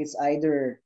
it's 0.00 0.16
either 0.24 0.80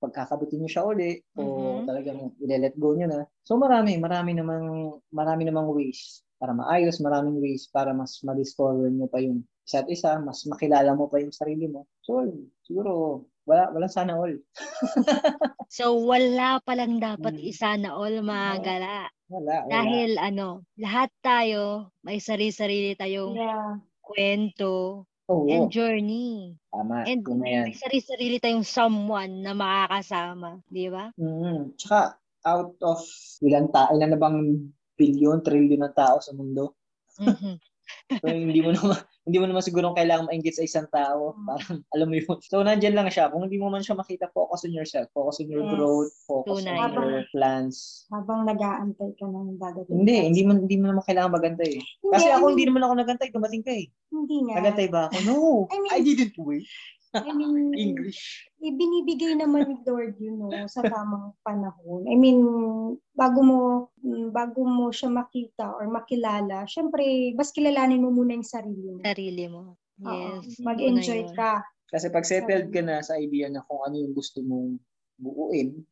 pagkakabitin 0.00 0.64
niyo 0.64 0.70
siya 0.80 0.84
uli 0.88 1.20
o 1.36 1.44
Mhm. 1.44 1.86
talagang 1.86 2.20
ile-let 2.40 2.74
go 2.80 2.96
niyo 2.96 3.06
na. 3.06 3.28
So 3.44 3.60
marami, 3.60 4.00
marami 4.00 4.32
namang 4.32 4.96
marami 5.12 5.42
namang 5.44 5.68
ways 5.76 6.24
para 6.40 6.56
maayos, 6.56 6.96
maraming 7.04 7.36
ways 7.36 7.68
para 7.68 7.92
mas 7.92 8.16
ma-discover 8.24 8.88
niyo 8.88 9.06
pa 9.12 9.20
yung 9.20 9.44
isa't 9.68 9.86
isa, 9.92 10.16
mas 10.24 10.40
makilala 10.48 10.96
mo 10.96 11.06
pa 11.06 11.20
yung 11.20 11.30
sarili 11.30 11.68
mo. 11.68 11.84
So 12.00 12.24
siguro 12.64 13.22
wala 13.44 13.68
wala 13.76 13.86
sana 13.92 14.16
all. 14.16 14.34
So, 15.70 15.94
wala 16.02 16.58
palang 16.66 16.98
dapat 16.98 17.38
Mm. 17.38 17.46
isa 17.46 17.78
na 17.78 17.94
all 17.94 18.26
mga 18.26 18.58
gala. 18.58 19.06
Wala, 19.30 19.54
wala. 19.62 19.70
Dahil 19.70 20.10
ano, 20.18 20.66
lahat 20.74 21.14
tayo 21.22 21.94
may 22.02 22.18
sarili-sarili 22.18 22.98
tayong 22.98 23.38
Yeah. 23.38 23.78
kwento 24.02 25.06
Oo, 25.30 25.46
and 25.46 25.70
journey. 25.70 26.58
tama. 26.74 27.06
And 27.06 27.22
may 27.38 27.70
sarili-sarili 27.70 28.42
tayong 28.42 28.66
someone 28.66 29.46
na 29.46 29.54
makakasama, 29.54 30.58
di 30.66 30.90
ba? 30.90 31.14
Mm. 31.14 31.78
Tsaka 31.78 32.18
out 32.42 32.74
of 32.82 32.98
ilan 33.46 33.70
ta 33.70 33.86
ilan 33.94 34.10
na 34.10 34.18
bang 34.18 34.38
billion, 35.00 35.40
trillion 35.40 35.80
na 35.80 35.92
tao 35.96 36.20
sa 36.20 36.36
mundo? 36.36 36.76
Mhm. 37.16 37.56
So, 38.22 38.30
hindi 38.30 38.62
mo 38.62 38.70
naman 38.70 39.02
hindi 39.26 39.38
mo 39.38 39.46
naman 39.46 39.62
siguro 39.62 39.92
kailangan 39.94 40.26
maingit 40.26 40.58
sa 40.58 40.66
isang 40.66 40.86
tao. 40.90 41.34
Mm. 41.34 41.46
Parang 41.46 41.76
alam 41.94 42.06
mo 42.06 42.14
yun. 42.18 42.38
So 42.42 42.62
nandiyan 42.62 42.94
lang 42.94 43.06
siya. 43.10 43.28
Kung 43.30 43.46
hindi 43.46 43.58
mo 43.60 43.70
man 43.70 43.82
siya 43.82 43.94
makita, 43.94 44.30
focus 44.30 44.66
on 44.66 44.74
yourself. 44.74 45.06
Focus 45.12 45.42
on 45.42 45.50
your 45.50 45.62
Yes. 45.66 45.72
growth. 45.74 46.12
Focus 46.24 46.62
Tunay. 46.62 46.78
on 46.78 46.90
your 46.94 47.26
plans. 47.30 48.06
Habang 48.10 48.46
nag-aantay 48.46 49.10
ka 49.14 49.26
ng 49.26 49.58
dadating. 49.58 50.06
Hindi, 50.06 50.16
hindi 50.22 50.42
mo 50.42 50.50
hindi 50.58 50.76
mo 50.80 50.84
naman 50.90 51.04
kailangan 51.06 51.34
magantay. 51.34 51.70
Eh. 51.78 51.82
Hindi, 51.82 52.10
Kasi 52.14 52.26
I 52.26 52.32
ako 52.34 52.42
mean, 52.42 52.50
hindi 52.54 52.64
naman 52.70 52.82
ako 52.86 52.92
nagantay, 52.96 53.28
dumating 53.30 53.62
ka 53.62 53.72
eh. 53.74 53.86
Hindi 54.10 54.36
nga. 54.48 54.54
Nagantay 54.58 54.86
ba 54.90 55.00
ako? 55.06 55.16
No. 55.26 55.36
I 55.70 55.76
mean- 55.78 55.94
I 55.94 56.00
didn't 56.02 56.36
wait. 56.38 56.66
I 57.10 57.32
mean, 57.34 57.74
English. 57.90 58.46
ibinibigay 58.62 59.34
naman 59.34 59.66
ni 59.66 59.76
Lord 59.82 60.14
yun 60.22 60.38
no, 60.38 60.50
sa 60.70 60.84
tamang 60.84 61.34
panahon. 61.42 62.06
I 62.06 62.14
mean, 62.14 62.38
bago 63.10 63.40
mo 63.42 63.58
mm, 63.98 64.30
bago 64.30 64.62
mo 64.62 64.94
siya 64.94 65.10
makita 65.10 65.74
or 65.74 65.90
makilala, 65.90 66.64
syempre, 66.64 67.34
mas 67.34 67.50
kilalanin 67.50 67.98
mo 67.98 68.14
muna 68.14 68.38
yung 68.38 68.46
sarili 68.46 68.94
mo. 68.94 69.00
Sarili 69.02 69.44
mo. 69.50 69.74
Yes. 70.00 70.56
mag-enjoy 70.62 71.20
na 71.20 71.28
yun. 71.28 71.36
ka. 71.36 71.52
Kasi 71.90 72.06
pag 72.08 72.24
settled 72.24 72.70
ka 72.70 72.80
na 72.80 73.02
sa 73.02 73.18
idea 73.18 73.50
na 73.50 73.66
kung 73.66 73.82
ano 73.82 73.98
yung 73.98 74.14
gusto 74.14 74.38
mong 74.40 74.78
buuin, 75.18 75.82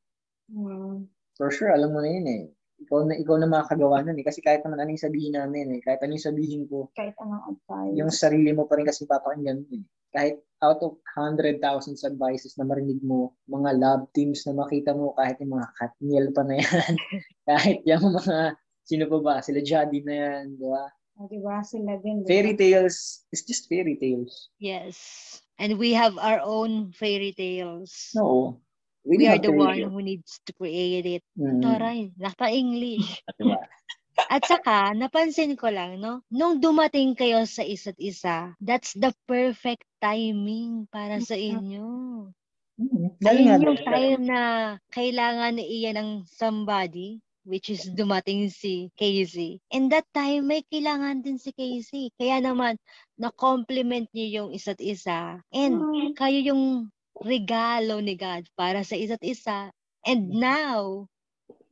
Mm. 0.49 1.05
for 1.37 1.53
sure, 1.53 1.69
alam 1.69 1.93
mo 1.93 2.01
na 2.01 2.09
yun 2.09 2.25
eh. 2.25 2.45
Ikaw 2.79 2.99
na, 3.05 3.15
ikaw 3.19 3.37
na 3.37 3.45
makakagawa 3.45 4.01
nun 4.01 4.17
eh. 4.17 4.25
Kasi 4.25 4.41
kahit 4.41 4.65
naman 4.65 4.81
anong 4.81 5.03
sabihin 5.03 5.37
namin 5.37 5.77
eh. 5.77 5.81
Kahit 5.85 6.01
anong 6.01 6.25
sabihin 6.25 6.65
ko, 6.65 6.89
Kahit 6.95 7.13
anong 7.21 7.53
advice. 7.53 7.93
yung 7.93 8.09
sarili 8.09 8.55
mo 8.55 8.65
pa 8.65 8.81
rin 8.81 8.89
kasi 8.89 9.05
papakinggan 9.05 9.61
mo 9.61 9.69
eh. 9.77 9.85
Kahit 10.09 10.41
out 10.63 10.83
of 10.83 10.99
100,000 11.15 11.63
advices 12.03 12.59
na 12.59 12.67
marinig 12.67 12.99
mo, 13.03 13.35
mga 13.47 13.71
love 13.79 14.05
teams 14.11 14.43
na 14.47 14.59
makita 14.59 14.95
mo, 14.95 15.15
kahit 15.15 15.39
yung 15.39 15.55
mga 15.55 15.69
Katniel 15.79 16.27
pa 16.35 16.43
na 16.43 16.57
yan, 16.59 16.93
kahit 17.51 17.79
yung 17.87 18.05
mga, 18.11 18.59
sino 18.83 19.05
pa 19.07 19.19
ba, 19.23 19.35
sila 19.39 19.63
Jadi 19.63 20.03
na 20.03 20.15
yan, 20.15 20.59
di 20.59 20.67
ba? 20.67 20.85
O, 21.19 21.27
diba? 21.27 21.59
Sila 21.67 21.99
din. 21.99 22.23
diba? 22.23 22.31
Fairy 22.31 22.55
tales, 22.55 23.27
it's 23.35 23.43
just 23.43 23.67
fairy 23.67 23.99
tales. 23.99 24.51
Yes. 24.63 24.99
And 25.59 25.75
we 25.75 25.95
have 25.99 26.15
our 26.15 26.39
own 26.39 26.95
fairy 26.95 27.35
tales. 27.35 28.15
No. 28.15 28.63
We 29.03 29.19
did 29.19 29.27
are 29.27 29.43
the 29.43 29.51
one 29.51 29.83
who 29.83 29.99
needs 30.03 30.39
to 30.47 30.53
create 30.55 31.07
it. 31.07 31.25
Mm. 31.35 31.65
Taray, 31.65 32.13
naka 32.15 32.47
English. 32.53 33.25
Diba? 33.41 33.59
At 34.29 34.45
saka, 34.45 34.93
napansin 34.93 35.57
ko 35.57 35.73
lang, 35.73 36.03
no? 36.03 36.21
Nung 36.29 36.61
dumating 36.61 37.17
kayo 37.17 37.49
sa 37.49 37.65
isa't 37.65 37.97
isa, 37.97 38.53
that's 38.61 38.93
the 38.93 39.15
perfect 39.25 39.88
timing 40.01 40.87
para 40.91 41.19
sa 41.23 41.35
inyo. 41.35 41.87
Mm. 42.79 43.19
Nga, 43.19 43.31
Ayun 43.35 43.63
yung 43.67 43.81
time 43.83 44.21
na 44.23 44.41
kailangan 44.95 45.59
ni 45.59 45.65
Ian 45.83 45.99
ng 45.99 46.11
somebody, 46.31 47.19
which 47.43 47.69
is 47.75 47.91
dumating 47.91 48.47
si 48.55 48.89
Casey. 48.95 49.59
And 49.75 49.91
that 49.91 50.07
time, 50.15 50.47
may 50.47 50.63
kailangan 50.63 51.27
din 51.27 51.43
si 51.43 51.51
Casey. 51.51 52.15
Kaya 52.15 52.39
naman, 52.39 52.79
na-compliment 53.19 54.07
niyo 54.15 54.47
yung 54.47 54.51
isa't 54.55 54.79
isa. 54.79 55.43
And 55.51 55.83
Mm. 55.83 56.15
kayo 56.15 56.39
yung 56.55 56.65
regalo 57.19 57.99
ni 57.99 58.15
God 58.15 58.47
para 58.55 58.87
sa 58.87 58.95
isa't 58.95 59.23
isa. 59.27 59.75
And 60.07 60.31
now, 60.39 61.11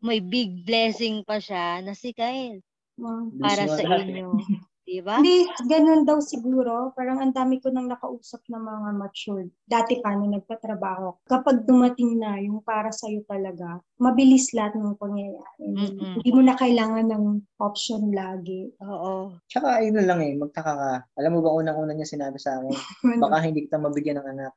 may 0.03 0.19
big 0.19 0.67
blessing 0.67 1.23
pa 1.23 1.39
siya 1.39 1.83
na 1.87 1.95
si 1.95 2.11
Kyle 2.11 2.61
Mm. 2.99 3.39
para 3.39 3.65
sa 3.71 3.83
mo 3.87 3.99
eh. 4.87 4.99
inyo. 4.99 5.03
Diba? 5.03 5.15
Hindi, 5.19 5.37
ganun 5.67 6.03
daw 6.07 6.19
siguro. 6.23 6.95
Parang 6.95 7.19
ang 7.19 7.35
dami 7.35 7.59
ko 7.59 7.75
nang 7.75 7.91
nakausap 7.91 8.47
ng 8.47 8.63
mga 8.63 8.91
matured. 8.95 9.51
Dati 9.67 9.99
pa 9.99 10.15
nung 10.15 10.33
nagtatrabaho. 10.33 11.27
Kapag 11.27 11.67
dumating 11.67 12.23
na 12.23 12.39
yung 12.39 12.63
para 12.63 12.95
sa'yo 12.95 13.27
talaga, 13.27 13.83
mabilis 13.99 14.55
lahat 14.55 14.79
ng 14.79 14.95
pangyayari. 14.97 15.67
Mm-mm. 15.67 16.23
Hindi 16.23 16.31
mo 16.31 16.41
na 16.47 16.55
kailangan 16.55 17.07
ng 17.11 17.25
option 17.59 18.15
lagi. 18.15 18.71
Oo. 18.85 19.35
Tsaka 19.51 19.83
ayun 19.83 19.99
na 19.99 20.07
lang 20.07 20.21
eh, 20.23 20.39
magtaka 20.39 20.73
ka. 20.73 20.93
Alam 21.19 21.39
mo 21.39 21.41
ba 21.43 21.57
unang-una 21.57 21.93
niya 21.97 22.07
sinabi 22.07 22.39
sa 22.39 22.61
akin, 22.61 22.73
baka 23.23 23.37
hindi 23.43 23.67
kita 23.67 23.81
mabigyan 23.81 24.23
ng 24.23 24.29
anak. 24.39 24.55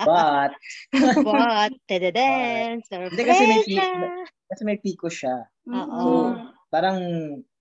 But, 0.00 0.52
What? 1.26 1.72
Tadadam! 1.88 2.80
Hindi 2.90 3.22
kasi 3.22 3.42
may 3.46 3.62
kasi 4.48 4.62
piko 4.80 5.08
siya. 5.08 5.44
Oo. 5.68 6.00
So, 6.00 6.08
parang 6.74 6.98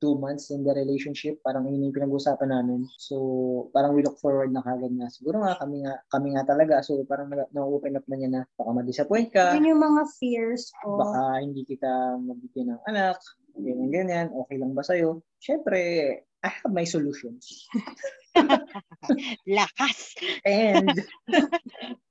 two 0.01 0.18
months 0.18 0.49
in 0.49 0.66
the 0.66 0.74
relationship, 0.74 1.38
parang 1.45 1.70
yun 1.70 1.86
yung 1.86 1.93
pinag-usapan 1.93 2.49
namin. 2.49 2.89
So, 2.97 3.70
parang 3.70 3.93
we 3.93 4.01
look 4.01 4.18
forward 4.18 4.49
na 4.49 4.66
kagad 4.66 4.89
na. 4.89 5.05
Siguro 5.14 5.45
nga, 5.45 5.53
kami 5.61 5.86
nga, 5.86 6.01
kami 6.09 6.34
nga 6.34 6.49
talaga. 6.49 6.82
So, 6.82 6.97
parang 7.05 7.30
na- 7.30 7.45
na-open 7.53 7.93
up 7.93 8.05
na 8.09 8.18
niya 8.18 8.30
na 8.34 8.41
baka 8.57 8.74
ma-disappoint 8.74 9.30
ka, 9.30 9.53
Yun 9.53 9.70
yung 9.70 9.86
mga 9.86 10.01
fears 10.18 10.74
ko. 10.82 10.97
baka 10.97 11.45
hindi 11.45 11.61
kita 11.61 12.18
mabigyan 12.26 12.74
ng 12.74 12.82
anak, 12.89 13.22
ganyan, 13.53 13.89
ganyan, 13.93 14.28
okay 14.34 14.57
lang 14.57 14.74
ba 14.74 14.82
sa'yo? 14.82 15.22
Syempre, 15.38 15.78
I 16.43 16.49
have 16.49 16.74
my 16.74 16.84
solutions. 16.84 17.70
Lakas! 19.47 20.18
And, 20.43 21.05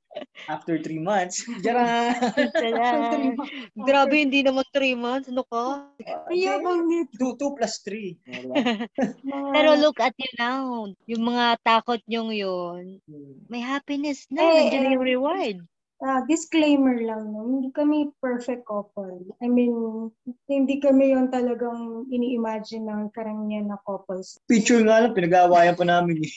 after 0.46 0.76
three 0.78 0.98
months, 0.98 1.42
jara! 1.64 2.12
Tadam! 2.52 3.36
Grabe, 3.88 4.16
hindi 4.22 4.42
naman 4.42 4.64
three 4.70 4.94
months. 4.94 5.28
Ano 5.28 5.44
ka? 5.46 5.88
Ayabang 6.28 6.86
nito. 6.86 7.14
Two, 7.16 7.32
two 7.36 7.52
plus 7.54 7.80
three. 7.80 8.18
Pero 9.54 9.70
look 9.76 9.98
at 9.98 10.12
you 10.18 10.30
now. 10.36 10.88
Yung 11.06 11.24
mga 11.24 11.60
takot 11.62 12.00
nyong 12.06 12.32
yun, 12.32 12.84
Hmm. 13.02 13.34
may 13.48 13.60
happiness 13.60 14.26
na. 14.28 14.40
Eh, 14.40 14.68
Nandiyan 14.68 14.82
na 14.82 14.88
eh. 14.88 14.94
yung 14.94 15.06
reward. 15.06 15.56
ah, 16.02 16.18
disclaimer 16.26 16.98
lang, 16.98 17.30
no? 17.30 17.46
hindi 17.46 17.70
kami 17.70 18.10
perfect 18.18 18.66
couple. 18.66 19.22
I 19.38 19.46
mean, 19.46 20.10
hindi 20.50 20.82
kami 20.82 21.14
yung 21.14 21.30
talagang 21.30 22.10
ini-imagine 22.10 22.90
ng 22.90 23.14
karamihan 23.14 23.70
na 23.70 23.78
couples. 23.86 24.34
Picture 24.50 24.82
nga 24.82 25.06
lang, 25.06 25.14
pinag-aawayan 25.14 25.78
pa 25.78 25.86
namin 25.86 26.26
eh. 26.26 26.32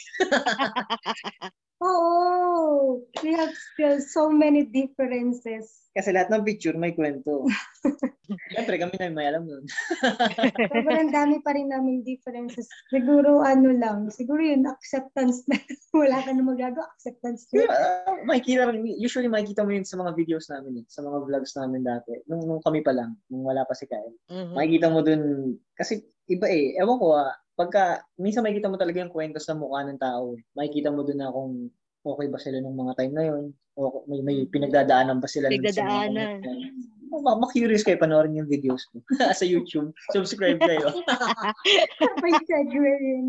Oo! 1.84 3.04
We 3.20 3.36
have 3.36 3.52
still 3.52 4.00
so 4.00 4.32
many 4.32 4.64
differences. 4.64 5.86
Kasi 5.96 6.12
lahat 6.12 6.28
ng 6.32 6.44
picture 6.44 6.76
may 6.76 6.92
kwento. 6.92 7.48
Siyempre 8.52 8.76
kami 8.76 8.96
na 9.00 9.12
may 9.12 9.32
alam 9.32 9.48
nun. 9.48 9.64
Sobrang 10.76 11.08
dami 11.08 11.40
pa 11.40 11.56
rin 11.56 11.72
namin 11.72 12.04
differences. 12.04 12.68
Siguro 12.92 13.44
ano 13.44 13.72
lang, 13.72 14.12
siguro 14.12 14.44
yun, 14.44 14.68
acceptance 14.68 15.48
na. 15.48 15.56
Wala 15.96 16.20
ka 16.20 16.36
na 16.36 16.44
magagawa, 16.44 16.84
acceptance 17.00 17.48
na. 17.56 17.64
Uh, 17.72 18.28
makikita 18.28 18.68
rin, 18.72 18.84
usually 19.00 19.32
makikita 19.32 19.64
mo 19.64 19.72
yun 19.72 19.88
sa 19.88 19.96
mga 19.96 20.12
videos 20.20 20.52
namin 20.52 20.84
eh, 20.84 20.86
sa 20.92 21.00
mga 21.00 21.18
vlogs 21.32 21.56
namin 21.56 21.88
dati. 21.88 22.12
Nung, 22.28 22.44
nung 22.44 22.60
kami 22.60 22.84
pa 22.84 22.92
lang, 22.92 23.16
nung 23.32 23.48
wala 23.48 23.64
pa 23.64 23.72
si 23.72 23.88
Kyle. 23.88 24.16
Mhm. 24.32 24.52
Makikita 24.52 24.88
mo 24.92 25.00
dun, 25.00 25.56
kasi 25.80 26.04
iba 26.28 26.50
eh, 26.52 26.76
ewan 26.76 27.00
ko 27.00 27.16
ah, 27.16 27.32
pagka, 27.56 28.04
minsan 28.20 28.44
makikita 28.44 28.68
mo 28.70 28.78
talaga 28.78 29.02
yung 29.02 29.14
kwento 29.16 29.40
sa 29.40 29.56
mukha 29.56 29.88
ng 29.88 30.00
tao. 30.00 30.36
Makikita 30.54 30.92
mo 30.92 31.02
dun 31.08 31.20
na 31.20 31.32
kung 31.32 31.72
okay 32.06 32.28
ba 32.30 32.38
sila 32.38 32.62
nung 32.62 32.78
mga 32.78 32.94
time 33.00 33.14
na 33.16 33.26
yun, 33.26 33.44
o 33.76 34.06
may, 34.06 34.22
may 34.22 34.38
pinagdadaanan 34.48 35.18
ba 35.18 35.28
sila 35.28 35.50
Pinagdadaanan. 35.50 36.44
moment 36.44 36.44
na 37.16 37.22
yun. 37.22 37.24
Ma- 37.24 37.40
ma-curious 37.40 37.84
kayo 37.88 37.96
panoorin 37.96 38.36
yung 38.36 38.50
videos 38.50 38.84
ko 38.92 39.00
sa 39.40 39.46
YouTube. 39.48 39.96
Subscribe 40.12 40.60
kayo. 40.60 40.92
May 42.24 42.36
segue 42.44 42.94
yun. 43.00 43.26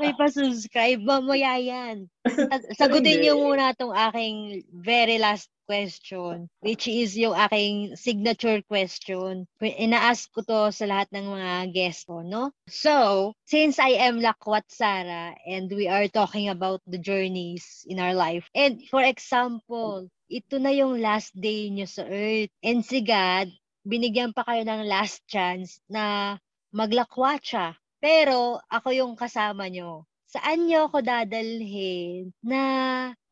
May 0.00 0.12
pa-subscribe. 0.16 1.00
Mamaya 1.04 1.60
yan. 1.60 2.08
Sag- 2.24 2.68
Sagutin 2.78 3.20
niyo 3.20 3.36
muna 3.36 3.76
tong 3.76 3.92
aking 3.92 4.64
very 4.72 5.20
last 5.20 5.48
question, 5.68 6.48
which 6.64 6.88
is 6.88 7.12
yung 7.12 7.36
aking 7.36 7.92
signature 7.92 8.64
question. 8.64 9.44
Ina-ask 9.60 10.32
ko 10.32 10.40
to 10.40 10.60
sa 10.72 10.88
lahat 10.88 11.12
ng 11.12 11.28
mga 11.28 11.52
guest 11.76 12.08
ko, 12.08 12.24
no? 12.24 12.56
So, 12.72 13.36
since 13.44 13.76
I 13.76 14.00
am 14.08 14.24
Lakwat 14.24 14.64
Sara 14.72 15.36
and 15.44 15.68
we 15.68 15.84
are 15.84 16.08
talking 16.08 16.48
about 16.48 16.80
the 16.88 16.96
journeys 16.96 17.84
in 17.84 18.00
our 18.00 18.16
life, 18.16 18.48
and 18.56 18.80
for 18.88 19.04
example, 19.04 20.08
ito 20.28 20.60
na 20.60 20.70
yung 20.76 21.00
last 21.00 21.32
day 21.32 21.72
nyo 21.72 21.88
sa 21.88 22.04
Earth. 22.04 22.52
And 22.60 22.84
si 22.84 23.00
God, 23.00 23.48
binigyan 23.82 24.36
pa 24.36 24.44
kayo 24.44 24.62
ng 24.68 24.84
last 24.84 25.24
chance 25.24 25.80
na 25.88 26.36
maglakwat 26.70 27.40
siya. 27.40 27.66
Pero 27.98 28.60
ako 28.68 28.88
yung 28.94 29.14
kasama 29.16 29.66
nyo. 29.72 30.04
Saan 30.28 30.68
nyo 30.68 30.92
ako 30.92 31.00
dadalhin 31.00 32.30
na 32.44 32.62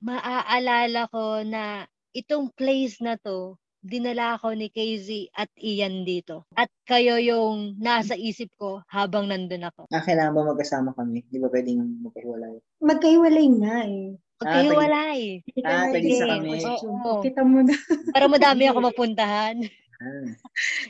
maaalala 0.01 1.07
ko 1.12 1.44
na 1.44 1.84
itong 2.16 2.49
place 2.57 3.05
na 3.05 3.20
to, 3.20 3.61
dinala 3.86 4.34
ako 4.34 4.57
ni 4.57 4.72
KZ 4.72 5.30
at 5.36 5.53
Ian 5.61 6.03
dito. 6.03 6.49
At 6.57 6.72
kayo 6.88 7.20
yung 7.20 7.76
nasa 7.78 8.16
isip 8.16 8.51
ko 8.57 8.80
habang 8.88 9.28
nandun 9.28 9.68
ako. 9.68 9.86
ah, 9.92 10.03
kailangan 10.03 10.34
ba 10.34 10.51
magkasama 10.57 10.90
kami? 10.97 11.22
Di 11.28 11.38
ba 11.38 11.53
pwedeng 11.53 11.84
magkahiwalay? 12.03 12.57
Magkahiwalay 12.82 13.47
na 13.53 13.74
eh. 13.86 14.16
Magkahiwalay. 14.37 15.20
Kita 15.49 15.64
Ah, 15.66 15.84
pwede 15.89 16.05
din 16.05 16.12
sa 16.14 16.26
yung 16.28 16.45
kami. 16.45 16.59
Oo. 16.61 17.12
Kita 17.24 17.41
mo 17.41 17.59
na. 17.64 17.74
Para 18.12 18.26
madami 18.28 18.64
ako 18.68 18.78
mapuntahan. 18.93 19.57
Ah. 19.97 20.28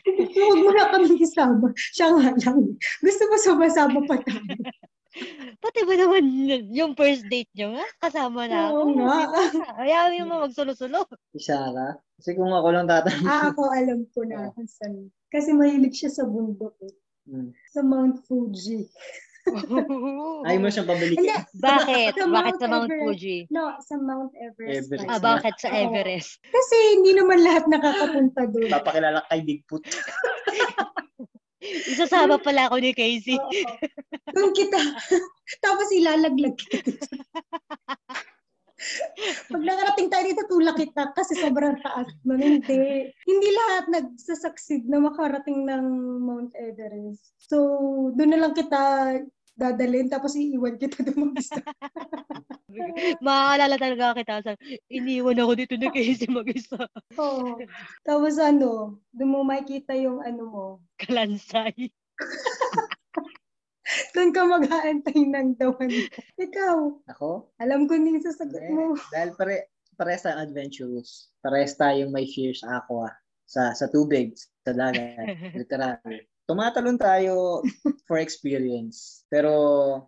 Huwag 0.02 0.58
mo 0.58 0.70
na 0.74 0.90
kami 0.90 1.14
isama. 1.22 1.70
Siya 1.94 2.10
nga 2.10 2.34
lang. 2.34 2.58
Gusto 2.98 3.22
mo 3.30 3.34
sama-sama 3.38 3.98
pa 4.04 4.18
tayo. 4.18 4.42
Pati 5.64 5.80
ba 5.88 5.94
naman 5.96 6.24
yung 6.68 6.92
first 6.92 7.24
date 7.32 7.48
nyo 7.56 7.72
nga? 7.72 7.86
Kasama 8.04 8.44
na 8.44 8.68
ako. 8.68 8.76
Oo 8.76 8.88
nga. 9.00 9.16
Ayaw 9.80 10.12
mo 10.28 10.44
magsulo-sulo. 10.44 11.08
Si 11.32 11.40
Sarah? 11.40 11.96
Kasi 12.20 12.36
kung 12.36 12.52
ako 12.52 12.68
lang 12.68 12.84
tatanong. 12.84 13.24
Ah, 13.24 13.48
ako 13.48 13.72
alam 13.72 14.04
ko 14.12 14.28
na 14.28 14.52
saan. 14.68 15.08
Kasi 15.32 15.56
mahilig 15.56 15.96
siya 15.96 16.10
sa 16.12 16.24
bundok 16.28 16.76
eh. 16.84 16.92
Hmm. 17.26 17.50
Sa 17.72 17.80
Mount 17.80 18.28
Fuji. 18.28 18.84
Ayaw 20.46 20.58
mo 20.58 20.68
siyang 20.70 20.88
pabalikin. 20.90 21.22
Hindi. 21.22 21.38
Bakit? 21.66 22.12
Sa 22.18 22.26
Bakit 22.26 22.54
sa 22.58 22.66
Mount 22.66 22.90
Everest. 22.90 23.02
Fuji? 23.06 23.38
No, 23.54 23.62
sa 23.78 23.94
Mount 23.98 24.32
Everest. 24.34 24.90
Everest. 24.90 25.06
Ah, 25.06 25.20
bakit 25.22 25.54
sa. 25.62 25.68
Everest? 25.70 26.30
Kasi 26.42 26.76
hindi 26.98 27.12
naman 27.14 27.38
lahat 27.46 27.64
nakakapunta 27.70 28.50
doon. 28.50 28.70
Papakilala 28.70 29.22
kay 29.30 29.40
Bigfoot. 29.46 29.82
Isasama 31.66 32.38
pala 32.38 32.70
ako 32.70 32.78
ni 32.78 32.94
Casey. 32.94 33.38
Oo. 33.38 33.50
Doon 34.34 34.50
kita. 34.54 34.78
Tapos 35.64 35.88
ilalaglag 35.90 36.54
kita. 36.54 36.94
Pag 39.50 39.62
nakarating 39.64 40.08
tayo 40.12 40.24
dito, 40.30 40.44
tulak 40.46 40.78
kita 40.78 41.10
kasi 41.16 41.34
sobrang 41.34 41.80
taas. 41.82 42.06
Man, 42.22 42.38
hindi. 42.38 43.10
Hindi 43.26 43.48
lahat 43.50 43.84
nagsasucceed 43.90 44.86
na 44.86 45.02
makarating 45.02 45.66
ng 45.66 45.84
Mount 46.22 46.52
Everest. 46.54 47.34
So, 47.40 47.58
doon 48.14 48.30
na 48.36 48.40
lang 48.46 48.52
kita 48.54 48.82
dadalhin 49.56 50.12
tapos 50.12 50.36
iiwan 50.36 50.76
kita 50.76 51.00
doon 51.00 51.32
mag-isa. 51.32 51.56
Maaalala 53.24 53.80
talaga 53.80 54.20
kita. 54.20 54.34
Sa, 54.44 54.52
iniwan 54.92 55.40
ako 55.40 55.52
dito 55.56 55.74
ni 55.80 55.88
Casey 55.88 56.28
mag-isa. 56.28 56.76
Oo. 57.16 57.56
Tapos 58.04 58.36
ano, 58.36 59.00
doon 59.16 59.30
mo 59.32 59.40
makikita 59.42 59.96
yung 59.96 60.20
ano 60.20 60.42
mo. 60.44 60.66
Kalansay. 61.00 61.88
Doon 64.12 64.34
ka 64.34 64.42
mag-aantay 64.42 65.14
ng 65.14 65.54
dawan. 65.62 65.86
Ikaw, 66.34 66.76
Ako? 67.14 67.54
alam 67.62 67.86
ko 67.86 67.94
hindi 67.94 68.18
sasagot 68.18 68.58
Hindi. 68.58 68.74
mo. 68.74 68.98
Dahil 69.14 69.30
pare, 69.38 69.70
pares 69.94 70.26
tayong 70.26 70.42
adventurous. 70.42 71.30
Pares 71.38 71.78
tayong 71.78 72.10
may 72.10 72.26
fear 72.26 72.50
sa 72.50 72.82
aqua. 72.82 73.14
Sa, 73.46 73.70
sa 73.78 73.86
tubig, 73.86 74.34
sa 74.66 74.74
dagat. 74.74 75.38
Literal. 75.58 76.02
Tumatalon 76.46 76.94
tayo 76.94 77.58
for 78.06 78.22
experience. 78.22 79.26
Pero 79.26 79.50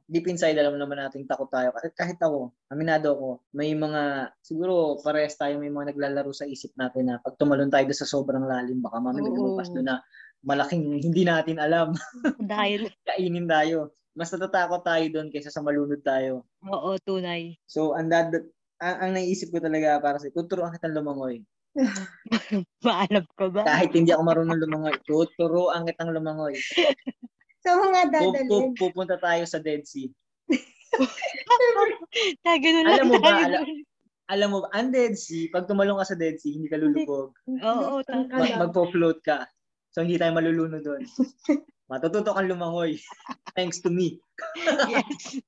deep 0.07 0.31
inside, 0.31 0.55
alam 0.55 0.79
naman 0.79 1.03
natin 1.03 1.27
takot 1.27 1.51
tayo. 1.51 1.75
Kahit, 1.75 1.93
kahit 1.99 2.19
ako, 2.23 2.55
aminado 2.71 3.19
ako, 3.19 3.29
may 3.51 3.75
mga, 3.75 4.31
siguro 4.39 5.03
pares 5.03 5.35
tayo 5.35 5.59
may 5.59 5.67
mga 5.67 5.91
naglalaro 5.93 6.31
sa 6.31 6.47
isip 6.47 6.71
natin 6.79 7.11
na 7.11 7.19
pag 7.19 7.35
tumalon 7.35 7.67
tayo 7.67 7.91
sa 7.91 8.07
sobrang 8.07 8.47
lalim, 8.47 8.79
baka 8.79 9.03
mamaya 9.03 9.27
lumabas 9.27 9.67
doon 9.75 9.91
na 9.91 9.99
malaking 10.47 11.03
hindi 11.03 11.27
natin 11.27 11.59
alam. 11.59 11.91
Dahil, 12.39 12.87
Kainin 13.11 13.51
tayo. 13.51 13.91
Mas 14.15 14.31
natatakot 14.31 14.87
tayo 14.87 15.05
doon 15.11 15.35
kaysa 15.35 15.51
sa 15.51 15.63
malunod 15.63 16.03
tayo. 16.07 16.47
oo, 16.63 16.91
tunay. 17.03 17.59
So, 17.67 17.99
ang, 17.99 18.15
dad, 18.15 18.31
ang, 18.79 18.97
ang 19.03 19.11
naisip 19.19 19.51
ko 19.51 19.59
talaga 19.59 19.99
para 19.99 20.23
sa 20.23 20.31
tuturuan 20.31 20.71
kitang 20.71 20.95
lumangoy. 20.95 21.43
Maalam 22.87 23.25
ko 23.37 23.45
ba? 23.53 23.63
Kahit 23.65 23.93
hindi 23.95 24.11
ako 24.11 24.23
marunong 24.25 24.59
lumangoy, 24.59 24.95
tuturuan 25.05 25.87
kitang 25.87 26.11
lumangoy. 26.11 26.57
Sa 27.67 27.75
mga 27.75 28.01
Pup, 28.07 28.15
pup, 28.15 28.33
dadalhin. 28.39 28.67
pupunta 28.79 29.17
tayo 29.19 29.43
sa 29.45 29.59
Dead 29.59 29.83
Sea. 29.83 30.07
Ta, 32.47 32.55
ganun 32.57 32.87
Alam 32.87 32.97
lang 32.97 33.09
mo 33.11 33.19
ba, 33.19 33.31
alam-. 33.45 33.67
Alam 34.31 34.49
mo, 34.55 34.59
ba, 34.63 34.69
ang 34.73 34.89
Dead 34.95 35.13
Sea, 35.19 35.51
pag 35.51 35.67
tumalong 35.67 35.99
ka 35.99 36.15
sa 36.15 36.17
Dead 36.17 36.39
Sea, 36.39 36.55
hindi 36.55 36.71
ka 36.71 36.79
lulubog. 36.79 37.35
Oo, 37.49 38.01
Doon 38.07 38.25
ka 38.31 38.35
Mag, 38.39 38.49
lang. 38.49 38.61
magpo-float 38.63 39.19
ka. 39.27 39.45
So, 39.91 40.07
hindi 40.07 40.17
tayo 40.17 40.33
malulunod 40.39 40.85
doon. 40.85 41.03
Matututo 41.89 42.31
kang 42.31 42.47
lumangoy. 42.47 43.01
Thanks 43.57 43.81
to 43.83 43.91
me. 43.91 44.21
Yes. 44.87 45.43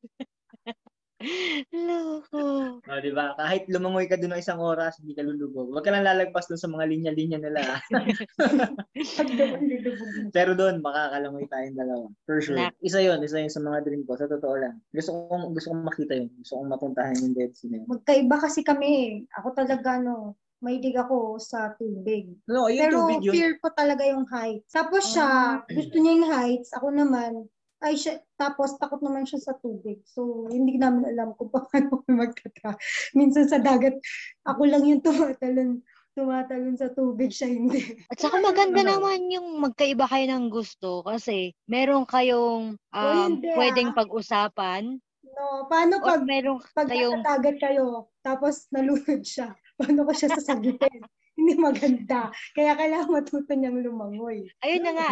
Loko. 1.71 2.81
O, 2.81 3.01
di 3.05 3.13
ba? 3.13 3.37
Kahit 3.37 3.69
lumangoy 3.69 4.09
ka 4.09 4.17
doon 4.17 4.33
ng 4.37 4.43
isang 4.43 4.57
oras, 4.57 4.97
hindi 5.05 5.13
ka 5.13 5.21
lulubog. 5.21 5.69
Huwag 5.69 5.85
ka 5.85 5.93
lang 5.93 6.09
lalagpas 6.09 6.49
doon 6.49 6.61
sa 6.61 6.73
mga 6.73 6.89
linya-linya 6.89 7.39
nila. 7.45 7.61
Pero 10.37 10.57
doon, 10.57 10.81
makakalangoy 10.81 11.45
tayong 11.53 11.77
dalawa. 11.77 12.09
For 12.25 12.41
sure. 12.41 12.57
Isa 12.81 13.05
yon 13.05 13.21
isa 13.21 13.37
yun 13.37 13.53
sa 13.53 13.61
mga 13.61 13.85
dream 13.85 14.09
ko. 14.09 14.17
Sa 14.17 14.33
totoo 14.33 14.57
lang. 14.57 14.81
Gusto 14.97 15.29
kong, 15.29 15.53
gusto 15.53 15.77
kong 15.77 15.85
makita 15.85 16.13
yun. 16.17 16.33
Gusto 16.41 16.57
kong 16.57 16.73
mapuntahan 16.73 17.21
yung 17.21 17.37
Dead 17.37 17.53
Sea 17.53 17.69
na 17.69 17.77
yun. 17.85 17.87
Magkaiba 17.93 18.37
kasi 18.41 18.65
kami 18.65 18.89
eh. 18.89 19.13
Ako 19.37 19.53
talaga, 19.53 20.01
no, 20.01 20.41
mahilig 20.65 20.97
ako 20.97 21.37
sa 21.37 21.77
tubig. 21.77 22.33
No, 22.49 22.73
yung 22.73 22.81
Pero 22.81 22.97
tubig 23.05 23.29
yun. 23.29 23.33
fear 23.37 23.53
ko 23.61 23.69
talaga 23.77 24.09
yung 24.09 24.25
heights. 24.25 24.73
Tapos 24.73 25.05
siya, 25.13 25.61
gusto 25.69 25.97
niya 26.01 26.13
yung 26.17 26.29
heights. 26.33 26.73
Ako 26.77 26.93
naman, 26.93 27.49
ay 27.81 27.97
siya, 27.97 28.21
tapos 28.37 28.77
takot 28.77 29.01
naman 29.01 29.25
siya 29.25 29.41
sa 29.41 29.57
tubig. 29.57 30.05
So, 30.05 30.49
hindi 30.53 30.77
namin 30.77 31.17
alam 31.17 31.33
kung 31.37 31.49
paano 31.49 31.69
kami 32.05 32.29
magtatra. 32.29 32.77
Minsan 33.17 33.49
sa 33.49 33.57
dagat, 33.61 33.97
ako 34.45 34.69
lang 34.69 34.85
yung 34.85 35.01
tumatalon, 35.01 35.81
tumatalon 36.13 36.77
sa 36.77 36.93
tubig, 36.93 37.33
siya 37.33 37.49
hindi. 37.49 37.97
At 38.13 38.21
saka 38.21 38.37
maganda 38.41 38.81
Ano? 38.85 39.01
naman 39.01 39.33
yung 39.33 39.65
magkaiba 39.65 40.05
kayo 40.09 40.29
ng 40.29 40.53
gusto 40.53 41.01
kasi 41.03 41.57
meron 41.65 42.05
kayong 42.05 42.77
um, 42.77 43.17
hindi, 43.25 43.49
pwedeng 43.57 43.97
ah. 43.97 43.97
pag-usapan 44.05 45.01
No, 45.31 45.71
paano 45.71 46.03
pag, 46.03 46.27
meron 46.27 46.59
pag 46.75 46.91
kayong 46.91 47.23
dagat 47.23 47.57
kayo, 47.63 48.11
tapos 48.21 48.67
nalunod 48.75 49.23
siya, 49.23 49.55
paano 49.79 50.05
ko 50.05 50.13
siya 50.13 50.37
sasagutin? 50.37 51.01
hindi 51.41 51.57
maganda. 51.57 52.29
Kaya 52.53 52.77
kailangan 52.77 53.09
matuto 53.09 53.53
niyang 53.57 53.81
lumangoy. 53.81 54.45
ayun 54.61 54.83
na 54.85 54.93
nga 54.93 55.11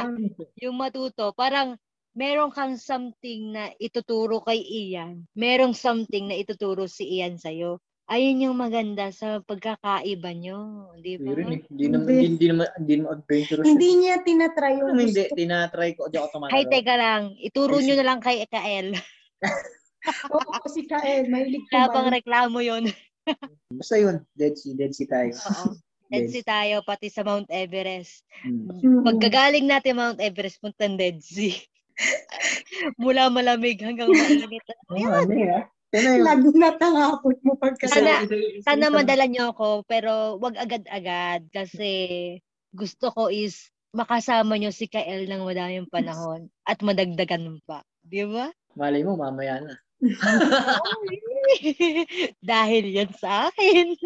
yung 0.61 0.77
matuto 0.77 1.33
parang 1.33 1.81
meron 2.19 2.51
kang 2.51 2.75
something 2.75 3.55
na 3.55 3.71
ituturo 3.79 4.43
kay 4.43 4.59
Ian 4.59 5.23
merong 5.39 5.73
something 5.73 6.27
na 6.27 6.35
ituturo 6.35 6.91
si 6.91 7.07
Ian 7.23 7.39
sa'yo 7.39 7.79
Ayun 8.09 8.41
yung 8.41 8.57
maganda 8.57 9.13
sa 9.13 9.45
pagkakaiba 9.45 10.33
nyo. 10.33 10.89
Di 10.97 11.21
ba? 11.21 11.29
Hindi 11.29 11.45
eh. 11.45 11.61
Hindi 11.69 11.87
naman, 11.93 12.09
hindi, 12.09 12.25
hindi 12.25 12.47
naman, 12.49 12.67
hindi 12.81 12.95
naman 12.97 13.11
adventurous. 13.21 13.67
Hindi 13.69 13.89
niya 14.01 14.17
tinatry 14.25 14.73
yung 14.81 14.89
Ano 14.97 15.01
hindi, 15.05 15.23
gusto. 15.29 15.37
tinatry 15.37 15.89
ko. 15.93 16.03
Di 16.09 16.17
ako 16.17 16.29
tumatalo. 16.33 16.55
Hay, 16.57 16.65
teka 16.73 16.95
lang. 16.97 17.23
Ituro 17.37 17.77
nyo 17.77 17.95
na 18.01 18.07
lang 18.09 18.21
kay 18.25 18.49
Ekael. 18.49 18.97
Oo, 20.33 20.65
si 20.73 20.89
Kael, 20.89 21.29
mahilig 21.29 21.69
pang 21.69 21.93
kumain. 21.93 22.17
reklamo 22.17 22.59
yun. 22.65 22.89
Basta 23.77 24.01
yun, 24.01 24.25
Dead 24.33 24.57
Sea, 24.57 24.73
Dead 24.73 24.93
Sea 24.97 25.05
tayo. 25.05 25.33
Oo. 25.37 25.77
Dead 26.09 26.33
Sea 26.33 26.45
tayo, 26.49 26.81
pati 26.89 27.13
sa 27.13 27.21
Mount 27.21 27.53
Everest. 27.53 28.25
Hmm. 28.41 28.73
Mm. 28.73 29.05
Pagkagaling 29.05 29.69
natin 29.69 30.01
Mount 30.01 30.17
Everest, 30.25 30.65
punta 30.65 30.89
Dead 30.89 31.21
Sea. 31.21 31.61
Mula 33.03 33.29
malamig 33.31 33.79
hanggang 33.83 34.11
mainit. 34.11 34.65
Oo, 34.91 35.11
ano 35.11 35.35
eh. 35.35 35.65
Yan 35.89 36.05
na 36.05 36.37
Lagi 36.37 36.49
natangapot 36.53 37.37
mo 37.41 37.57
pagka. 37.57 37.89
Sana- 37.89 38.29
Sana 38.61 38.93
madala 38.93 39.25
nyo 39.25 39.57
ako, 39.57 39.89
pero 39.89 40.37
wag 40.37 40.61
agad-agad 40.61 41.49
kasi 41.49 41.91
gusto 42.77 43.09
ko 43.09 43.33
is 43.33 43.73
makasama 43.97 44.61
nyo 44.61 44.69
si 44.69 44.85
Kael 44.85 45.25
ng 45.25 45.49
madaming 45.49 45.89
panahon 45.89 46.53
at 46.69 46.77
madagdagan 46.85 47.57
pa. 47.65 47.81
Di 48.05 48.29
ba? 48.29 48.53
Malay 48.77 49.01
mo, 49.01 49.17
mamaya 49.17 49.65
na. 49.65 49.75
Dahil 52.53 52.85
yan 52.93 53.11
sa 53.17 53.49
akin. 53.49 53.97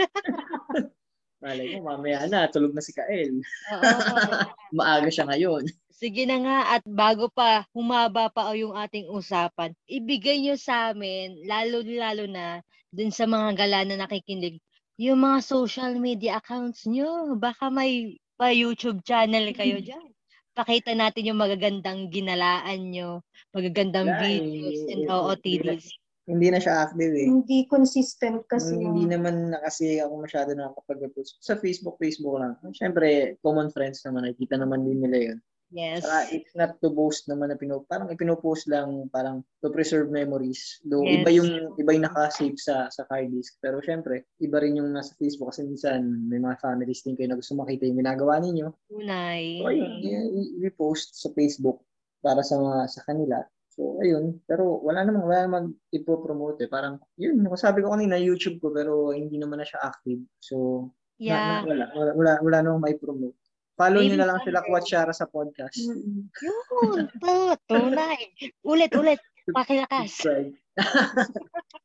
Malay 1.43 1.75
mo, 1.75 1.91
mamaya 1.91 2.31
na. 2.31 2.47
Tulog 2.47 2.71
na 2.71 2.79
si 2.79 2.95
Kael. 2.95 3.43
Oo. 3.75 3.83
Maaga 4.79 5.11
siya 5.11 5.27
ngayon. 5.27 5.67
Sige 5.91 6.23
na 6.27 6.39
nga 6.39 6.59
at 6.79 6.83
bago 6.87 7.27
pa 7.31 7.67
humaba 7.75 8.31
pa 8.31 8.51
o 8.51 8.59
yung 8.59 8.75
ating 8.75 9.11
usapan, 9.11 9.75
ibigay 9.87 10.39
nyo 10.43 10.55
sa 10.59 10.91
amin, 10.95 11.47
lalo-lalo 11.47 12.27
na 12.27 12.59
dun 12.91 13.11
sa 13.11 13.27
mga 13.27 13.55
gala 13.55 13.87
na 13.87 14.07
nakikinig, 14.07 14.59
yung 14.99 15.23
mga 15.23 15.43
social 15.43 15.95
media 15.99 16.39
accounts 16.39 16.87
nyo. 16.87 17.39
Baka 17.39 17.71
may 17.71 18.19
pa 18.35 18.51
YouTube 18.51 19.03
channel 19.07 19.55
kayo 19.55 19.79
dyan. 19.79 20.11
Pakita 20.53 20.93
natin 20.93 21.33
yung 21.33 21.41
magagandang 21.41 22.11
ginalaan 22.11 22.91
nyo, 22.93 23.23
magagandang 23.55 24.11
eh. 24.11 24.19
videos 24.19 24.81
and 24.91 25.07
OOTDs. 25.09 26.02
Hindi 26.23 26.55
na 26.55 26.63
siya 26.63 26.87
active 26.87 27.13
eh. 27.13 27.27
Hindi 27.27 27.67
consistent 27.67 28.47
kasi. 28.47 28.79
Mm, 28.79 28.83
hindi 28.85 29.05
naman 29.11 29.51
na 29.51 29.59
kasi 29.59 29.99
ako 29.99 30.23
masyado 30.23 30.55
nakakapag-post. 30.55 31.43
Sa 31.43 31.59
Facebook, 31.59 31.99
Facebook 31.99 32.39
lang. 32.39 32.55
Siyempre, 32.71 33.37
common 33.43 33.75
friends 33.75 34.07
naman. 34.07 34.25
Nakikita 34.25 34.55
naman 34.55 34.87
din 34.87 35.03
nila 35.03 35.19
yun. 35.35 35.39
Yes. 35.73 36.05
Saka 36.05 36.29
it's 36.37 36.53
not 36.53 36.77
to 36.85 36.93
boast 36.93 37.25
naman 37.33 37.49
na 37.49 37.57
pino, 37.57 37.81
parang 37.89 38.13
ipinopost 38.13 38.69
lang 38.69 39.09
parang 39.09 39.41
to 39.65 39.73
preserve 39.73 40.13
memories. 40.13 40.85
Though 40.85 41.01
Yes. 41.01 41.25
iba 41.25 41.31
yung 41.33 41.49
iba 41.81 41.91
yung 41.97 42.05
naka-save 42.05 42.61
sa 42.61 42.93
sa 42.93 43.09
card 43.09 43.33
disk. 43.33 43.57
Pero 43.57 43.81
syempre, 43.81 44.29
iba 44.37 44.61
rin 44.61 44.77
yung 44.77 44.93
nasa 44.93 45.17
Facebook 45.17 45.49
kasi 45.49 45.65
minsan 45.65 46.05
may 46.29 46.37
mga 46.37 46.61
families 46.61 47.01
din 47.01 47.17
kayo 47.17 47.33
na 47.33 47.41
gusto 47.41 47.57
makita 47.57 47.89
yung 47.89 47.99
ginagawa 47.99 48.37
ninyo. 48.37 48.69
Tunay. 48.93 49.65
So 49.65 49.73
ayun, 49.73 49.93
i- 50.05 50.31
i- 50.45 50.53
i-post 50.69 51.17
sa 51.17 51.33
Facebook 51.33 51.81
para 52.21 52.45
sa 52.45 52.61
mga 52.61 52.93
sa 52.93 53.01
kanila. 53.09 53.41
So 53.73 53.97
ayun, 54.05 54.37
pero 54.45 54.85
wala 54.85 55.01
namang 55.01 55.25
wala 55.25 55.39
namang 55.49 55.67
ipo-promote 55.89 56.61
eh. 56.65 56.69
Parang 56.69 57.01
yun, 57.17 57.41
sabi 57.57 57.81
ko 57.81 57.89
kanina 57.97 58.21
YouTube 58.21 58.61
ko 58.61 58.69
pero 58.69 59.17
hindi 59.17 59.41
naman 59.41 59.61
na 59.61 59.67
siya 59.67 59.81
active. 59.81 60.21
So 60.39 60.89
na- 61.17 61.23
Yeah. 61.23 61.63
na- 61.63 61.65
wala, 61.65 61.85
wala, 61.97 62.11
wala, 62.13 62.33
wala 62.45 62.59
namang 62.61 62.83
may 62.85 62.97
promote. 63.01 63.33
Follow 63.73 64.05
nyo 64.05 64.17
na 64.21 64.29
lang 64.29 64.45
sila. 64.45 64.61
Kwatsyara 64.61 65.17
sa 65.17 65.25
podcast. 65.25 65.81
Mm-mm. 65.89 66.29
Yun. 66.29 67.09
to- 67.17 67.57
Tunay. 67.65 68.21
Ulit, 68.69 68.93
ulit. 68.93 69.17
Pakilakas. 69.49 70.13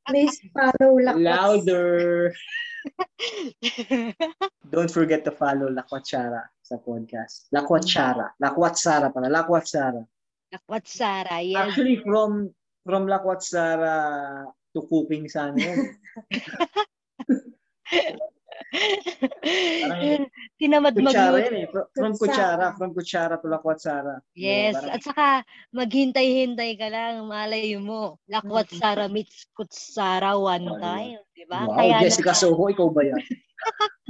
Please 0.06 0.36
follow 0.54 1.00
Lakwas. 1.00 1.24
Louder. 1.24 1.88
Don't 4.72 4.92
forget 4.92 5.24
to 5.26 5.32
follow 5.32 5.72
La 5.72 5.84
Cuachara 5.88 6.44
sa 6.62 6.76
podcast. 6.78 7.48
La 7.56 7.64
Cuachara. 7.64 8.36
La 8.40 8.52
Cuachara 8.54 9.10
pala. 9.10 9.32
La 9.32 9.44
What 10.68 10.88
Sarah, 10.88 11.44
yes. 11.44 11.60
Actually, 11.60 12.00
from 12.04 12.52
from 12.88 13.04
La 13.08 13.20
Cuachara 13.20 14.48
to 14.72 14.80
cooking 14.88 15.28
sa 15.28 15.52
ano 15.52 15.60
yun. 15.60 15.80
Tinamad 20.60 20.94
Kutsara 20.96 21.40
eh. 21.40 21.68
From, 21.96 22.12
Kutsara. 22.16 22.68
From 22.78 22.92
Kutsara 22.94 23.36
to 23.42 23.48
La 23.48 23.60
Cuachara. 23.60 24.20
Yes, 24.36 24.76
Parang- 24.76 24.92
at 24.92 25.02
saka 25.04 25.28
maghintay-hintay 25.76 26.72
ka 26.80 26.88
lang, 26.92 27.28
malay 27.28 27.76
mo. 27.80 28.20
Lakwat 28.28 28.68
Sara 28.72 29.08
meets 29.08 29.48
Kutsara 29.56 30.36
one 30.36 30.68
time, 30.80 31.20
di 31.36 31.44
ba? 31.48 31.68
Wow, 31.68 31.78
Kaya 31.80 32.04
Jessica 32.04 32.32
naman, 32.36 32.42
Soho, 32.44 32.64
ikaw 32.72 32.88
ba 32.92 33.02
yan? 33.08 33.22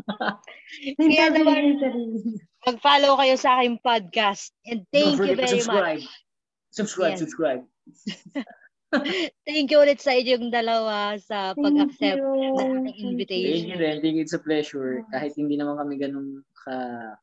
Kaya 0.98 1.26
naman, 1.34 1.62
mag-follow 2.66 3.14
kayo 3.20 3.36
sa 3.38 3.62
aking 3.62 3.78
podcast. 3.84 4.54
And 4.66 4.86
thank 4.90 5.16
Don't 5.16 5.16
you 5.16 5.36
forget 5.36 5.38
to 5.38 5.44
very 5.44 5.60
subscribe. 5.62 6.02
much. 6.02 6.06
Subscribe, 6.72 7.16
Yes. 7.16 7.22
subscribe. 7.24 7.62
Thank 9.44 9.68
you 9.68 9.84
ulit 9.84 10.00
sa 10.00 10.16
inyong 10.16 10.48
dalawa 10.48 11.20
sa 11.20 11.52
pag-accept 11.52 12.24
ng 12.24 12.88
aking 12.88 12.88
Thank 12.88 12.96
you 12.96 13.12
invitation. 13.12 13.76
din. 13.76 14.00
Thank 14.00 14.16
you. 14.16 14.24
It's 14.24 14.32
a 14.32 14.40
pleasure. 14.40 15.04
Kahit 15.12 15.36
hindi 15.36 15.60
naman 15.60 15.76
kami 15.76 16.00
ganun 16.00 16.40
ka 16.56 16.78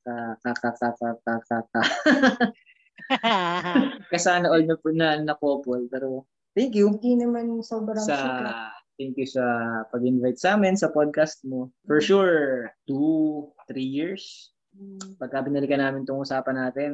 ka 0.05 0.17
ka 0.45 0.53
ka 0.61 0.71
ka 0.77 0.89
ka 0.93 1.11
ka 1.25 1.35
ka 1.49 1.59
ka 1.73 1.83
kasana 4.13 4.53
all 4.53 4.61
na 4.65 4.77
na, 4.93 5.09
na 5.25 5.35
couple. 5.37 5.89
Pero 5.89 6.29
thank 6.53 6.77
you 6.77 6.93
Hindi 7.01 7.25
naman 7.25 7.65
sobrang 7.65 8.05
sa 8.05 8.73
thank 9.01 9.17
you 9.17 9.27
sa 9.27 9.43
pag-invite 9.89 10.37
sa 10.37 10.61
amin 10.61 10.77
sa 10.77 10.93
podcast 10.93 11.43
mo. 11.49 11.73
For 11.89 12.05
sure, 12.05 12.71
two, 12.85 13.49
three 13.67 13.89
years. 13.89 14.53
Pagka 15.17 15.47
binalikan 15.47 15.81
namin 15.81 16.03
itong 16.03 16.27
usapan 16.27 16.61
natin, 16.67 16.91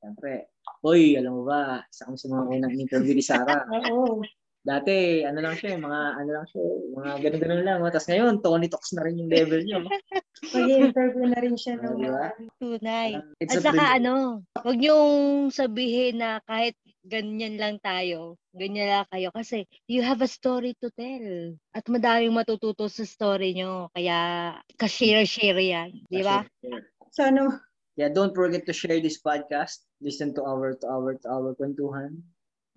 siyempre, 0.00 0.48
Hoy, 0.78 1.18
alam 1.18 1.34
mo 1.34 1.42
ba, 1.42 1.82
isa 1.90 2.06
kami 2.06 2.18
sa 2.18 2.30
mga 2.30 2.44
unang 2.54 2.74
interview 2.78 3.14
ni 3.18 3.24
Sarah. 3.24 3.66
Oo. 3.90 4.22
Dati, 4.68 5.24
ano 5.24 5.38
lang 5.40 5.56
siya, 5.56 5.80
mga 5.80 6.00
ano 6.18 6.30
lang 6.34 6.46
siya, 6.50 6.62
mga 6.92 7.10
ganun-ganun 7.24 7.64
lang. 7.64 7.78
Tapos 7.88 8.08
ngayon, 8.10 8.34
Tony 8.44 8.68
Talks 8.68 8.92
na 8.92 9.02
rin 9.06 9.16
yung 9.16 9.30
level 9.32 9.64
niya. 9.64 9.80
Mag-interview 10.54 11.24
na 11.24 11.38
rin 11.40 11.56
siya 11.56 11.80
ng 11.80 11.96
Di 11.98 12.08
ba? 12.10 12.26
Tunay. 12.60 13.10
It's 13.40 13.58
At 13.58 13.64
saka 13.64 13.96
ano, 13.96 14.44
huwag 14.60 14.78
niyong 14.78 15.48
sabihin 15.50 16.20
na 16.20 16.44
kahit 16.44 16.76
ganyan 17.00 17.56
lang 17.56 17.80
tayo, 17.80 18.36
ganyan 18.52 18.92
lang 18.92 19.06
kayo. 19.08 19.32
Kasi 19.32 19.64
you 19.88 20.04
have 20.04 20.20
a 20.20 20.28
story 20.28 20.76
to 20.78 20.92
tell. 20.92 21.56
At 21.72 21.88
madaming 21.88 22.36
matututo 22.36 22.86
sa 22.92 23.08
story 23.08 23.56
niyo. 23.56 23.88
Kaya 23.96 24.52
ka-share-share 24.76 25.58
yan. 25.58 25.90
Di 26.12 26.20
ba? 26.20 26.44
So 27.08 27.24
ano, 27.24 27.56
Yeah, 27.98 28.14
don't 28.14 28.30
forget 28.30 28.62
to 28.70 28.72
share 28.72 29.02
this 29.02 29.18
podcast. 29.18 29.82
Listen 29.98 30.30
to 30.38 30.46
our 30.46 30.78
to 30.78 30.86
our 30.86 31.18
to 31.18 31.26
our 31.26 31.50
kwentuhan. 31.58 32.22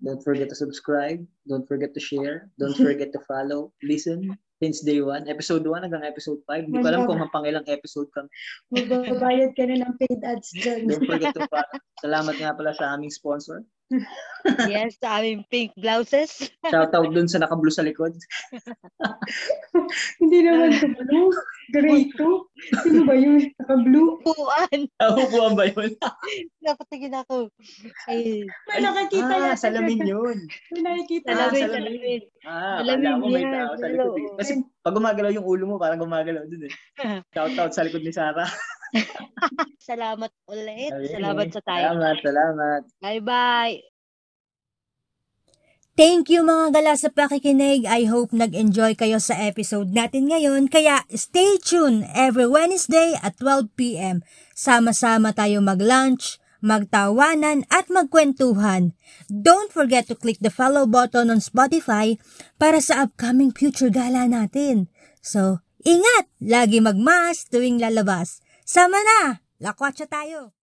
Don't 0.02 0.18
forget 0.18 0.50
to 0.50 0.58
subscribe. 0.58 1.22
Don't 1.46 1.62
forget 1.70 1.94
to 1.94 2.02
share. 2.02 2.50
Don't 2.58 2.74
forget 2.86 3.14
to 3.14 3.22
follow. 3.30 3.70
Listen. 3.86 4.34
Since 4.62 4.86
day 4.86 5.02
one. 5.02 5.26
Episode 5.26 5.66
1 5.66 5.90
hanggang 5.90 6.06
episode 6.06 6.38
5. 6.46 6.70
Hindi 6.70 6.78
ko 6.82 6.86
alam 6.86 7.02
kung 7.10 7.18
hanggang 7.18 7.50
ilang 7.50 7.66
episode 7.66 8.06
kami. 8.14 8.30
magbabayad 8.70 9.58
ka 9.58 9.66
na 9.66 9.82
ng 9.82 9.94
paid 9.98 10.22
ads 10.22 10.54
dyan. 10.54 10.86
Don't 10.86 11.02
forget 11.02 11.34
to 11.34 11.42
follow. 11.50 11.78
Salamat 11.98 12.38
nga 12.38 12.54
pala 12.54 12.70
sa 12.70 12.94
aming 12.94 13.10
sponsor. 13.10 13.66
Yes, 14.66 14.98
sa 14.98 15.22
aming 15.22 15.46
pink 15.46 15.70
blouses. 15.78 16.50
Shoutout 16.66 17.14
dun 17.14 17.30
sa 17.30 17.38
naka-blue 17.38 17.70
sa 17.70 17.86
likod. 17.86 18.10
Hindi 20.18 20.38
naman 20.42 20.74
ito 20.74 20.88
blue. 20.98 21.30
Gray 21.70 22.10
2. 22.10 22.82
Sino 22.82 23.00
ba 23.06 23.14
yun? 23.14 23.38
Naka-blue. 23.56 24.18
Puan. 24.20 24.78
Nakukuha 24.98 25.46
ba 25.54 25.64
yun? 25.66 25.92
Napatingin 26.58 27.14
ako. 27.16 27.48
Ay, 28.06 28.42
May 28.66 28.80
nakakita 28.82 29.30
ah, 29.30 29.42
yan. 29.52 29.56
salamin 29.56 30.00
yun. 30.02 30.38
May 30.70 30.82
nakikita. 30.82 31.28
Ah, 31.30 31.48
salamin, 31.48 31.62
salamin. 31.62 31.94
salamin. 31.94 32.20
Ah, 32.42 32.78
Salamin 32.82 33.14
ko 33.14 33.26
yan, 33.30 33.66
sa 33.78 33.86
likod. 33.88 34.12
eh. 34.18 34.28
Kasi 34.36 34.52
pag 34.82 34.98
gumagalaw 34.98 35.30
yung 35.30 35.46
ulo 35.46 35.64
mo, 35.70 35.74
parang 35.78 36.02
gumagalaw 36.02 36.42
dun 36.50 36.66
eh. 36.66 36.74
Shoutout 37.34 37.70
sa 37.70 37.86
likod 37.86 38.02
ni 38.02 38.10
Sarah. 38.10 38.50
Salamat 39.88 40.30
ulit. 40.50 40.90
Okay. 40.90 41.14
Salamat 41.22 41.46
sa 41.54 41.62
tayo. 41.62 41.82
Salamat, 41.94 42.16
salamat. 42.18 42.82
Bye-bye. 42.98 43.92
Thank 45.92 46.32
you 46.32 46.42
mga 46.42 46.74
gala 46.74 46.96
sa 46.98 47.12
pakikinig. 47.14 47.86
I 47.86 48.08
hope 48.10 48.34
nag-enjoy 48.34 48.98
kayo 48.98 49.22
sa 49.22 49.38
episode 49.38 49.92
natin 49.92 50.34
ngayon. 50.34 50.72
Kaya 50.72 51.04
stay 51.14 51.60
tuned 51.62 52.08
every 52.16 52.48
Wednesday 52.48 53.14
at 53.20 53.38
12pm. 53.38 54.24
Sama-sama 54.56 55.30
tayo 55.36 55.60
mag-lunch, 55.62 56.41
magtawanan 56.62 57.66
at 57.68 57.90
magkwentuhan. 57.90 58.94
Don't 59.26 59.74
forget 59.74 60.06
to 60.08 60.14
click 60.14 60.38
the 60.38 60.54
follow 60.54 60.86
button 60.86 61.28
on 61.28 61.42
Spotify 61.42 62.16
para 62.56 62.78
sa 62.78 63.04
upcoming 63.04 63.50
future 63.50 63.90
gala 63.90 64.30
natin. 64.30 64.86
So, 65.18 65.60
ingat! 65.82 66.30
Lagi 66.38 66.78
magmas 66.78 67.50
tuwing 67.50 67.82
lalabas. 67.82 68.40
Sama 68.62 69.02
na! 69.02 69.42
Lakwatsa 69.58 70.06
tayo! 70.06 70.61